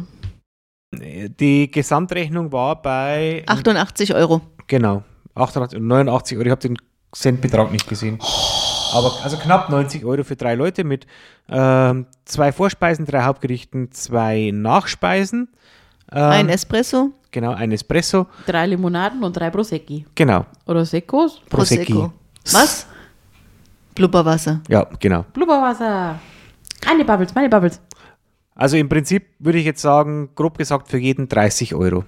Die 0.93 1.69
Gesamtrechnung 1.69 2.51
war 2.51 2.81
bei 2.81 3.43
88 3.47 4.13
Euro. 4.15 4.41
genau 4.67 5.03
88, 5.35 5.79
89 5.79 6.37
Euro. 6.37 6.45
Ich 6.47 6.51
habe 6.51 6.61
den 6.61 6.77
Centbetrag 7.13 7.71
nicht 7.71 7.87
gesehen. 7.87 8.19
Aber 8.93 9.13
also 9.23 9.37
knapp 9.37 9.69
90 9.69 10.03
Euro 10.05 10.23
für 10.23 10.35
drei 10.35 10.55
Leute 10.55 10.83
mit 10.83 11.05
ähm, 11.49 12.07
zwei 12.25 12.51
Vorspeisen, 12.51 13.05
drei 13.05 13.21
Hauptgerichten, 13.23 13.91
zwei 13.91 14.49
Nachspeisen. 14.53 15.49
Ähm, 16.11 16.23
Ein 16.23 16.49
Espresso, 16.49 17.11
genau, 17.31 17.51
ein 17.51 17.71
Espresso. 17.73 18.27
Drei 18.45 18.65
Limonaden 18.67 19.23
und 19.23 19.35
drei 19.35 19.49
Prosecchi. 19.49 20.05
Genau. 20.15 20.45
Oder 20.65 20.85
Seccos? 20.85 21.41
Prosecchi. 21.49 21.93
Prosecco. 21.93 22.13
Was? 22.53 22.87
Blubberwasser. 23.97 24.61
Ja, 24.69 24.87
genau. 24.99 25.25
Blubberwasser. 25.33 26.19
Meine 26.85 27.03
Bubbles, 27.05 27.33
meine 27.35 27.49
Bubbles. 27.49 27.81
Also 28.55 28.77
im 28.77 28.87
Prinzip 28.89 29.23
würde 29.39 29.57
ich 29.59 29.65
jetzt 29.65 29.81
sagen, 29.81 30.29
grob 30.35 30.57
gesagt, 30.57 30.87
für 30.89 30.97
jeden 30.97 31.27
30 31.27 31.75
Euro. 31.75 32.05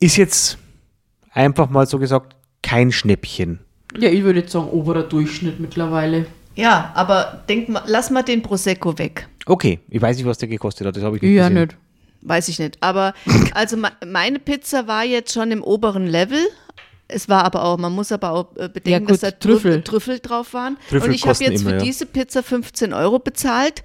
Ist 0.00 0.16
jetzt 0.16 0.58
einfach 1.32 1.70
mal 1.70 1.86
so 1.86 1.98
gesagt 1.98 2.36
kein 2.62 2.92
Schnäppchen. 2.92 3.60
Ja, 3.98 4.08
ich 4.10 4.22
würde 4.22 4.40
jetzt 4.40 4.52
sagen, 4.52 4.68
oberer 4.68 5.02
Durchschnitt 5.04 5.60
mittlerweile. 5.60 6.26
Ja, 6.54 6.90
aber 6.94 7.44
denk 7.48 7.68
mal, 7.68 7.82
lass 7.86 8.10
mal 8.10 8.22
den 8.22 8.42
Prosecco 8.42 8.98
weg. 8.98 9.28
Okay, 9.46 9.80
ich 9.88 10.02
weiß 10.02 10.16
nicht, 10.16 10.26
was 10.26 10.38
der 10.38 10.48
gekostet 10.48 10.86
hat, 10.86 10.96
das 10.96 11.02
habe 11.04 11.16
ich 11.16 11.22
nicht 11.22 11.32
Ja, 11.32 11.48
gesehen. 11.48 11.62
nicht. 11.64 11.76
Weiß 12.22 12.48
ich 12.48 12.58
nicht. 12.58 12.76
Aber 12.82 13.14
also 13.54 13.76
me- 13.76 13.92
meine 14.06 14.38
Pizza 14.40 14.86
war 14.88 15.04
jetzt 15.04 15.32
schon 15.32 15.50
im 15.52 15.62
oberen 15.62 16.06
Level. 16.06 16.40
Es 17.08 17.28
war 17.28 17.44
aber 17.44 17.64
auch, 17.64 17.78
man 17.78 17.94
muss 17.94 18.12
aber 18.12 18.30
auch 18.30 18.54
äh, 18.56 18.68
bedenken, 18.68 18.90
Ja, 18.90 18.98
gut, 18.98 19.10
dass 19.10 19.20
da 19.20 19.30
Trüffel. 19.30 19.82
Trüffel. 19.82 19.82
Trüffel 19.82 20.18
drauf 20.20 20.52
waren. 20.52 20.76
Trüffel 20.90 21.08
Und 21.08 21.14
ich 21.14 21.26
habe 21.26 21.42
jetzt 21.42 21.62
immer, 21.62 21.70
für 21.70 21.76
ja. 21.76 21.82
diese 21.82 22.04
Pizza 22.04 22.42
15 22.42 22.92
Euro 22.92 23.18
bezahlt. 23.18 23.82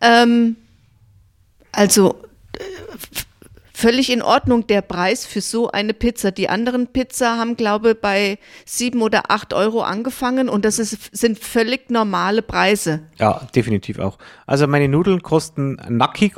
Ähm, 0.00 0.56
also 1.70 2.16
äh, 2.58 2.62
völlig 3.72 4.10
in 4.10 4.22
Ordnung 4.22 4.66
der 4.66 4.80
Preis 4.80 5.26
für 5.26 5.40
so 5.40 5.70
eine 5.70 5.92
Pizza. 5.94 6.32
Die 6.32 6.48
anderen 6.48 6.88
Pizza 6.88 7.36
haben, 7.36 7.56
glaube 7.56 7.90
ich, 7.90 8.00
bei 8.00 8.38
sieben 8.64 9.02
oder 9.02 9.30
acht 9.30 9.52
Euro 9.52 9.82
angefangen 9.82 10.48
und 10.48 10.64
das 10.64 10.78
ist, 10.78 11.14
sind 11.14 11.38
völlig 11.38 11.90
normale 11.90 12.42
Preise. 12.42 13.02
Ja, 13.18 13.46
definitiv 13.54 13.98
auch. 13.98 14.18
Also 14.46 14.66
meine 14.66 14.88
Nudeln 14.88 15.22
kosten 15.22 15.76
nackig, 15.88 16.34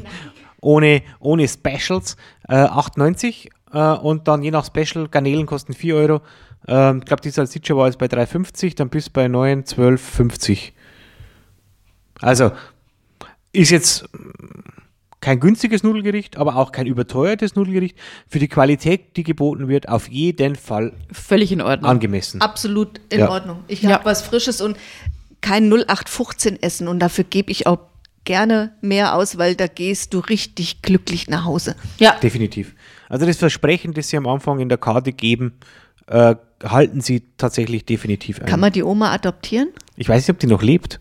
ohne, 0.60 1.02
ohne 1.20 1.46
Specials, 1.46 2.16
äh, 2.48 2.54
8,90 2.54 3.50
äh, 3.72 3.92
und 3.94 4.28
dann 4.28 4.42
je 4.42 4.50
nach 4.50 4.64
Special, 4.66 5.08
Garnelen 5.08 5.46
kosten 5.46 5.72
4 5.74 5.94
Euro. 5.96 6.20
Ähm, 6.68 6.98
ich 6.98 7.04
glaube, 7.06 7.22
die 7.22 7.30
Salsiccia 7.30 7.76
war 7.76 7.86
jetzt 7.86 7.98
bei 7.98 8.06
3,50, 8.06 8.76
dann 8.76 8.88
bis 8.90 9.08
bei 9.10 9.28
9, 9.28 9.64
12,50. 9.64 10.72
Also 12.20 12.52
ist 13.52 13.70
jetzt 13.70 14.04
kein 15.20 15.38
günstiges 15.40 15.82
Nudelgericht, 15.82 16.36
aber 16.38 16.56
auch 16.56 16.72
kein 16.72 16.86
überteuertes 16.86 17.54
Nudelgericht. 17.54 17.96
Für 18.28 18.38
die 18.38 18.48
Qualität, 18.48 19.16
die 19.16 19.22
geboten 19.22 19.68
wird, 19.68 19.88
auf 19.88 20.08
jeden 20.08 20.56
Fall 20.56 20.92
Völlig 21.12 21.52
in 21.52 21.60
Ordnung. 21.60 21.90
angemessen. 21.90 22.40
Absolut 22.40 23.00
in 23.10 23.20
Ja. 23.20 23.28
Ordnung. 23.30 23.62
Ich 23.68 23.82
Ja. 23.82 23.90
habe 23.92 24.04
was 24.06 24.22
Frisches 24.22 24.60
und 24.60 24.76
kein 25.42 25.68
0815 25.68 26.62
essen 26.62 26.88
und 26.88 27.00
dafür 27.00 27.24
gebe 27.24 27.50
ich 27.50 27.66
auch 27.66 27.78
gerne 28.24 28.72
mehr 28.82 29.14
aus, 29.14 29.38
weil 29.38 29.56
da 29.56 29.66
gehst 29.66 30.12
du 30.14 30.20
richtig 30.20 30.82
glücklich 30.82 31.28
nach 31.28 31.44
Hause. 31.44 31.74
Ja, 31.98 32.16
Definitiv. 32.22 32.74
Also 33.10 33.26
das 33.26 33.38
Versprechen, 33.38 33.92
das 33.92 34.08
Sie 34.08 34.16
am 34.16 34.28
Anfang 34.28 34.60
in 34.60 34.68
der 34.68 34.78
Karte 34.78 35.12
geben, 35.12 35.54
äh, 36.06 36.36
halten 36.62 37.00
Sie 37.00 37.24
tatsächlich 37.36 37.84
definitiv 37.84 38.40
ein. 38.40 38.46
Kann 38.46 38.60
man 38.60 38.72
die 38.72 38.84
Oma 38.84 39.12
adoptieren? 39.12 39.70
ich 39.96 40.08
weiß 40.08 40.22
nicht, 40.22 40.30
ob 40.30 40.38
die 40.38 40.46
noch 40.46 40.62
lebt. 40.62 41.00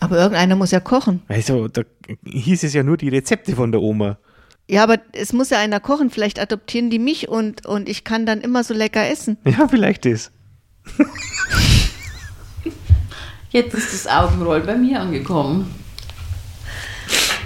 Aber 0.00 0.18
irgendeiner 0.18 0.56
muss 0.56 0.72
ja 0.72 0.80
kochen. 0.80 1.22
Also 1.28 1.68
da 1.68 1.82
hieß 2.24 2.64
es 2.64 2.74
ja 2.74 2.82
nur 2.82 2.96
die 2.96 3.08
Rezepte 3.08 3.54
von 3.54 3.70
der 3.70 3.80
Oma. 3.80 4.18
Ja, 4.68 4.82
aber 4.82 4.98
es 5.12 5.32
muss 5.32 5.50
ja 5.50 5.58
einer 5.58 5.78
kochen. 5.78 6.10
Vielleicht 6.10 6.40
adoptieren 6.40 6.90
die 6.90 6.98
mich 6.98 7.28
und, 7.28 7.64
und 7.64 7.88
ich 7.88 8.02
kann 8.02 8.26
dann 8.26 8.40
immer 8.40 8.64
so 8.64 8.74
lecker 8.74 9.08
essen. 9.08 9.38
Ja, 9.44 9.68
vielleicht 9.68 10.06
das. 10.06 10.32
jetzt 13.50 13.74
ist 13.74 13.92
das 13.92 14.08
Augenroll 14.08 14.62
bei 14.62 14.76
mir 14.76 15.00
angekommen. 15.00 15.72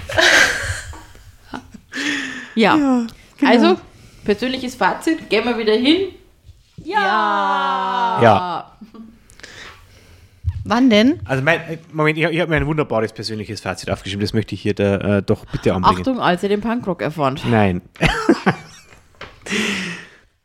Ja, 2.57 3.05
also 3.45 3.77
persönliches 4.25 4.75
Fazit, 4.75 5.29
gehen 5.29 5.45
wir 5.45 5.57
wieder 5.57 5.75
hin. 5.75 6.09
Ja. 6.83 8.19
Ja. 8.21 8.77
Wann 10.63 10.89
denn? 10.89 11.21
Also 11.23 11.43
mein, 11.43 11.61
äh, 11.61 11.77
Moment, 11.93 12.17
ich, 12.17 12.25
ich 12.25 12.39
habe 12.41 12.49
mir 12.49 12.57
ein 12.57 12.67
wunderbares 12.67 13.13
persönliches 13.13 13.61
Fazit 13.61 13.89
aufgeschrieben. 13.89 14.21
Das 14.21 14.33
möchte 14.33 14.53
ich 14.53 14.61
hier 14.61 14.73
da, 14.73 15.17
äh, 15.17 15.23
doch 15.23 15.45
bitte 15.45 15.73
anbringen. 15.73 15.99
Achtung, 15.99 16.19
als 16.19 16.43
ihr 16.43 16.49
den 16.49 16.59
Punkrock 16.59 17.01
erfahrt. 17.01 17.43
Nein. 17.49 17.81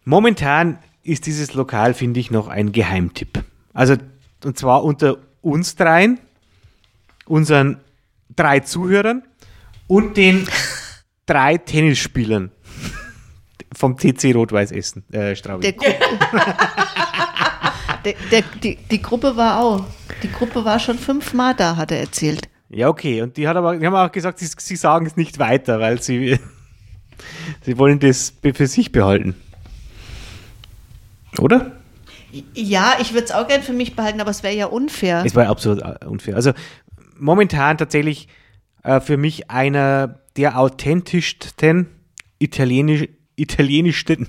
Momentan 0.04 0.78
ist 1.02 1.26
dieses 1.26 1.54
Lokal, 1.54 1.94
finde 1.94 2.20
ich, 2.20 2.30
noch 2.30 2.46
ein 2.46 2.70
Geheimtipp. 2.70 3.42
Also, 3.72 3.96
und 4.44 4.56
zwar 4.56 4.84
unter 4.84 5.16
uns 5.40 5.74
dreien, 5.74 6.20
unseren 7.26 7.78
drei 8.36 8.60
Zuhörern 8.60 9.22
und 9.88 10.16
den 10.16 10.46
drei 11.26 11.56
Tennisspielern 11.56 12.50
vom 13.74 13.96
TC 13.96 14.34
Rot-Weiß 14.34 14.72
Essen, 14.72 15.04
äh, 15.12 15.34
Straubing. 15.36 15.74
Der 18.04 18.14
der, 18.32 18.42
die, 18.62 18.76
die 18.76 19.00
Gruppe 19.00 19.36
war 19.36 19.62
auch. 19.62 19.84
Die 20.22 20.32
Gruppe 20.32 20.64
war 20.64 20.80
schon 20.80 20.98
fünfmal 20.98 21.54
da, 21.54 21.76
hat 21.76 21.92
er 21.92 22.00
erzählt. 22.00 22.48
Ja, 22.68 22.88
okay. 22.88 23.22
Und 23.22 23.36
die, 23.36 23.46
hat 23.46 23.56
aber, 23.56 23.76
die 23.76 23.86
haben 23.86 23.94
auch 23.94 24.10
gesagt, 24.10 24.38
sie, 24.38 24.48
sie 24.58 24.76
sagen 24.76 25.06
es 25.06 25.16
nicht 25.16 25.38
weiter, 25.38 25.78
weil 25.78 26.02
sie, 26.02 26.38
sie 27.62 27.78
wollen 27.78 28.00
das 28.00 28.34
für 28.42 28.66
sich 28.66 28.92
behalten. 28.92 29.34
Oder? 31.38 31.72
Ja, 32.54 32.96
ich 33.00 33.12
würde 33.12 33.26
es 33.26 33.30
auch 33.30 33.46
gern 33.46 33.62
für 33.62 33.74
mich 33.74 33.94
behalten, 33.94 34.20
aber 34.20 34.30
es 34.30 34.42
wäre 34.42 34.54
ja 34.54 34.66
unfair. 34.66 35.22
Es 35.24 35.34
war 35.34 35.46
absolut 35.48 35.82
äh, 35.82 36.06
unfair. 36.06 36.34
Also 36.34 36.52
momentan 37.18 37.76
tatsächlich 37.76 38.28
äh, 38.84 39.00
für 39.00 39.18
mich 39.18 39.50
einer 39.50 40.21
der 40.36 40.58
authentischsten 40.58 41.88
italienisch, 42.38 43.08
italienischsten. 43.36 44.28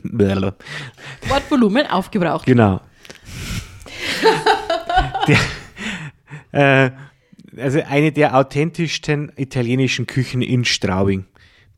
Wortvolumen 1.27 1.87
aufgebraucht. 1.87 2.45
genau. 2.45 2.81
der, 5.27 6.87
äh, 6.87 6.91
also 7.57 7.81
eine 7.81 8.11
der 8.11 8.35
authentischsten 8.35 9.31
italienischen 9.35 10.07
Küchen 10.07 10.41
in 10.41 10.65
Straubing, 10.65 11.25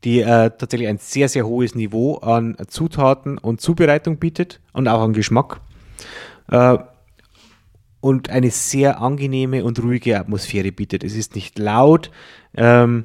die 0.04 0.20
äh, 0.20 0.50
tatsächlich 0.50 0.88
ein 0.88 0.98
sehr, 0.98 1.28
sehr 1.28 1.46
hohes 1.46 1.74
Niveau 1.74 2.16
an 2.16 2.56
Zutaten 2.68 3.38
und 3.38 3.60
Zubereitung 3.60 4.18
bietet 4.18 4.60
und 4.72 4.88
auch 4.88 5.02
an 5.02 5.12
Geschmack. 5.12 5.60
Äh, 6.50 6.78
und 8.00 8.30
eine 8.30 8.50
sehr 8.50 9.00
angenehme 9.00 9.64
und 9.64 9.82
ruhige 9.82 10.20
Atmosphäre 10.20 10.70
bietet. 10.70 11.02
Es 11.02 11.16
ist 11.16 11.34
nicht 11.34 11.58
laut. 11.58 12.12
Ähm, 12.56 13.04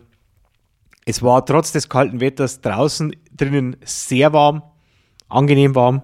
es 1.12 1.22
war 1.22 1.46
trotz 1.46 1.74
des 1.74 1.90
kalten 1.90 2.22
Wetters 2.22 2.62
draußen 2.62 3.14
drinnen 3.36 3.76
sehr 3.84 4.32
warm, 4.32 4.64
angenehm 5.28 5.76
warm, 5.76 6.04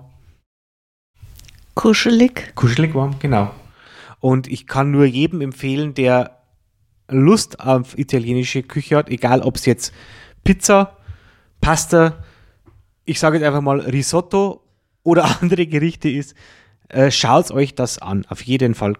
Kuschelig. 1.75 2.53
kuschelig 2.55 2.93
warm, 2.93 3.17
genau. 3.19 3.51
Und 4.19 4.47
ich 4.47 4.67
kann 4.67 4.91
nur 4.91 5.05
jedem 5.05 5.39
empfehlen, 5.39 5.93
der 5.93 6.39
Lust 7.07 7.61
auf 7.61 7.97
italienische 7.97 8.63
Küche 8.63 8.97
hat, 8.97 9.09
egal 9.09 9.43
ob 9.43 9.55
es 9.55 9.65
jetzt 9.65 9.93
Pizza, 10.43 10.97
Pasta, 11.61 12.21
ich 13.05 13.17
sage 13.17 13.37
jetzt 13.37 13.47
einfach 13.47 13.61
mal 13.61 13.79
Risotto 13.79 14.61
oder 15.03 15.23
andere 15.41 15.67
Gerichte 15.67 16.09
ist, 16.09 16.35
äh, 16.89 17.11
schaut 17.11 17.51
euch 17.51 17.75
das 17.75 17.97
an, 17.99 18.25
auf 18.27 18.41
jeden 18.41 18.75
Fall. 18.75 18.95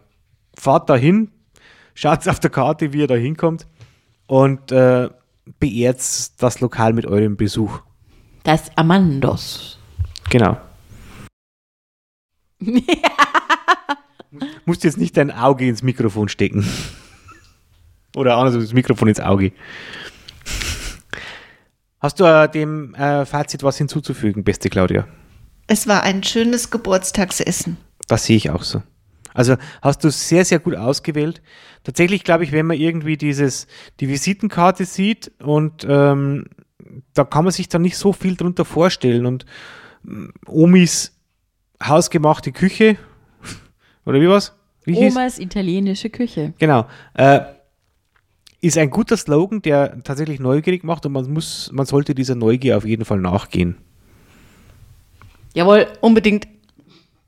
Fahrt 0.55 0.89
dahin, 0.89 1.31
schaut 1.95 2.25
auf 2.29 2.39
der 2.39 2.49
Karte, 2.49 2.93
wie 2.93 2.99
ihr 2.99 3.07
da 3.07 3.15
hinkommt 3.15 3.67
und 4.27 4.71
äh, 4.71 5.09
beehrt 5.59 5.99
das 6.41 6.59
Lokal 6.61 6.93
mit 6.93 7.05
eurem 7.05 7.37
Besuch. 7.37 7.81
Das 8.43 8.75
Amandos. 8.77 9.79
Genau. 10.29 10.57
Musst 14.65 14.83
jetzt 14.83 14.97
nicht 14.97 15.15
dein 15.17 15.31
Auge 15.31 15.67
ins 15.67 15.83
Mikrofon 15.83 16.29
stecken. 16.29 16.65
Oder 18.15 18.37
andersrum 18.37 18.61
das 18.61 18.73
Mikrofon 18.73 19.07
ins 19.09 19.19
Auge. 19.19 19.51
Hast 21.99 22.19
du 22.19 22.25
äh, 22.25 22.49
dem 22.49 22.93
äh, 22.95 23.25
Fazit 23.25 23.63
was 23.63 23.77
hinzuzufügen, 23.77 24.43
beste 24.43 24.69
Claudia? 24.69 25.07
Es 25.67 25.87
war 25.87 26.03
ein 26.03 26.23
schönes 26.23 26.69
Geburtstagsessen. 26.69 27.77
Das 28.07 28.25
sehe 28.25 28.37
ich 28.37 28.49
auch 28.49 28.63
so. 28.63 28.81
Also 29.38 29.55
hast 29.83 30.03
du 30.03 30.09
sehr, 30.09 30.43
sehr 30.45 30.57
gut 30.57 30.75
ausgewählt. 30.75 31.43
Tatsächlich 31.83 32.23
glaube 32.23 32.43
ich, 32.43 32.51
wenn 32.51 32.65
man 32.65 32.77
irgendwie 32.77 33.17
dieses, 33.17 33.67
die 33.99 34.09
Visitenkarte 34.09 34.83
sieht 34.83 35.31
und 35.39 35.85
ähm, 35.88 36.45
da 37.13 37.23
kann 37.23 37.43
man 37.43 37.53
sich 37.53 37.69
dann 37.69 37.83
nicht 37.83 37.97
so 37.97 38.13
viel 38.13 38.35
drunter 38.35 38.65
vorstellen. 38.65 39.27
Und 39.27 39.45
ähm, 40.05 40.33
Omis 40.47 41.15
hausgemachte 41.81 42.51
Küche, 42.51 42.97
oder 44.05 44.19
wie 44.19 44.27
was? 44.27 44.55
Wie 44.85 44.95
hieß? 44.95 45.15
Omas 45.15 45.38
italienische 45.38 46.09
Küche. 46.09 46.53
Genau. 46.57 46.88
Äh, 47.13 47.41
ist 48.59 48.79
ein 48.79 48.89
guter 48.89 49.17
Slogan, 49.17 49.61
der 49.61 50.03
tatsächlich 50.03 50.39
neugierig 50.39 50.83
macht 50.83 51.05
und 51.05 51.11
man 51.11 51.31
muss, 51.31 51.69
man 51.71 51.85
sollte 51.85 52.15
dieser 52.15 52.33
Neugier 52.33 52.75
auf 52.75 52.85
jeden 52.85 53.05
Fall 53.05 53.19
nachgehen. 53.19 53.77
Jawohl, 55.53 55.85
Unbedingt. 56.01 56.47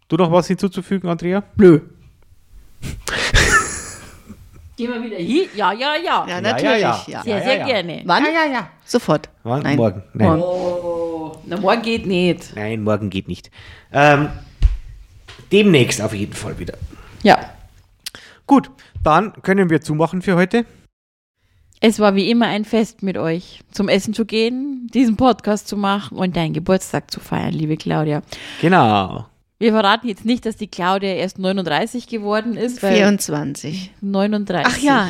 Du 0.07 0.17
noch 0.17 0.31
was 0.31 0.47
hinzuzufügen, 0.47 1.07
Andrea? 1.07 1.41
blö. 1.55 1.81
Gehen 4.79 4.93
wir 4.93 5.03
wieder 5.03 5.17
hin? 5.17 5.49
Ja, 5.55 5.73
ja, 5.73 5.95
ja. 6.01 6.25
Ja, 6.25 6.39
natürlich. 6.39 6.81
Ja, 6.81 7.03
ja. 7.05 7.21
Sehr, 7.21 7.43
sehr 7.43 7.65
gerne. 7.65 8.01
Wann? 8.05 8.23
Ja, 8.23 8.29
ja, 8.31 8.45
ja. 8.51 8.69
Sofort. 8.85 9.27
Wann? 9.43 9.61
Nein. 9.63 9.75
Morgen. 9.75 10.03
Nein. 10.13 10.39
Oh, 10.39 11.37
na, 11.45 11.57
morgen 11.57 11.81
geht 11.81 12.05
nicht. 12.05 12.55
Nein, 12.55 12.83
morgen 12.83 13.09
geht 13.09 13.27
nicht. 13.27 13.51
Ähm, 13.91 14.29
demnächst 15.51 16.01
auf 16.01 16.13
jeden 16.13 16.31
Fall 16.31 16.57
wieder. 16.59 16.75
Ja. 17.23 17.39
Gut, 18.47 18.71
dann 19.03 19.33
können 19.41 19.69
wir 19.69 19.81
zumachen 19.81 20.21
für 20.21 20.37
heute. 20.37 20.65
Es 21.81 21.99
war 21.99 22.15
wie 22.15 22.29
immer 22.29 22.47
ein 22.47 22.65
Fest 22.65 23.03
mit 23.03 23.17
euch, 23.17 23.61
zum 23.71 23.89
Essen 23.89 24.13
zu 24.13 24.25
gehen, 24.25 24.89
diesen 24.93 25.17
Podcast 25.17 25.67
zu 25.67 25.75
machen 25.77 26.17
und 26.17 26.35
deinen 26.35 26.53
Geburtstag 26.53 27.11
zu 27.11 27.19
feiern, 27.19 27.51
liebe 27.51 27.77
Claudia. 27.77 28.21
Genau. 28.61 29.25
Wir 29.59 29.73
verraten 29.73 30.07
jetzt 30.07 30.23
nicht, 30.23 30.45
dass 30.45 30.55
die 30.55 30.67
Claudia 30.67 31.13
erst 31.15 31.37
39 31.37 32.07
geworden 32.07 32.55
ist, 32.55 32.81
weil 32.81 32.95
24. 32.95 33.91
39. 33.99 34.65
Ach 34.65 34.77
ja, 34.77 35.09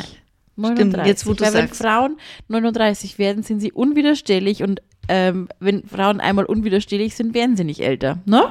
39. 0.56 1.06
jetzt, 1.06 1.26
wo 1.26 1.34
du 1.34 1.44
Weil 1.44 1.54
wenn 1.54 1.68
sagst. 1.68 1.80
Frauen 1.80 2.18
39 2.48 3.18
werden, 3.18 3.44
sind 3.44 3.60
sie 3.60 3.70
unwiderstehlich 3.70 4.64
und 4.64 4.82
ähm, 5.08 5.48
wenn 5.60 5.84
Frauen 5.86 6.20
einmal 6.20 6.44
unwiderstehlich 6.44 7.14
sind, 7.14 7.32
werden 7.32 7.56
sie 7.56 7.62
nicht 7.62 7.80
älter. 7.80 8.18
Ne? 8.26 8.42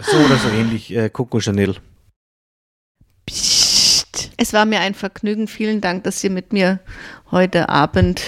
So 0.00 0.16
oder 0.16 0.36
so 0.36 0.48
ähnlich, 0.48 0.94
äh, 0.94 1.10
Coco 1.10 1.38
Chanel. 1.40 1.76
Psst. 3.26 4.30
Es 4.38 4.54
war 4.54 4.64
mir 4.64 4.80
ein 4.80 4.94
Vergnügen. 4.94 5.48
Vielen 5.48 5.82
Dank, 5.82 6.04
dass 6.04 6.24
ihr 6.24 6.30
mit 6.30 6.52
mir 6.52 6.80
heute 7.30 7.68
Abend 7.68 8.22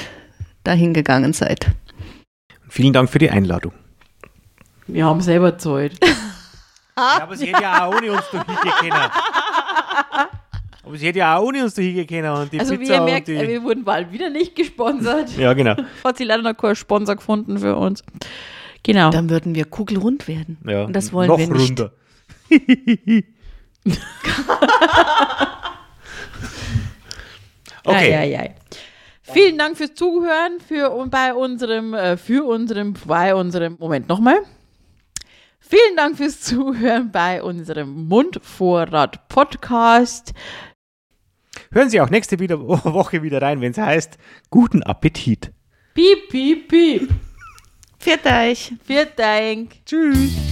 dahin 0.62 0.92
gegangen 0.92 1.32
seid. 1.32 1.68
Vielen 2.68 2.92
Dank 2.92 3.08
für 3.08 3.18
die 3.18 3.30
Einladung. 3.30 3.72
Wir 4.86 5.06
haben 5.06 5.22
selber 5.22 5.56
Zeit. 5.56 5.92
Ja, 7.00 7.22
aber 7.22 7.36
sie 7.36 7.46
hätte 7.46 7.62
ja 7.62 7.86
auch 7.86 7.96
ohne 7.96 8.12
uns 8.12 8.24
da 8.30 8.44
hingehen 8.44 8.72
können. 8.80 9.10
Aber 10.82 10.96
sie 10.96 11.06
hätte 11.06 11.18
ja 11.18 11.36
auch 11.36 11.44
ohne 11.44 11.62
uns 11.62 11.74
da 11.74 11.82
hingehen 11.82 12.06
können. 12.06 12.30
Und 12.32 12.52
die 12.52 12.60
Also 12.60 12.74
wie 12.74 12.78
Pizza 12.78 12.94
ihr 12.94 13.00
merkt, 13.02 13.28
und 13.28 13.34
äh, 13.34 13.42
die... 13.42 13.48
wir 13.48 13.62
wurden 13.62 13.84
bald 13.84 14.12
wieder 14.12 14.30
nicht 14.30 14.56
gesponsert. 14.56 15.30
Ja, 15.36 15.52
genau. 15.52 15.76
Hat 16.04 16.16
sie 16.16 16.24
leider 16.24 16.42
noch 16.42 16.56
keinen 16.56 16.76
Sponsor 16.76 17.16
gefunden 17.16 17.58
für 17.58 17.76
uns. 17.76 18.02
Genau. 18.82 19.10
Dann 19.10 19.28
würden 19.30 19.54
wir 19.54 19.66
kugelrund 19.66 20.26
werden. 20.26 20.58
Ja. 20.66 20.84
Und 20.84 20.94
das 20.94 21.12
wollen 21.12 21.28
Noch 21.28 21.38
wir 21.38 21.48
nicht. 21.48 21.68
runter. 21.70 21.92
okay. 27.84 28.14
Ei, 28.14 28.18
ei, 28.18 28.38
ei. 28.38 28.54
Vielen 29.22 29.58
Dank 29.58 29.76
fürs 29.76 29.94
Zuhören 29.94 30.58
für 30.66 30.90
und 30.90 31.10
bei 31.10 31.32
unserem, 31.34 31.94
äh, 31.94 32.16
für 32.16 32.44
unserem, 32.44 32.94
bei 33.06 33.34
unserem, 33.34 33.76
Moment 33.78 34.08
nochmal. 34.08 34.40
Vielen 35.70 35.96
Dank 35.96 36.16
fürs 36.16 36.40
Zuhören 36.40 37.12
bei 37.12 37.40
unserem 37.40 38.08
Mundvorrat 38.08 39.28
Podcast. 39.28 40.34
Hören 41.70 41.88
Sie 41.88 42.00
auch 42.00 42.10
nächste 42.10 42.40
Woche 42.40 43.22
wieder 43.22 43.40
rein, 43.40 43.60
wenn 43.60 43.70
es 43.70 43.78
heißt, 43.78 44.18
guten 44.50 44.82
Appetit. 44.82 45.52
Piep, 45.94 46.28
piep, 46.28 46.66
piep. 46.66 47.10
Viert 48.00 48.26
euch. 48.26 48.72
Vielen 48.84 49.10
Dank. 49.14 49.76
Tschüss. 49.86 50.49